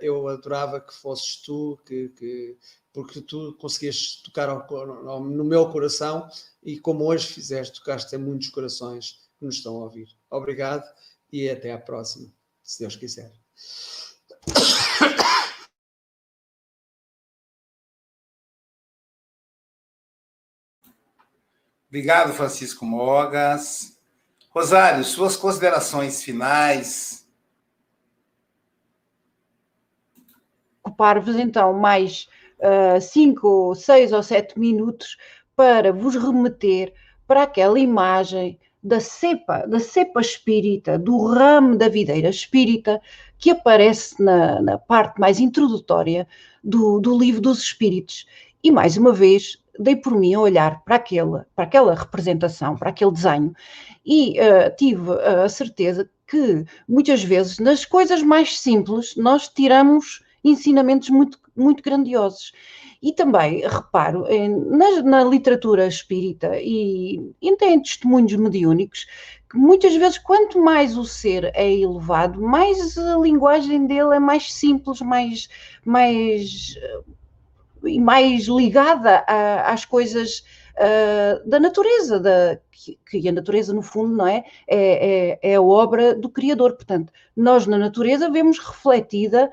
eu 0.00 0.26
adorava 0.26 0.80
que 0.80 0.92
fosses 0.92 1.36
tu, 1.36 1.78
que, 1.86 2.08
que 2.08 2.58
porque 2.92 3.20
tu 3.20 3.56
conseguias 3.60 4.16
tocar 4.24 4.48
ao, 4.48 5.22
no 5.22 5.44
meu 5.44 5.70
coração 5.70 6.28
e 6.62 6.78
como 6.78 7.04
hoje 7.04 7.26
fizeste, 7.26 7.78
tocaste 7.78 8.14
em 8.14 8.18
muitos 8.18 8.48
corações 8.48 9.28
que 9.38 9.44
nos 9.44 9.56
estão 9.56 9.76
a 9.76 9.84
ouvir. 9.84 10.08
Obrigado 10.30 10.84
e 11.32 11.48
até 11.48 11.72
à 11.72 11.78
próxima, 11.78 12.28
se 12.62 12.80
Deus 12.80 12.96
quiser. 12.96 13.32
Obrigado, 21.88 22.32
Francisco 22.32 22.84
Mogas. 22.84 23.98
Rosário, 24.50 25.04
suas 25.04 25.36
considerações 25.36 26.22
finais. 26.22 27.26
Ocupar-vos 30.84 31.36
então 31.36 31.72
mais 31.72 32.28
uh, 32.60 33.00
cinco, 33.00 33.74
seis 33.74 34.12
ou 34.12 34.22
sete 34.22 34.58
minutos 34.58 35.16
para 35.56 35.92
vos 35.92 36.14
remeter 36.16 36.92
para 37.26 37.42
aquela 37.42 37.78
imagem 37.78 38.58
da 38.82 38.98
cepa, 38.98 39.66
da 39.66 39.78
cepa 39.78 40.20
espírita, 40.20 40.98
do 40.98 41.26
ramo 41.26 41.76
da 41.76 41.88
videira 41.88 42.28
espírita, 42.28 43.00
que 43.38 43.50
aparece 43.50 44.22
na, 44.22 44.60
na 44.62 44.78
parte 44.78 45.20
mais 45.20 45.38
introdutória 45.38 46.26
do, 46.64 46.98
do 47.00 47.16
livro 47.18 47.40
dos 47.40 47.58
Espíritos. 47.58 48.26
E 48.62 48.70
mais 48.70 48.96
uma 48.96 49.12
vez, 49.12 49.58
dei 49.78 49.96
por 49.96 50.14
mim 50.14 50.34
a 50.34 50.40
olhar 50.40 50.82
para 50.84 50.96
aquela, 50.96 51.46
para 51.54 51.64
aquela 51.64 51.94
representação, 51.94 52.76
para 52.76 52.90
aquele 52.90 53.12
desenho, 53.12 53.54
e 54.04 54.38
uh, 54.40 54.74
tive 54.76 55.12
a 55.12 55.48
certeza 55.48 56.08
que 56.26 56.64
muitas 56.88 57.22
vezes 57.22 57.58
nas 57.58 57.84
coisas 57.84 58.22
mais 58.22 58.58
simples 58.58 59.14
nós 59.16 59.48
tiramos 59.48 60.22
ensinamentos 60.42 61.10
muito, 61.10 61.38
muito 61.56 61.82
grandiosos. 61.82 62.52
E 63.02 63.14
também 63.14 63.62
reparo 63.66 64.26
na, 64.68 65.02
na, 65.02 65.24
literatura 65.24 65.86
espírita 65.86 66.58
e, 66.60 67.32
e 67.40 67.48
em 67.48 67.80
testemunhos 67.80 68.34
mediúnicos 68.34 69.06
que 69.50 69.56
muitas 69.56 69.96
vezes, 69.96 70.16
quanto 70.16 70.60
mais 70.60 70.96
o 70.96 71.04
ser 71.04 71.50
é 71.54 71.68
elevado, 71.68 72.40
mais 72.40 72.96
a 72.96 73.18
linguagem 73.18 73.84
dele 73.84 74.14
é 74.14 74.18
mais 74.20 74.52
simples, 74.52 75.00
mais, 75.00 75.48
mais, 75.84 76.78
e 77.82 78.00
mais 78.00 78.44
ligada 78.44 79.24
a, 79.26 79.72
às 79.72 79.84
coisas 79.84 80.44
uh, 80.76 81.48
da 81.48 81.58
natureza, 81.58 82.20
da, 82.20 82.60
que, 82.70 82.96
que, 83.10 83.28
a 83.28 83.32
natureza, 83.32 83.74
no 83.74 83.82
fundo, 83.82 84.14
não 84.14 84.26
é? 84.26 84.44
É, 84.68 85.38
é? 85.42 85.52
é 85.52 85.54
a 85.56 85.62
obra 85.62 86.14
do 86.14 86.28
Criador. 86.28 86.74
Portanto, 86.74 87.12
nós 87.36 87.66
na 87.66 87.76
natureza 87.76 88.30
vemos 88.30 88.58
refletida 88.60 89.52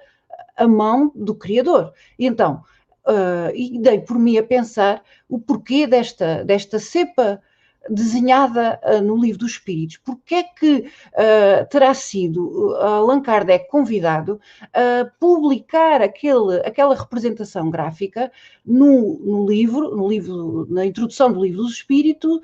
a 0.57 0.67
mão 0.67 1.11
do 1.15 1.35
Criador. 1.35 1.93
E 2.17 2.25
então, 2.25 2.63
uh, 3.07 3.55
e 3.55 3.79
dei 3.79 3.99
por 3.99 4.19
mim 4.19 4.37
a 4.37 4.43
pensar 4.43 5.03
o 5.29 5.39
porquê 5.39 5.87
desta, 5.87 6.43
desta 6.43 6.79
cepa 6.79 7.41
desenhada 7.89 8.79
uh, 8.83 9.01
no 9.01 9.15
livro 9.15 9.39
dos 9.39 9.51
Espíritos. 9.51 9.97
Porquê 9.97 10.35
é 10.35 10.43
que 10.43 10.75
uh, 10.79 11.69
terá 11.69 11.93
sido 11.93 12.75
Allan 12.75 13.21
Kardec 13.21 13.69
convidado 13.69 14.39
a 14.73 15.09
publicar 15.19 16.01
aquele, 16.01 16.59
aquela 16.65 16.95
representação 16.95 17.69
gráfica 17.69 18.31
no, 18.65 19.19
no 19.19 19.47
livro, 19.47 19.95
no 19.95 20.09
livro, 20.09 20.67
na 20.69 20.85
introdução 20.85 21.31
do 21.31 21.43
livro 21.43 21.63
dos 21.63 21.73
Espíritos, 21.73 22.41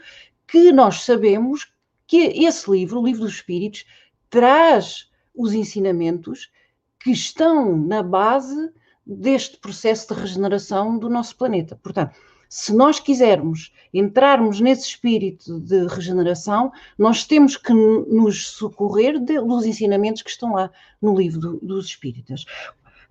que 0.47 0.72
nós 0.72 1.03
sabemos 1.03 1.72
que 2.07 2.45
esse 2.45 2.70
livro, 2.70 3.01
o 3.01 3.05
livro 3.05 3.24
dos 3.24 3.34
Espíritos, 3.34 3.86
traz 4.30 5.09
os 5.36 5.53
ensinamentos 5.53 6.51
que 7.04 7.12
estão 7.12 7.78
na 7.78 8.01
base 8.01 8.72
deste 9.06 9.58
processo 9.58 10.14
de 10.14 10.22
regeneração 10.22 10.97
do 10.97 11.10
nosso 11.10 11.36
planeta. 11.36 11.78
Portanto, 11.84 12.16
se 12.47 12.74
nós 12.74 12.99
quisermos 12.99 13.74
entrarmos 13.93 14.62
nesse 14.62 14.88
espírito 14.88 15.60
de 15.60 15.88
regeneração, 15.88 16.72
nós 16.97 17.26
temos 17.26 17.58
que 17.58 17.74
nos 17.74 18.47
socorrer 18.47 19.20
de, 19.20 19.39
dos 19.41 19.66
ensinamentos 19.66 20.22
que 20.22 20.30
estão 20.30 20.54
lá 20.54 20.70
no 21.01 21.18
livro 21.18 21.39
do, 21.39 21.60
dos 21.60 21.88
Espíritas. 21.88 22.45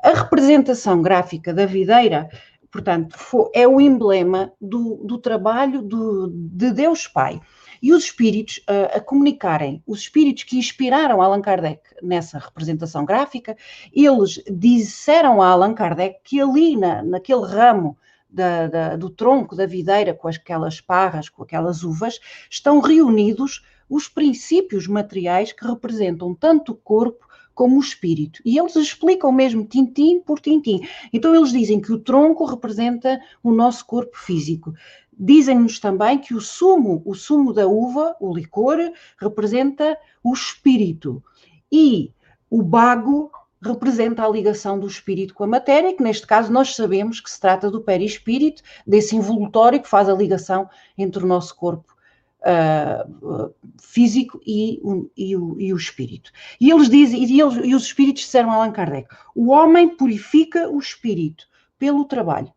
A 0.03 0.11
representação 0.11 1.03
gráfica 1.03 1.53
da 1.53 1.67
videira, 1.67 2.31
portanto, 2.71 3.17
é 3.53 3.67
o 3.67 3.81
emblema 3.81 4.53
do, 4.61 5.03
do 5.05 5.19
trabalho 5.19 5.83
do, 5.83 6.29
de 6.33 6.71
Deus 6.71 7.07
Pai. 7.07 7.41
E 7.83 7.93
os 7.93 8.05
espíritos 8.05 8.59
uh, 8.59 8.97
a 8.97 9.01
comunicarem, 9.01 9.83
os 9.87 10.01
espíritos 10.01 10.45
que 10.45 10.57
inspiraram 10.57 11.21
Allan 11.21 11.43
Kardec 11.43 11.83
nessa 12.01 12.39
representação 12.39 13.05
gráfica, 13.05 13.57
eles 13.93 14.41
disseram 14.49 15.43
a 15.43 15.49
Allan 15.49 15.75
Kardec 15.75 16.21
que 16.23 16.41
ali, 16.41 16.77
na, 16.77 17.03
naquele 17.03 17.45
ramo 17.45 17.99
da, 18.31 18.67
da, 18.69 18.97
do 18.97 19.11
tronco 19.11 19.55
da 19.57 19.67
videira, 19.67 20.15
com 20.15 20.29
aquelas 20.29 20.81
parras, 20.81 21.29
com 21.29 21.43
aquelas 21.43 21.83
uvas, 21.83 22.19
estão 22.49 22.81
reunidos 22.81 23.63
os 23.89 24.09
princípios 24.09 24.87
materiais 24.87 25.53
que 25.53 25.67
representam 25.67 26.35
tanto 26.35 26.73
o 26.73 26.77
corpo 26.77 27.27
como 27.55 27.77
o 27.77 27.81
espírito. 27.81 28.41
E 28.45 28.59
eles 28.59 28.77
explicam 28.77 29.31
mesmo 29.31 29.67
tintim 29.67 30.21
por 30.21 30.41
tintim. 30.41 30.81
Então 31.13 31.35
eles 31.35 31.53
dizem 31.53 31.81
que 31.81 31.93
o 31.93 31.99
tronco 31.99 32.45
representa 32.47 33.21
o 33.43 33.53
nosso 33.53 33.85
corpo 33.85 34.17
físico. 34.17 34.73
Dizem-nos 35.19 35.79
também 35.79 36.19
que 36.19 36.35
o 36.35 36.41
sumo, 36.41 37.03
o 37.05 37.15
sumo 37.15 37.53
da 37.53 37.67
uva, 37.67 38.17
o 38.19 38.35
licor, 38.35 38.79
representa 39.21 39.97
o 40.23 40.33
espírito. 40.33 41.23
E 41.71 42.13
o 42.51 42.63
bago 42.63 43.31
representa 43.63 44.25
a 44.25 44.29
ligação 44.29 44.79
do 44.79 44.87
espírito 44.87 45.35
com 45.35 45.45
a 45.45 45.47
matéria, 45.47 45.95
que 45.95 46.03
neste 46.03 46.27
caso 46.27 46.53
nós 46.53 46.75
sabemos 46.75 47.21
que 47.21 47.31
se 47.31 47.41
trata 47.41 47.71
do 47.71 47.81
perispírito, 47.81 48.63
desse 48.87 49.15
envoltório 49.15 49.81
que 49.81 49.89
faz 49.89 50.09
a 50.09 50.15
ligação 50.15 50.69
entre 50.99 51.23
o 51.23 51.27
nosso 51.27 51.55
corpo 51.55 51.95
uh, 52.43 53.55
físico 53.81 54.41
e 54.45 54.81
o, 54.83 55.11
e, 55.17 55.37
o, 55.37 55.61
e 55.61 55.73
o, 55.73 55.77
espírito. 55.77 56.33
E 56.61 56.71
eles 56.71 56.91
dizem, 56.91 57.25
e, 57.25 57.41
eles, 57.41 57.61
e 57.65 57.75
os 57.75 57.85
espíritos 57.85 58.25
disseram 58.25 58.51
a 58.51 58.55
Allan 58.55 58.73
Kardec: 58.73 59.09
o 59.35 59.51
homem 59.51 59.97
purifica 59.97 60.69
o 60.69 60.79
espírito 60.79 61.47
pelo 61.79 62.05
trabalho. 62.05 62.53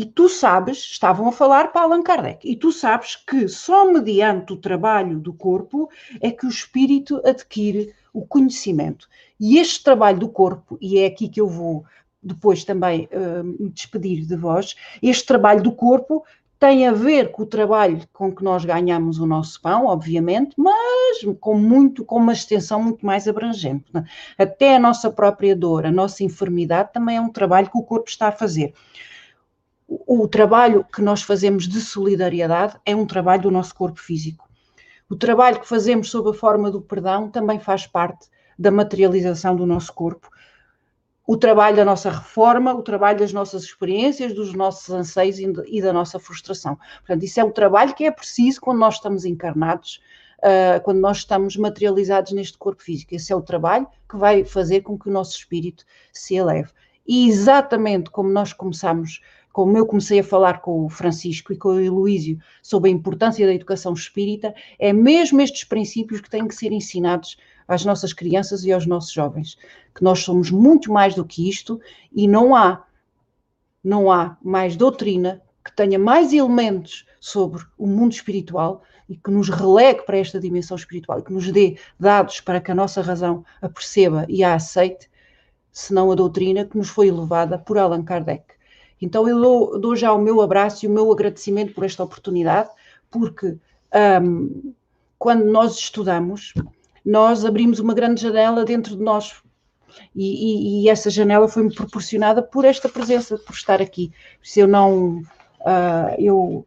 E 0.00 0.06
tu 0.06 0.30
sabes, 0.30 0.78
estavam 0.78 1.28
a 1.28 1.32
falar 1.32 1.72
para 1.72 1.82
Allan 1.82 2.02
Kardec, 2.02 2.50
e 2.50 2.56
tu 2.56 2.72
sabes 2.72 3.16
que 3.16 3.46
só 3.48 3.92
mediante 3.92 4.50
o 4.50 4.56
trabalho 4.56 5.18
do 5.18 5.30
corpo 5.30 5.90
é 6.22 6.30
que 6.30 6.46
o 6.46 6.48
espírito 6.48 7.20
adquire 7.22 7.92
o 8.10 8.26
conhecimento. 8.26 9.06
E 9.38 9.58
este 9.58 9.84
trabalho 9.84 10.18
do 10.18 10.30
corpo, 10.30 10.78
e 10.80 10.98
é 11.00 11.04
aqui 11.04 11.28
que 11.28 11.38
eu 11.38 11.46
vou 11.46 11.84
depois 12.22 12.64
também 12.64 13.10
uh, 13.12 13.44
me 13.44 13.68
despedir 13.68 14.24
de 14.24 14.36
vós, 14.36 14.74
este 15.02 15.26
trabalho 15.26 15.62
do 15.62 15.72
corpo 15.72 16.24
tem 16.58 16.86
a 16.86 16.92
ver 16.92 17.30
com 17.30 17.42
o 17.42 17.46
trabalho 17.46 18.00
com 18.10 18.34
que 18.34 18.42
nós 18.42 18.64
ganhamos 18.64 19.18
o 19.18 19.26
nosso 19.26 19.60
pão, 19.60 19.84
obviamente, 19.84 20.54
mas 20.56 21.26
com 21.40 21.58
muito, 21.58 22.06
com 22.06 22.16
uma 22.16 22.32
extensão 22.32 22.82
muito 22.82 23.04
mais 23.04 23.28
abrangente. 23.28 23.84
Né? 23.92 24.02
Até 24.38 24.76
a 24.76 24.78
nossa 24.78 25.10
própria 25.10 25.54
dor, 25.54 25.84
a 25.84 25.92
nossa 25.92 26.24
enfermidade 26.24 26.90
também 26.90 27.18
é 27.18 27.20
um 27.20 27.28
trabalho 27.28 27.70
que 27.70 27.76
o 27.76 27.82
corpo 27.82 28.08
está 28.08 28.28
a 28.28 28.32
fazer. 28.32 28.72
O, 29.90 30.22
o 30.22 30.28
trabalho 30.28 30.84
que 30.84 31.02
nós 31.02 31.20
fazemos 31.20 31.66
de 31.66 31.80
solidariedade 31.80 32.78
é 32.86 32.94
um 32.94 33.04
trabalho 33.04 33.42
do 33.42 33.50
nosso 33.50 33.74
corpo 33.74 33.98
físico. 33.98 34.48
O 35.08 35.16
trabalho 35.16 35.58
que 35.58 35.68
fazemos 35.68 36.08
sob 36.08 36.30
a 36.30 36.32
forma 36.32 36.70
do 36.70 36.80
perdão 36.80 37.28
também 37.28 37.58
faz 37.58 37.88
parte 37.88 38.28
da 38.56 38.70
materialização 38.70 39.56
do 39.56 39.66
nosso 39.66 39.92
corpo. 39.92 40.30
O 41.26 41.36
trabalho 41.36 41.76
da 41.76 41.84
nossa 41.84 42.08
reforma, 42.08 42.72
o 42.72 42.82
trabalho 42.82 43.18
das 43.18 43.32
nossas 43.32 43.64
experiências, 43.64 44.32
dos 44.32 44.54
nossos 44.54 44.88
anseios 44.90 45.38
e 45.38 45.82
da 45.82 45.92
nossa 45.92 46.20
frustração. 46.20 46.78
Portanto, 46.98 47.24
isso 47.24 47.40
é 47.40 47.44
o 47.44 47.50
trabalho 47.50 47.92
que 47.92 48.04
é 48.04 48.10
preciso 48.12 48.60
quando 48.60 48.78
nós 48.78 48.94
estamos 48.94 49.24
encarnados, 49.24 50.00
uh, 50.38 50.80
quando 50.84 51.00
nós 51.00 51.18
estamos 51.18 51.56
materializados 51.56 52.30
neste 52.30 52.56
corpo 52.56 52.82
físico. 52.82 53.12
Esse 53.12 53.32
é 53.32 53.36
o 53.36 53.42
trabalho 53.42 53.88
que 54.08 54.16
vai 54.16 54.44
fazer 54.44 54.82
com 54.82 54.96
que 54.96 55.08
o 55.08 55.12
nosso 55.12 55.36
espírito 55.36 55.84
se 56.12 56.36
eleve. 56.36 56.70
E 57.06 57.28
exatamente 57.28 58.10
como 58.10 58.30
nós 58.30 58.52
começamos 58.52 59.20
como 59.52 59.76
eu 59.76 59.86
comecei 59.86 60.20
a 60.20 60.24
falar 60.24 60.60
com 60.60 60.84
o 60.84 60.88
Francisco 60.88 61.52
e 61.52 61.56
com 61.56 61.70
o 61.70 61.94
Luísio 61.94 62.38
sobre 62.62 62.90
a 62.90 62.92
importância 62.92 63.46
da 63.46 63.54
educação 63.54 63.92
espírita, 63.92 64.54
é 64.78 64.92
mesmo 64.92 65.40
estes 65.40 65.64
princípios 65.64 66.20
que 66.20 66.30
têm 66.30 66.46
que 66.46 66.54
ser 66.54 66.72
ensinados 66.72 67.36
às 67.66 67.84
nossas 67.84 68.12
crianças 68.12 68.64
e 68.64 68.72
aos 68.72 68.86
nossos 68.86 69.12
jovens, 69.12 69.56
que 69.94 70.02
nós 70.02 70.20
somos 70.20 70.50
muito 70.50 70.92
mais 70.92 71.14
do 71.14 71.24
que 71.24 71.48
isto 71.48 71.80
e 72.12 72.26
não 72.26 72.54
há 72.54 72.84
não 73.82 74.12
há 74.12 74.36
mais 74.42 74.76
doutrina 74.76 75.42
que 75.64 75.74
tenha 75.74 75.98
mais 75.98 76.32
elementos 76.32 77.06
sobre 77.18 77.62
o 77.78 77.86
mundo 77.86 78.12
espiritual 78.12 78.82
e 79.08 79.16
que 79.16 79.30
nos 79.30 79.48
relegue 79.48 80.02
para 80.02 80.18
esta 80.18 80.38
dimensão 80.38 80.76
espiritual 80.76 81.18
e 81.18 81.22
que 81.22 81.32
nos 81.32 81.50
dê 81.50 81.78
dados 81.98 82.40
para 82.40 82.60
que 82.60 82.70
a 82.70 82.74
nossa 82.74 83.02
razão 83.02 83.44
a 83.60 83.68
perceba 83.68 84.24
e 84.28 84.44
a 84.44 84.54
aceite, 84.54 85.10
senão 85.72 86.10
a 86.10 86.14
doutrina 86.14 86.64
que 86.64 86.76
nos 86.76 86.88
foi 86.88 87.08
elevada 87.08 87.58
por 87.58 87.78
Allan 87.78 88.04
Kardec. 88.04 88.59
Então 89.00 89.28
eu 89.28 89.40
dou, 89.40 89.80
dou, 89.80 89.96
já 89.96 90.12
o 90.12 90.20
meu 90.20 90.40
abraço 90.40 90.84
e 90.84 90.88
o 90.88 90.90
meu 90.90 91.10
agradecimento 91.10 91.72
por 91.72 91.84
esta 91.84 92.04
oportunidade, 92.04 92.68
porque 93.10 93.56
um, 94.22 94.72
quando 95.18 95.44
nós 95.44 95.76
estudamos, 95.76 96.52
nós 97.04 97.44
abrimos 97.44 97.78
uma 97.78 97.94
grande 97.94 98.20
janela 98.20 98.64
dentro 98.64 98.96
de 98.96 99.02
nós. 99.02 99.42
E, 100.14 100.24
e, 100.24 100.84
e 100.84 100.88
essa 100.88 101.10
janela 101.10 101.48
foi-me 101.48 101.74
proporcionada 101.74 102.42
por 102.42 102.64
esta 102.64 102.88
presença, 102.88 103.36
por 103.38 103.54
estar 103.54 103.80
aqui. 103.80 104.12
Se 104.42 104.60
eu 104.60 104.68
não, 104.68 105.18
uh, 105.60 106.14
eu 106.18 106.66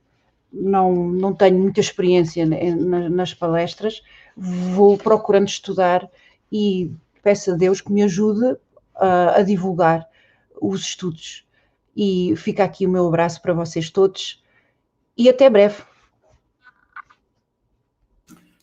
não, 0.51 0.93
não 0.93 1.33
tenho 1.33 1.57
muita 1.57 1.79
experiência 1.79 2.45
nas 2.45 3.33
palestras, 3.33 4.01
vou 4.35 4.97
procurando 4.97 5.47
estudar 5.47 6.07
e 6.51 6.91
peço 7.21 7.51
a 7.51 7.55
Deus 7.55 7.79
que 7.79 7.91
me 7.91 8.03
ajude 8.03 8.45
uh, 8.45 9.33
a 9.35 9.41
divulgar 9.41 10.07
os 10.61 10.81
estudos 10.81 11.45
e 11.95 12.33
fica 12.37 12.63
aqui 12.63 12.85
o 12.85 12.89
meu 12.89 13.07
abraço 13.07 13.41
para 13.41 13.53
vocês 13.53 13.89
todos 13.89 14.41
e 15.17 15.29
até 15.29 15.49
breve. 15.49 15.83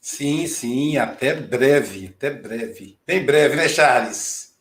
Sim, 0.00 0.46
sim, 0.46 0.96
até 0.96 1.34
breve, 1.34 2.08
até 2.08 2.30
breve. 2.30 2.98
Bem 3.06 3.24
breve, 3.24 3.56
né, 3.56 3.68
Charles? 3.68 4.54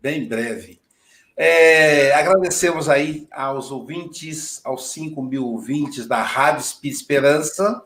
Bem 0.00 0.26
breve. 0.26 0.80
É, 1.36 2.14
agradecemos 2.14 2.88
aí 2.88 3.28
aos 3.30 3.70
ouvintes, 3.70 4.60
aos 4.64 4.90
5 4.92 5.20
mil 5.22 5.44
ouvintes 5.44 6.06
da 6.06 6.22
Rádio 6.22 6.62
Espírita 6.62 6.98
Esperança, 6.98 7.84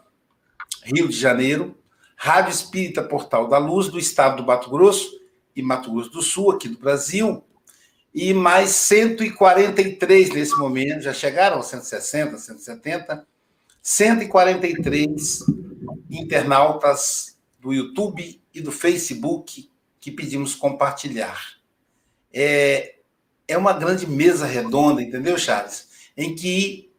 Rio 0.85 1.09
de 1.09 1.19
Janeiro, 1.19 1.77
Rádio 2.17 2.53
Espírita 2.53 3.03
Portal 3.03 3.49
da 3.49 3.59
Luz, 3.59 3.89
do 3.89 3.99
estado 3.99 4.37
do 4.37 4.47
Mato 4.47 4.71
Grosso 4.71 5.11
e 5.57 5.63
Mato 5.63 5.91
Grosso 5.93 6.11
do 6.11 6.23
Sul, 6.23 6.53
aqui 6.53 6.69
do 6.69 6.79
Brasil, 6.79 7.43
e 8.15 8.35
mais 8.35 8.71
143 8.71 10.31
nesse 10.31 10.57
momento, 10.57 11.03
já 11.03 11.13
chegaram 11.13 11.59
a 11.59 11.63
160, 11.63 12.39
170, 12.39 13.27
143 13.81 15.45
internautas 16.11 17.39
do 17.61 17.73
YouTube 17.73 18.41
e 18.53 18.61
do 18.61 18.73
Facebook 18.73 19.71
que 20.01 20.11
pedimos 20.11 20.55
compartilhar. 20.55 21.41
É, 22.33 22.97
é 23.47 23.57
uma 23.57 23.73
grande 23.73 24.07
mesa 24.07 24.47
redonda, 24.47 25.03
entendeu, 25.03 25.39
Charles? 25.39 25.89
Em 26.17 26.35
que 26.35 26.91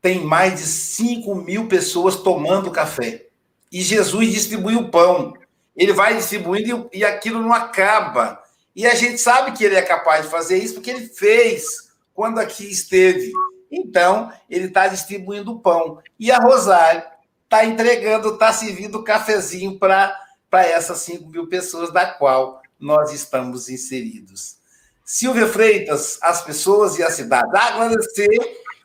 tem 0.00 0.24
mais 0.24 0.60
de 0.60 0.66
5 0.66 1.34
mil 1.34 1.66
pessoas 1.66 2.16
tomando 2.16 2.70
café. 2.70 3.26
E 3.72 3.82
Jesus 3.82 4.32
distribuiu 4.32 4.80
o 4.80 4.90
pão. 4.90 5.34
Ele 5.76 5.92
vai 5.92 6.16
distribuindo 6.16 6.88
e 6.92 7.04
aquilo 7.04 7.42
não 7.42 7.52
acaba 7.52 8.42
e 8.76 8.86
a 8.86 8.94
gente 8.94 9.18
sabe 9.18 9.52
que 9.52 9.64
ele 9.64 9.74
é 9.74 9.80
capaz 9.80 10.26
de 10.26 10.30
fazer 10.30 10.58
isso 10.58 10.74
porque 10.74 10.90
ele 10.90 11.08
fez 11.08 11.64
quando 12.12 12.38
aqui 12.38 12.70
esteve. 12.70 13.32
Então, 13.72 14.30
ele 14.50 14.66
está 14.66 14.86
distribuindo 14.86 15.52
o 15.52 15.60
pão. 15.60 15.98
E 16.20 16.30
a 16.30 16.38
Rosário 16.38 17.02
está 17.44 17.64
entregando, 17.64 18.34
está 18.34 18.52
servindo 18.52 18.96
o 18.98 19.02
cafezinho 19.02 19.78
para 19.78 20.14
essas 20.52 20.98
5 20.98 21.26
mil 21.28 21.48
pessoas, 21.48 21.90
da 21.90 22.06
qual 22.06 22.60
nós 22.78 23.12
estamos 23.12 23.70
inseridos. 23.70 24.58
Silvia 25.04 25.46
Freitas, 25.46 26.18
as 26.20 26.42
pessoas 26.42 26.98
e 26.98 27.02
a 27.02 27.10
cidade. 27.10 27.48
Agradecer 27.56 28.38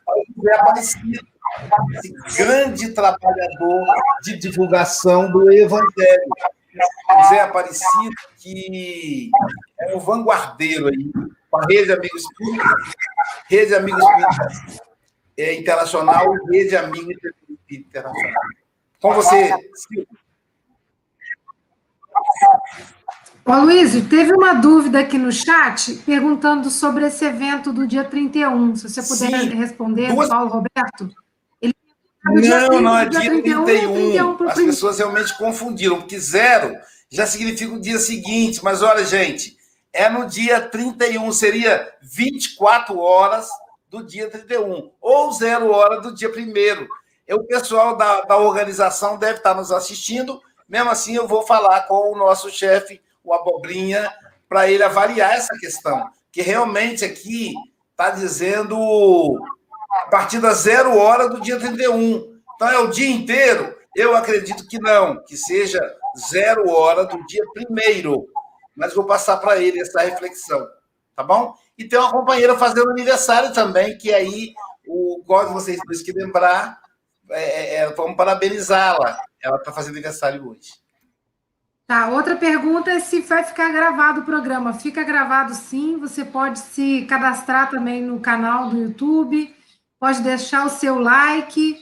ao 0.06 0.16
José 0.34 0.54
Aparecido, 0.54 1.26
esse 1.98 2.36
grande 2.38 2.88
trabalhador 2.90 3.84
de 4.22 4.38
divulgação 4.38 5.30
do 5.30 5.52
Evangelho. 5.52 6.32
José 7.22 7.40
Aparecido, 7.40 8.14
que 8.38 9.30
é 9.80 9.94
um 9.94 9.98
vanguardeiro 9.98 10.88
aí, 10.88 11.10
com 11.50 11.58
a 11.58 11.66
Rede 11.68 11.92
Amigos 11.92 12.22
Espíritas, 12.22 12.92
Rede 13.48 13.74
Amigos 13.74 14.02
Espíritas 14.02 14.80
é, 15.36 15.54
Internacional 15.54 16.24
e 16.50 16.56
Rede 16.56 16.76
Amigos 16.76 17.16
Internacional. 17.70 18.42
Com 19.00 19.14
você, 19.14 19.52
Silvio. 19.74 20.08
Ô, 23.44 23.56
Luiz, 23.56 23.92
teve 24.08 24.32
uma 24.32 24.54
dúvida 24.54 25.00
aqui 25.00 25.18
no 25.18 25.32
chat 25.32 25.94
perguntando 26.06 26.70
sobre 26.70 27.06
esse 27.06 27.24
evento 27.24 27.72
do 27.72 27.86
dia 27.86 28.04
31. 28.04 28.76
Se 28.76 28.88
você 28.88 29.02
puder 29.02 29.40
Sim, 29.40 29.48
responder, 29.56 30.12
duas... 30.12 30.28
Paulo 30.28 30.48
Roberto. 30.48 31.10
Não, 32.24 32.80
não 32.80 32.98
é 32.98 33.08
dia, 33.08 33.20
dia 33.20 33.30
31. 33.30 33.64
31, 33.64 34.36
31 34.36 34.48
As 34.48 34.54
pessoas 34.54 34.98
realmente 34.98 35.36
confundiram, 35.36 35.98
porque 35.98 36.18
zero 36.18 36.76
já 37.10 37.26
significa 37.26 37.74
o 37.74 37.80
dia 37.80 37.98
seguinte. 37.98 38.62
Mas 38.62 38.82
olha, 38.82 39.04
gente, 39.04 39.56
é 39.92 40.08
no 40.08 40.26
dia 40.26 40.60
31, 40.60 41.30
seria 41.32 41.92
24 42.00 42.98
horas 42.98 43.48
do 43.88 44.02
dia 44.02 44.30
31, 44.30 44.90
ou 45.00 45.32
zero 45.32 45.70
hora 45.70 46.00
do 46.00 46.14
dia 46.14 46.30
1. 46.30 47.34
O 47.34 47.44
pessoal 47.44 47.96
da, 47.96 48.22
da 48.22 48.36
organização 48.38 49.18
deve 49.18 49.38
estar 49.38 49.54
nos 49.54 49.70
assistindo. 49.70 50.40
Mesmo 50.68 50.90
assim, 50.90 51.14
eu 51.14 51.28
vou 51.28 51.46
falar 51.46 51.82
com 51.82 52.12
o 52.12 52.16
nosso 52.16 52.50
chefe 52.50 53.00
o 53.24 53.32
Abobrinha, 53.32 54.12
para 54.48 54.70
ele 54.70 54.82
avaliar 54.82 55.32
essa 55.34 55.56
questão. 55.58 56.10
Que 56.30 56.42
realmente 56.42 57.04
aqui 57.04 57.54
está 57.90 58.10
dizendo 58.10 58.76
a 59.92 60.06
partir 60.06 60.40
da 60.40 60.52
zero 60.52 60.96
hora 60.96 61.28
do 61.28 61.40
dia 61.40 61.58
31. 61.58 62.40
Então 62.54 62.68
é 62.68 62.78
o 62.78 62.88
dia 62.88 63.10
inteiro? 63.10 63.76
Eu 63.94 64.16
acredito 64.16 64.66
que 64.66 64.78
não, 64.78 65.22
que 65.24 65.36
seja 65.36 65.80
zero 66.30 66.70
hora 66.70 67.04
do 67.04 67.24
dia 67.26 67.44
primeiro. 67.52 68.26
Mas 68.74 68.94
vou 68.94 69.04
passar 69.04 69.36
para 69.36 69.58
ele 69.58 69.80
essa 69.80 70.00
reflexão, 70.00 70.66
tá 71.14 71.22
bom? 71.22 71.54
E 71.76 71.84
tem 71.84 71.98
uma 71.98 72.10
companheira 72.10 72.56
fazendo 72.56 72.90
aniversário 72.90 73.52
também, 73.52 73.98
que 73.98 74.12
aí 74.12 74.54
o 74.86 75.22
código 75.26 75.52
vocês 75.52 75.78
têm 75.78 76.04
que 76.04 76.12
lembrar, 76.12 76.80
é, 77.30 77.42
é, 77.42 77.74
é 77.76 77.90
vamos 77.90 78.16
parabenizá-la. 78.16 79.18
Ela 79.42 79.56
está 79.56 79.72
fazendo 79.72 79.94
aniversário 79.94 80.48
hoje. 80.48 80.72
Tá, 81.86 82.08
outra 82.08 82.36
pergunta 82.36 82.90
é 82.90 83.00
se 83.00 83.20
vai 83.20 83.44
ficar 83.44 83.70
gravado 83.70 84.20
o 84.20 84.24
programa. 84.24 84.72
Fica 84.72 85.02
gravado 85.02 85.54
sim, 85.54 85.98
você 85.98 86.24
pode 86.24 86.58
se 86.58 87.04
cadastrar 87.06 87.68
também 87.70 88.00
no 88.02 88.20
canal 88.20 88.70
do 88.70 88.78
YouTube, 88.78 89.54
pode 90.02 90.20
deixar 90.20 90.66
o 90.66 90.68
seu 90.68 90.98
like, 90.98 91.80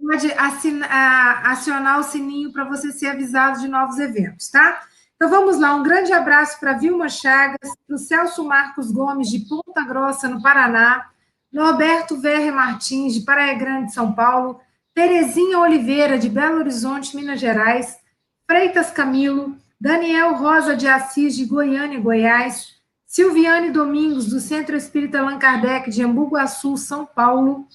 pode 0.00 0.30
assinar, 0.34 1.44
acionar 1.44 1.98
o 1.98 2.04
sininho 2.04 2.52
para 2.52 2.62
você 2.62 2.92
ser 2.92 3.08
avisado 3.08 3.58
de 3.58 3.66
novos 3.66 3.98
eventos, 3.98 4.48
tá? 4.48 4.80
Então 5.16 5.28
vamos 5.28 5.58
lá, 5.58 5.74
um 5.74 5.82
grande 5.82 6.12
abraço 6.12 6.60
para 6.60 6.74
Vilma 6.74 7.08
Chagas, 7.08 7.74
para 7.84 7.96
o 7.96 7.98
Celso 7.98 8.44
Marcos 8.44 8.92
Gomes, 8.92 9.28
de 9.28 9.40
Ponta 9.40 9.82
Grossa, 9.84 10.28
no 10.28 10.40
Paraná, 10.40 11.10
Norberto 11.52 12.20
Verre 12.20 12.52
Martins, 12.52 13.14
de 13.14 13.22
Praia 13.22 13.54
Grande, 13.54 13.92
São 13.92 14.12
Paulo, 14.12 14.60
Terezinha 14.94 15.58
Oliveira, 15.58 16.16
de 16.16 16.28
Belo 16.28 16.60
Horizonte, 16.60 17.16
Minas 17.16 17.40
Gerais, 17.40 17.98
Freitas 18.46 18.92
Camilo, 18.92 19.56
Daniel 19.80 20.36
Rosa 20.36 20.76
de 20.76 20.86
Assis, 20.86 21.34
de 21.34 21.44
Goiânia, 21.44 21.98
Goiás, 21.98 22.77
Silviane 23.08 23.70
Domingos, 23.70 24.26
do 24.26 24.38
Centro 24.38 24.76
Espírita 24.76 25.18
Allan 25.18 25.38
Kardec, 25.38 25.90
de 25.90 26.02
Ambuguaçu, 26.02 26.76
São 26.76 27.06
Paulo, 27.06 27.66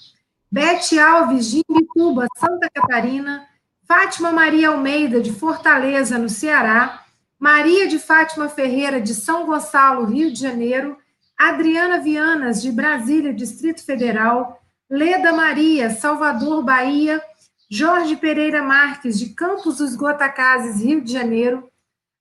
Bete 0.49 0.99
Alves, 0.99 1.49
de 1.49 1.63
Imbituba, 1.67 2.27
Santa 2.37 2.69
Catarina, 2.69 3.43
Fátima 3.87 4.31
Maria 4.31 4.69
Almeida, 4.69 5.19
de 5.19 5.31
Fortaleza, 5.31 6.19
no 6.19 6.29
Ceará, 6.29 7.03
Maria 7.39 7.87
de 7.87 7.97
Fátima 7.97 8.47
Ferreira, 8.47 9.01
de 9.01 9.15
São 9.15 9.47
Gonçalo, 9.47 10.05
Rio 10.05 10.31
de 10.31 10.39
Janeiro, 10.39 10.95
Adriana 11.35 11.99
Vianas, 11.99 12.61
de 12.61 12.71
Brasília, 12.71 13.33
Distrito 13.33 13.83
Federal, 13.83 14.61
Leda 14.87 15.33
Maria, 15.33 15.89
Salvador, 15.89 16.63
Bahia, 16.63 17.19
Jorge 17.67 18.15
Pereira 18.15 18.61
Marques, 18.61 19.17
de 19.17 19.29
Campos 19.29 19.79
dos 19.79 19.95
Gotacazes, 19.95 20.79
Rio 20.79 21.01
de 21.01 21.11
Janeiro, 21.11 21.72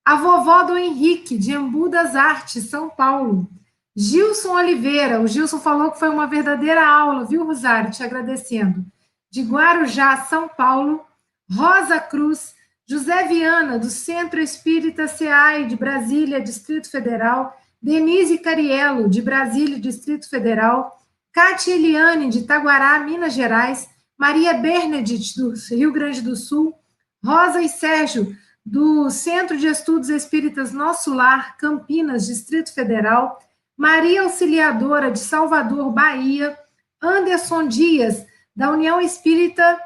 a 0.04 0.16
vovó 0.16 0.64
do 0.64 0.76
Henrique, 0.76 1.38
de 1.38 1.52
Embu 1.52 1.88
das 1.88 2.16
Artes, 2.16 2.68
São 2.68 2.90
Paulo, 2.90 3.48
Gilson 3.94 4.54
Oliveira, 4.54 5.20
o 5.20 5.26
Gilson 5.26 5.60
falou 5.60 5.90
que 5.90 5.98
foi 5.98 6.08
uma 6.08 6.26
verdadeira 6.26 6.84
aula, 6.84 7.26
viu, 7.26 7.44
Rosário? 7.44 7.90
Te 7.90 8.02
agradecendo. 8.02 8.84
De 9.30 9.42
Guarujá, 9.42 10.16
São 10.24 10.48
Paulo, 10.48 11.04
Rosa 11.50 12.00
Cruz, 12.00 12.54
José 12.88 13.28
Viana, 13.28 13.78
do 13.78 13.90
Centro 13.90 14.40
Espírita 14.40 15.06
SEAI, 15.06 15.66
de 15.66 15.76
Brasília, 15.76 16.40
Distrito 16.40 16.90
Federal, 16.90 17.54
Denise 17.80 18.38
Cariello, 18.38 19.08
de 19.08 19.20
Brasília, 19.20 19.78
Distrito 19.78 20.28
Federal, 20.28 20.98
Cátia 21.32 21.74
Eliane, 21.74 22.28
de 22.28 22.42
Taguará, 22.44 22.98
Minas 23.00 23.34
Gerais, 23.34 23.88
Maria 24.18 24.54
Bernadette, 24.54 25.34
do 25.36 25.52
Rio 25.70 25.92
Grande 25.92 26.22
do 26.22 26.34
Sul, 26.34 26.74
Rosa 27.24 27.60
e 27.60 27.68
Sérgio, 27.68 28.36
do 28.64 29.10
Centro 29.10 29.56
de 29.56 29.66
Estudos 29.66 30.08
Espíritas 30.08 30.72
Nosso 30.72 31.12
Lar, 31.12 31.56
Campinas, 31.56 32.26
Distrito 32.26 32.72
Federal, 32.72 33.38
Maria 33.76 34.22
Auxiliadora, 34.22 35.10
de 35.10 35.18
Salvador, 35.18 35.90
Bahia, 35.90 36.56
Anderson 37.00 37.66
Dias, 37.66 38.24
da 38.54 38.70
União 38.70 39.00
Espírita 39.00 39.80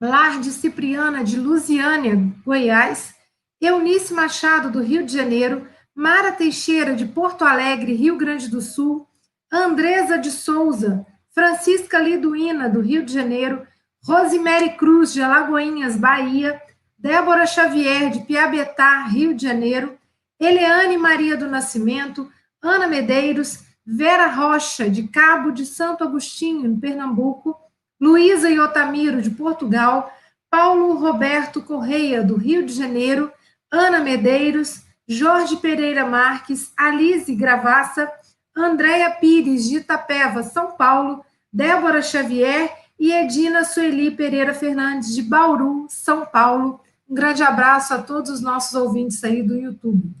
Lar 0.00 0.40
de 0.40 0.50
Cipriana, 0.50 1.22
de 1.22 1.38
Lusiânia, 1.38 2.16
Goiás, 2.44 3.14
Eunice 3.60 4.14
Machado, 4.14 4.70
do 4.70 4.82
Rio 4.82 5.04
de 5.04 5.12
Janeiro, 5.12 5.68
Mara 5.94 6.32
Teixeira, 6.32 6.94
de 6.94 7.04
Porto 7.04 7.44
Alegre, 7.44 7.92
Rio 7.92 8.16
Grande 8.16 8.48
do 8.48 8.62
Sul, 8.62 9.06
Andresa 9.52 10.16
de 10.16 10.30
Souza, 10.30 11.06
Francisca 11.34 11.98
Liduína, 11.98 12.68
do 12.68 12.80
Rio 12.80 13.04
de 13.04 13.12
Janeiro, 13.12 13.66
Rosemary 14.02 14.76
Cruz, 14.76 15.12
de 15.12 15.20
Alagoinhas, 15.20 15.96
Bahia, 15.96 16.60
Débora 17.00 17.46
Xavier, 17.46 18.10
de 18.10 18.20
Piabetá, 18.20 19.04
Rio 19.04 19.32
de 19.32 19.42
Janeiro, 19.42 19.96
Eleane 20.38 20.98
Maria 20.98 21.34
do 21.34 21.48
Nascimento, 21.48 22.30
Ana 22.60 22.86
Medeiros, 22.86 23.60
Vera 23.86 24.26
Rocha, 24.26 24.90
de 24.90 25.08
Cabo 25.08 25.50
de 25.50 25.64
Santo 25.64 26.04
Agostinho, 26.04 26.66
em 26.66 26.78
Pernambuco, 26.78 27.56
Luísa 27.98 28.50
Iotamiro, 28.50 29.22
de 29.22 29.30
Portugal, 29.30 30.12
Paulo 30.50 30.92
Roberto 30.98 31.62
Correia, 31.62 32.22
do 32.22 32.36
Rio 32.36 32.66
de 32.66 32.74
Janeiro, 32.74 33.32
Ana 33.70 34.00
Medeiros, 34.00 34.82
Jorge 35.08 35.56
Pereira 35.56 36.04
Marques, 36.04 36.70
Alice 36.76 37.34
Gravassa, 37.34 38.12
Andréia 38.54 39.10
Pires, 39.10 39.70
de 39.70 39.76
Itapeva, 39.76 40.42
São 40.42 40.72
Paulo, 40.72 41.24
Débora 41.50 42.02
Xavier 42.02 42.70
e 42.98 43.10
Edina 43.10 43.64
Sueli 43.64 44.10
Pereira 44.10 44.52
Fernandes, 44.52 45.14
de 45.14 45.22
Bauru, 45.22 45.86
São 45.88 46.26
Paulo. 46.26 46.78
Um 47.10 47.14
grande 47.14 47.42
abraço 47.42 47.92
a 47.92 48.00
todos 48.00 48.30
os 48.30 48.40
nossos 48.40 48.72
ouvintes 48.72 49.24
aí 49.24 49.42
do 49.42 49.56
YouTube. 49.56 50.14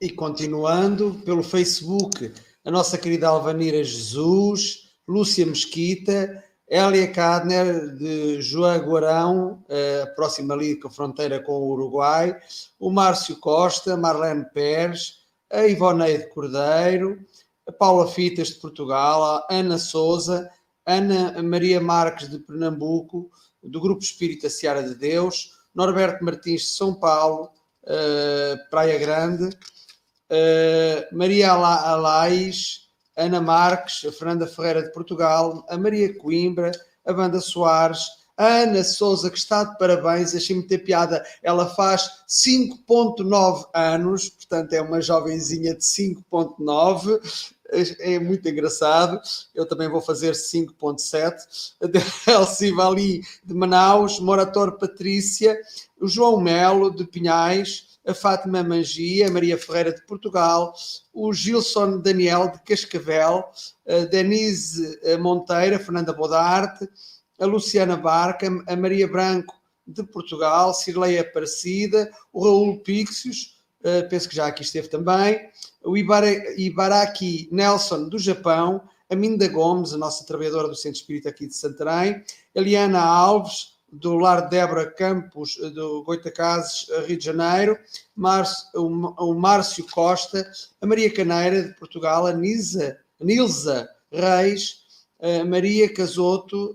E 0.00 0.10
continuando 0.10 1.22
pelo 1.24 1.44
Facebook, 1.44 2.34
a 2.64 2.70
nossa 2.72 2.98
querida 2.98 3.28
Alvanira 3.28 3.84
Jesus, 3.84 4.92
Lúcia 5.06 5.46
Mesquita, 5.46 6.42
Hélia 6.68 7.12
Cadner, 7.12 7.94
de 7.94 8.42
Joaguarão, 8.42 9.62
uh, 9.68 10.14
próxima 10.16 10.54
ali 10.54 10.74
com 10.74 10.88
a 10.88 10.90
fronteira 10.90 11.40
com 11.40 11.52
o 11.52 11.70
Uruguai, 11.70 12.36
o 12.76 12.90
Márcio 12.90 13.38
Costa, 13.38 13.96
Marlene 13.96 14.46
Pérez, 14.52 15.18
a 15.48 15.64
Ivoneide 15.68 16.28
Cordeiro, 16.30 17.24
a 17.68 17.70
Paula 17.70 18.08
Fitas 18.08 18.48
de 18.48 18.54
Portugal, 18.54 19.22
a 19.22 19.46
Ana 19.48 19.78
Souza, 19.78 20.50
Ana 20.86 21.42
Maria 21.42 21.80
Marques 21.80 22.28
de 22.28 22.38
Pernambuco, 22.38 23.30
do 23.62 23.80
Grupo 23.80 24.02
Espírita 24.02 24.50
Seara 24.50 24.82
de 24.82 24.94
Deus, 24.94 25.52
Norberto 25.74 26.24
Martins 26.24 26.62
de 26.62 26.68
São 26.68 26.94
Paulo, 26.94 27.50
uh, 27.84 28.70
Praia 28.70 28.98
Grande, 28.98 29.44
uh, 29.46 31.16
Maria 31.16 31.52
Alais, 31.52 32.88
Ana 33.16 33.40
Marques, 33.40 34.04
a 34.06 34.12
Fernanda 34.12 34.46
Ferreira 34.46 34.82
de 34.82 34.92
Portugal, 34.92 35.64
a 35.68 35.78
Maria 35.78 36.16
Coimbra, 36.18 36.72
a 37.04 37.12
Banda 37.12 37.40
Soares, 37.40 38.06
a 38.36 38.62
Ana 38.62 38.82
Souza, 38.82 39.30
que 39.30 39.38
está 39.38 39.62
de 39.62 39.78
parabéns, 39.78 40.34
achei-me 40.34 40.66
ter 40.66 40.78
piada. 40.78 41.22
Ela 41.42 41.66
faz 41.66 42.24
5,9 42.28 43.68
anos, 43.74 44.30
portanto 44.30 44.72
é 44.72 44.80
uma 44.80 45.00
jovenzinha 45.00 45.74
de 45.74 45.84
5,9. 45.84 47.20
É 48.00 48.18
muito 48.18 48.48
engraçado. 48.48 49.20
Eu 49.54 49.66
também 49.66 49.88
vou 49.88 50.00
fazer 50.00 50.32
5,7. 50.32 51.74
A 52.26 52.32
Elsie 52.32 52.72
Vali 52.72 53.22
de 53.44 53.54
Manaus, 53.54 54.20
Morator 54.20 54.78
Patrícia, 54.78 55.58
o 56.00 56.06
João 56.06 56.40
Melo 56.40 56.94
de 56.94 57.04
Pinhais, 57.04 57.98
a 58.04 58.12
Fátima 58.12 58.62
Mangia, 58.62 59.28
a 59.28 59.30
Maria 59.30 59.56
Ferreira 59.56 59.92
de 59.92 60.04
Portugal, 60.06 60.74
o 61.12 61.32
Gilson 61.32 61.98
Daniel 61.98 62.50
de 62.50 62.60
Cascavel, 62.62 63.44
a 63.86 64.04
Denise 64.04 64.98
Monteira, 65.18 65.76
a 65.76 65.78
Fernanda 65.78 66.12
Bodarte, 66.12 66.88
a 67.38 67.46
Luciana 67.46 67.96
Barca, 67.96 68.48
a 68.66 68.76
Maria 68.76 69.08
Branco 69.08 69.60
de 69.86 70.02
Portugal, 70.04 70.72
Cirleia 70.74 71.22
Aparecida, 71.22 72.10
o 72.32 72.44
Raul 72.44 72.80
Pixios, 72.80 73.60
uh, 73.80 74.08
penso 74.08 74.28
que 74.28 74.36
já 74.36 74.46
aqui 74.46 74.62
esteve 74.62 74.88
também, 74.88 75.48
o 75.84 75.96
Ibaraki 75.96 77.48
Nelson 77.50 78.08
do 78.08 78.18
Japão, 78.18 78.82
a 79.10 79.14
Minda 79.14 79.46
Gomes, 79.48 79.92
a 79.92 79.98
nossa 79.98 80.24
trabalhadora 80.24 80.68
do 80.68 80.74
Centro 80.74 81.00
Espírita 81.00 81.28
aqui 81.28 81.46
de 81.46 81.54
Santarém, 81.54 82.22
a 82.56 82.60
Liana 82.60 83.00
Alves, 83.00 83.72
do 83.92 84.16
Lar 84.16 84.48
Débora 84.48 84.90
Campos, 84.90 85.56
do 85.74 86.02
Goitacazes, 86.02 86.86
Rio 87.06 87.18
de 87.18 87.24
Janeiro, 87.24 87.78
Márcio, 88.16 88.66
o 88.74 89.34
Márcio 89.34 89.86
Costa, 89.86 90.50
a 90.80 90.86
Maria 90.86 91.12
Caneira, 91.12 91.62
de 91.62 91.74
Portugal, 91.74 92.26
a 92.26 92.32
Nisa, 92.32 92.98
Nilza 93.20 93.86
Reis, 94.10 94.80
a 95.20 95.44
Maria 95.44 95.92
Casoto, 95.92 96.74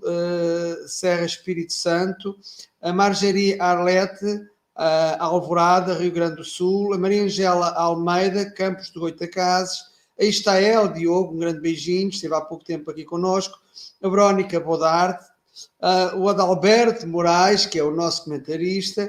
Serra 0.86 1.26
Espírito 1.26 1.72
Santo, 1.72 2.38
a 2.80 2.92
Margeria 2.92 3.60
Arlete, 3.60 4.46
a 4.78 5.24
Alvorada, 5.24 5.94
Rio 5.94 6.12
Grande 6.12 6.36
do 6.36 6.44
Sul, 6.44 6.94
a 6.94 6.98
Maria 6.98 7.24
Angela 7.24 7.74
Almeida, 7.74 8.48
Campos 8.52 8.90
do 8.90 9.00
Goitacazes, 9.00 9.80
a 10.18 10.24
Istael 10.24 10.88
Diogo, 10.88 11.34
um 11.34 11.38
grande 11.38 11.60
beijinho, 11.60 12.08
esteve 12.08 12.34
há 12.34 12.40
pouco 12.40 12.64
tempo 12.64 12.88
aqui 12.88 13.04
conosco, 13.04 13.58
a 14.00 14.08
Verónica 14.08 14.60
Bodarte, 14.60 15.24
uh, 15.82 16.16
o 16.16 16.28
Adalberto 16.28 17.08
Moraes, 17.08 17.66
que 17.66 17.78
é 17.78 17.82
o 17.82 17.90
nosso 17.90 18.24
comentarista, 18.24 19.04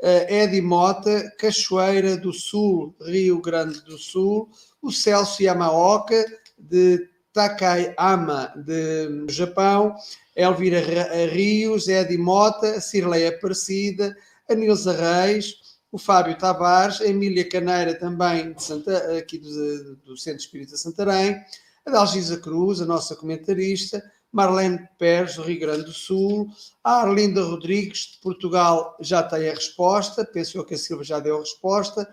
uh, 0.00 0.32
Edi 0.32 0.60
Mota, 0.60 1.32
Cachoeira 1.36 2.16
do 2.16 2.32
Sul, 2.32 2.94
Rio 3.02 3.40
Grande 3.40 3.80
do 3.82 3.98
Sul, 3.98 4.48
o 4.80 4.92
Celso 4.92 5.42
Yamaoka, 5.42 6.24
de 6.56 7.08
Takayama, 7.32 8.52
de 8.56 9.26
Japão, 9.28 9.96
Elvira 10.36 10.80
Rios, 11.26 11.88
Edi 11.88 12.16
Mota, 12.16 12.80
Cirlei 12.80 13.26
Aparecida, 13.26 14.16
a 14.48 14.54
Nilza 14.54 14.92
Reis, 14.92 15.54
o 15.90 15.98
Fábio 15.98 16.36
Tavares, 16.36 17.00
a 17.00 17.06
Emília 17.06 17.48
Caneira, 17.48 17.94
também 17.94 18.54
Santa, 18.58 19.18
aqui 19.18 19.38
do, 19.38 19.96
do 19.96 20.16
Centro 20.16 20.40
Espírita 20.40 20.76
Santarém, 20.76 21.40
a 21.86 21.90
Dalgisa 21.90 22.38
Cruz, 22.38 22.80
a 22.80 22.86
nossa 22.86 23.16
comentarista, 23.16 24.02
Marlene 24.30 24.86
Pérez, 24.98 25.36
do 25.36 25.42
Rio 25.42 25.60
Grande 25.60 25.84
do 25.84 25.92
Sul, 25.92 26.48
a 26.84 27.02
Arlinda 27.02 27.42
Rodrigues, 27.42 28.12
de 28.12 28.18
Portugal, 28.18 28.96
já 29.00 29.22
tem 29.22 29.48
a 29.48 29.54
resposta, 29.54 30.24
penso 30.24 30.62
que 30.64 30.74
a 30.74 30.78
Silva 30.78 31.02
já 31.02 31.18
deu 31.18 31.36
a 31.36 31.40
resposta, 31.40 32.08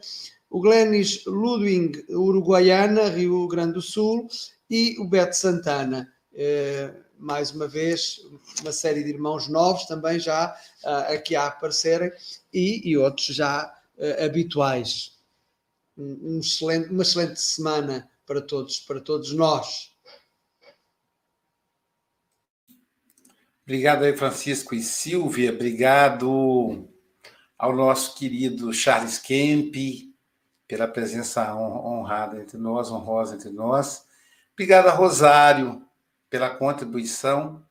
o 0.50 0.62
Glenis 0.62 1.26
Ludwig, 1.26 2.06
uruguaiana, 2.10 3.10
Rio 3.10 3.46
Grande 3.48 3.74
do 3.74 3.82
Sul, 3.82 4.28
e 4.70 4.96
o 5.00 5.06
Beto 5.06 5.36
Santana. 5.36 6.15
Eh, 6.38 6.94
mais 7.18 7.52
uma 7.52 7.66
vez, 7.66 8.20
uma 8.62 8.74
série 8.74 9.02
de 9.02 9.10
irmãos 9.10 9.48
novos 9.48 9.86
também 9.86 10.20
já 10.20 10.54
uh, 10.84 11.14
aqui 11.14 11.34
a 11.34 11.48
aparecerem 11.48 12.12
e, 12.54 12.90
e 12.90 12.98
outros 12.98 13.28
já 13.28 13.74
uh, 13.98 14.24
habituais. 14.26 15.18
Um, 15.98 16.36
um 16.36 16.40
excelente, 16.40 16.90
uma 16.90 17.04
excelente 17.04 17.40
semana 17.40 18.10
para 18.26 18.42
todos, 18.42 18.82
para 18.82 19.00
todos 19.00 19.32
nós. 19.32 19.96
Obrigado 23.64 24.04
aí, 24.04 24.16
Francisco 24.16 24.76
e 24.76 24.84
Silvia. 24.84 25.54
Obrigado 25.54 26.88
ao 27.58 27.74
nosso 27.74 28.14
querido 28.16 28.74
Charles 28.74 29.18
Kemp 29.18 29.74
pela 30.68 30.88
presença 30.88 31.56
honrada 31.56 32.42
entre 32.42 32.58
nós, 32.58 32.92
honrosa 32.92 33.36
entre 33.36 33.52
nós. 33.52 34.06
Obrigado 34.54 34.88
a 34.88 34.92
Rosário 34.92 35.86
pela 36.30 36.50
contribuição. 36.50 37.64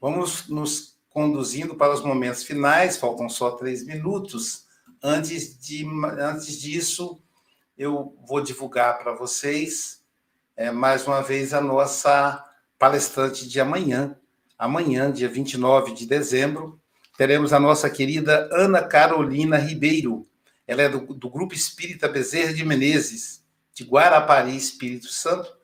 Vamos 0.00 0.48
nos 0.48 0.96
conduzindo 1.10 1.74
para 1.74 1.92
os 1.92 2.02
momentos 2.02 2.42
finais, 2.42 2.96
faltam 2.96 3.28
só 3.28 3.52
três 3.52 3.84
minutos. 3.84 4.66
Antes, 5.02 5.58
de, 5.58 5.86
antes 6.18 6.60
disso, 6.60 7.20
eu 7.76 8.16
vou 8.26 8.40
divulgar 8.40 8.98
para 8.98 9.14
vocês 9.14 9.98
é, 10.58 10.72
mais 10.72 11.06
uma 11.06 11.22
vez 11.22 11.54
a 11.54 11.60
nossa 11.60 12.44
palestrante 12.76 13.48
de 13.48 13.60
amanhã, 13.60 14.16
amanhã, 14.58 15.10
dia 15.10 15.28
29 15.28 15.94
de 15.94 16.04
dezembro, 16.04 16.80
teremos 17.16 17.52
a 17.52 17.60
nossa 17.60 17.88
querida 17.88 18.48
Ana 18.52 18.82
Carolina 18.82 19.56
Ribeiro. 19.56 20.26
Ela 20.66 20.82
é 20.82 20.88
do, 20.88 21.14
do 21.14 21.30
Grupo 21.30 21.54
Espírita 21.54 22.08
Bezerra 22.08 22.52
de 22.52 22.64
Menezes, 22.64 23.44
de 23.72 23.84
Guarapari, 23.84 24.56
Espírito 24.56 25.06
Santo. 25.06 25.56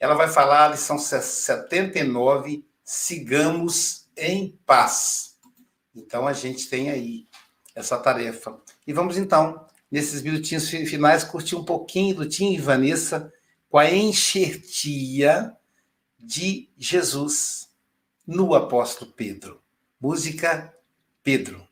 Ela 0.00 0.14
vai 0.14 0.28
falar 0.28 0.66
a 0.66 0.68
lição 0.68 0.98
79, 0.98 2.64
Sigamos 2.84 4.08
em 4.16 4.58
Paz. 4.64 5.36
Então, 5.94 6.26
a 6.26 6.32
gente 6.32 6.68
tem 6.68 6.90
aí 6.90 7.26
essa 7.74 7.98
tarefa. 7.98 8.58
E 8.86 8.92
vamos, 8.92 9.18
então, 9.18 9.66
nesses 9.90 10.22
minutinhos 10.22 10.68
finais, 10.68 11.24
curtir 11.24 11.56
um 11.56 11.64
pouquinho 11.64 12.14
do 12.14 12.28
Tim 12.28 12.52
e 12.54 12.58
Vanessa 12.58 13.32
com 13.68 13.78
a 13.78 13.90
enxertia 13.90 15.54
de 16.18 16.70
Jesus 16.76 17.68
no 18.26 18.54
apóstolo 18.54 19.12
Pedro. 19.12 19.60
Música 20.00 20.74
Pedro. 21.22 21.67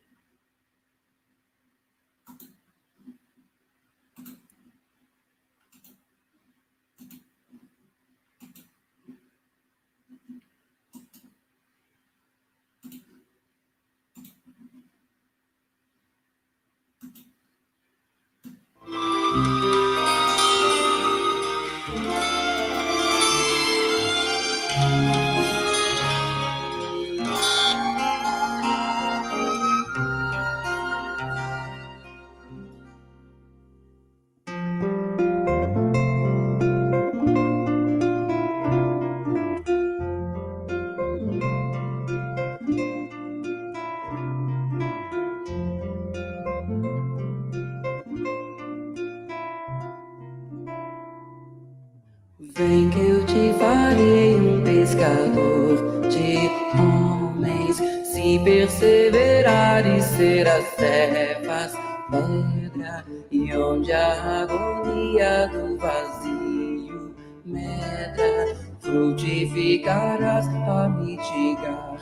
em 52.67 52.91
que 52.91 52.99
eu 52.99 53.25
te 53.25 53.55
farei 53.59 54.35
um 54.35 54.63
pescador 54.63 56.09
de 56.09 56.51
homens. 56.79 57.77
Se 58.05 58.39
perseverares, 58.45 60.05
serás 60.05 60.75
trevas, 60.75 61.73
pedra, 62.11 63.05
e 63.31 63.53
onde 63.57 63.93
a 63.93 64.43
agonia 64.43 65.49
do 65.49 65.79
vazio 65.79 67.15
medra, 67.45 68.57
frutificarás 68.81 70.47
a 70.49 70.89
mitigar. 70.89 71.96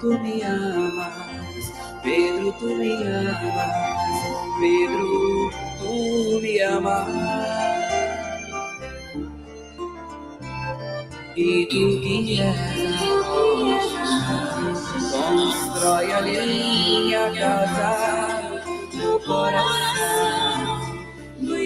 Tu 0.00 0.18
me 0.18 0.42
amas, 0.42 1.72
Pedro, 2.02 2.52
tu 2.58 2.66
me 2.76 2.92
amas, 2.94 4.20
Pedro, 4.60 5.50
tu 5.78 6.40
me 6.40 6.62
amas. 6.62 7.70
E 11.36 11.66
tu 11.66 12.00
que 12.02 12.40
és 12.40 12.40
a 12.40 12.52
constrói 15.10 16.12
a 16.12 16.20
minha 16.22 17.30
casa. 17.32 17.90
No 18.94 19.18
coração 19.20 20.69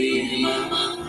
do 0.05 0.17
irmão. 0.17 1.04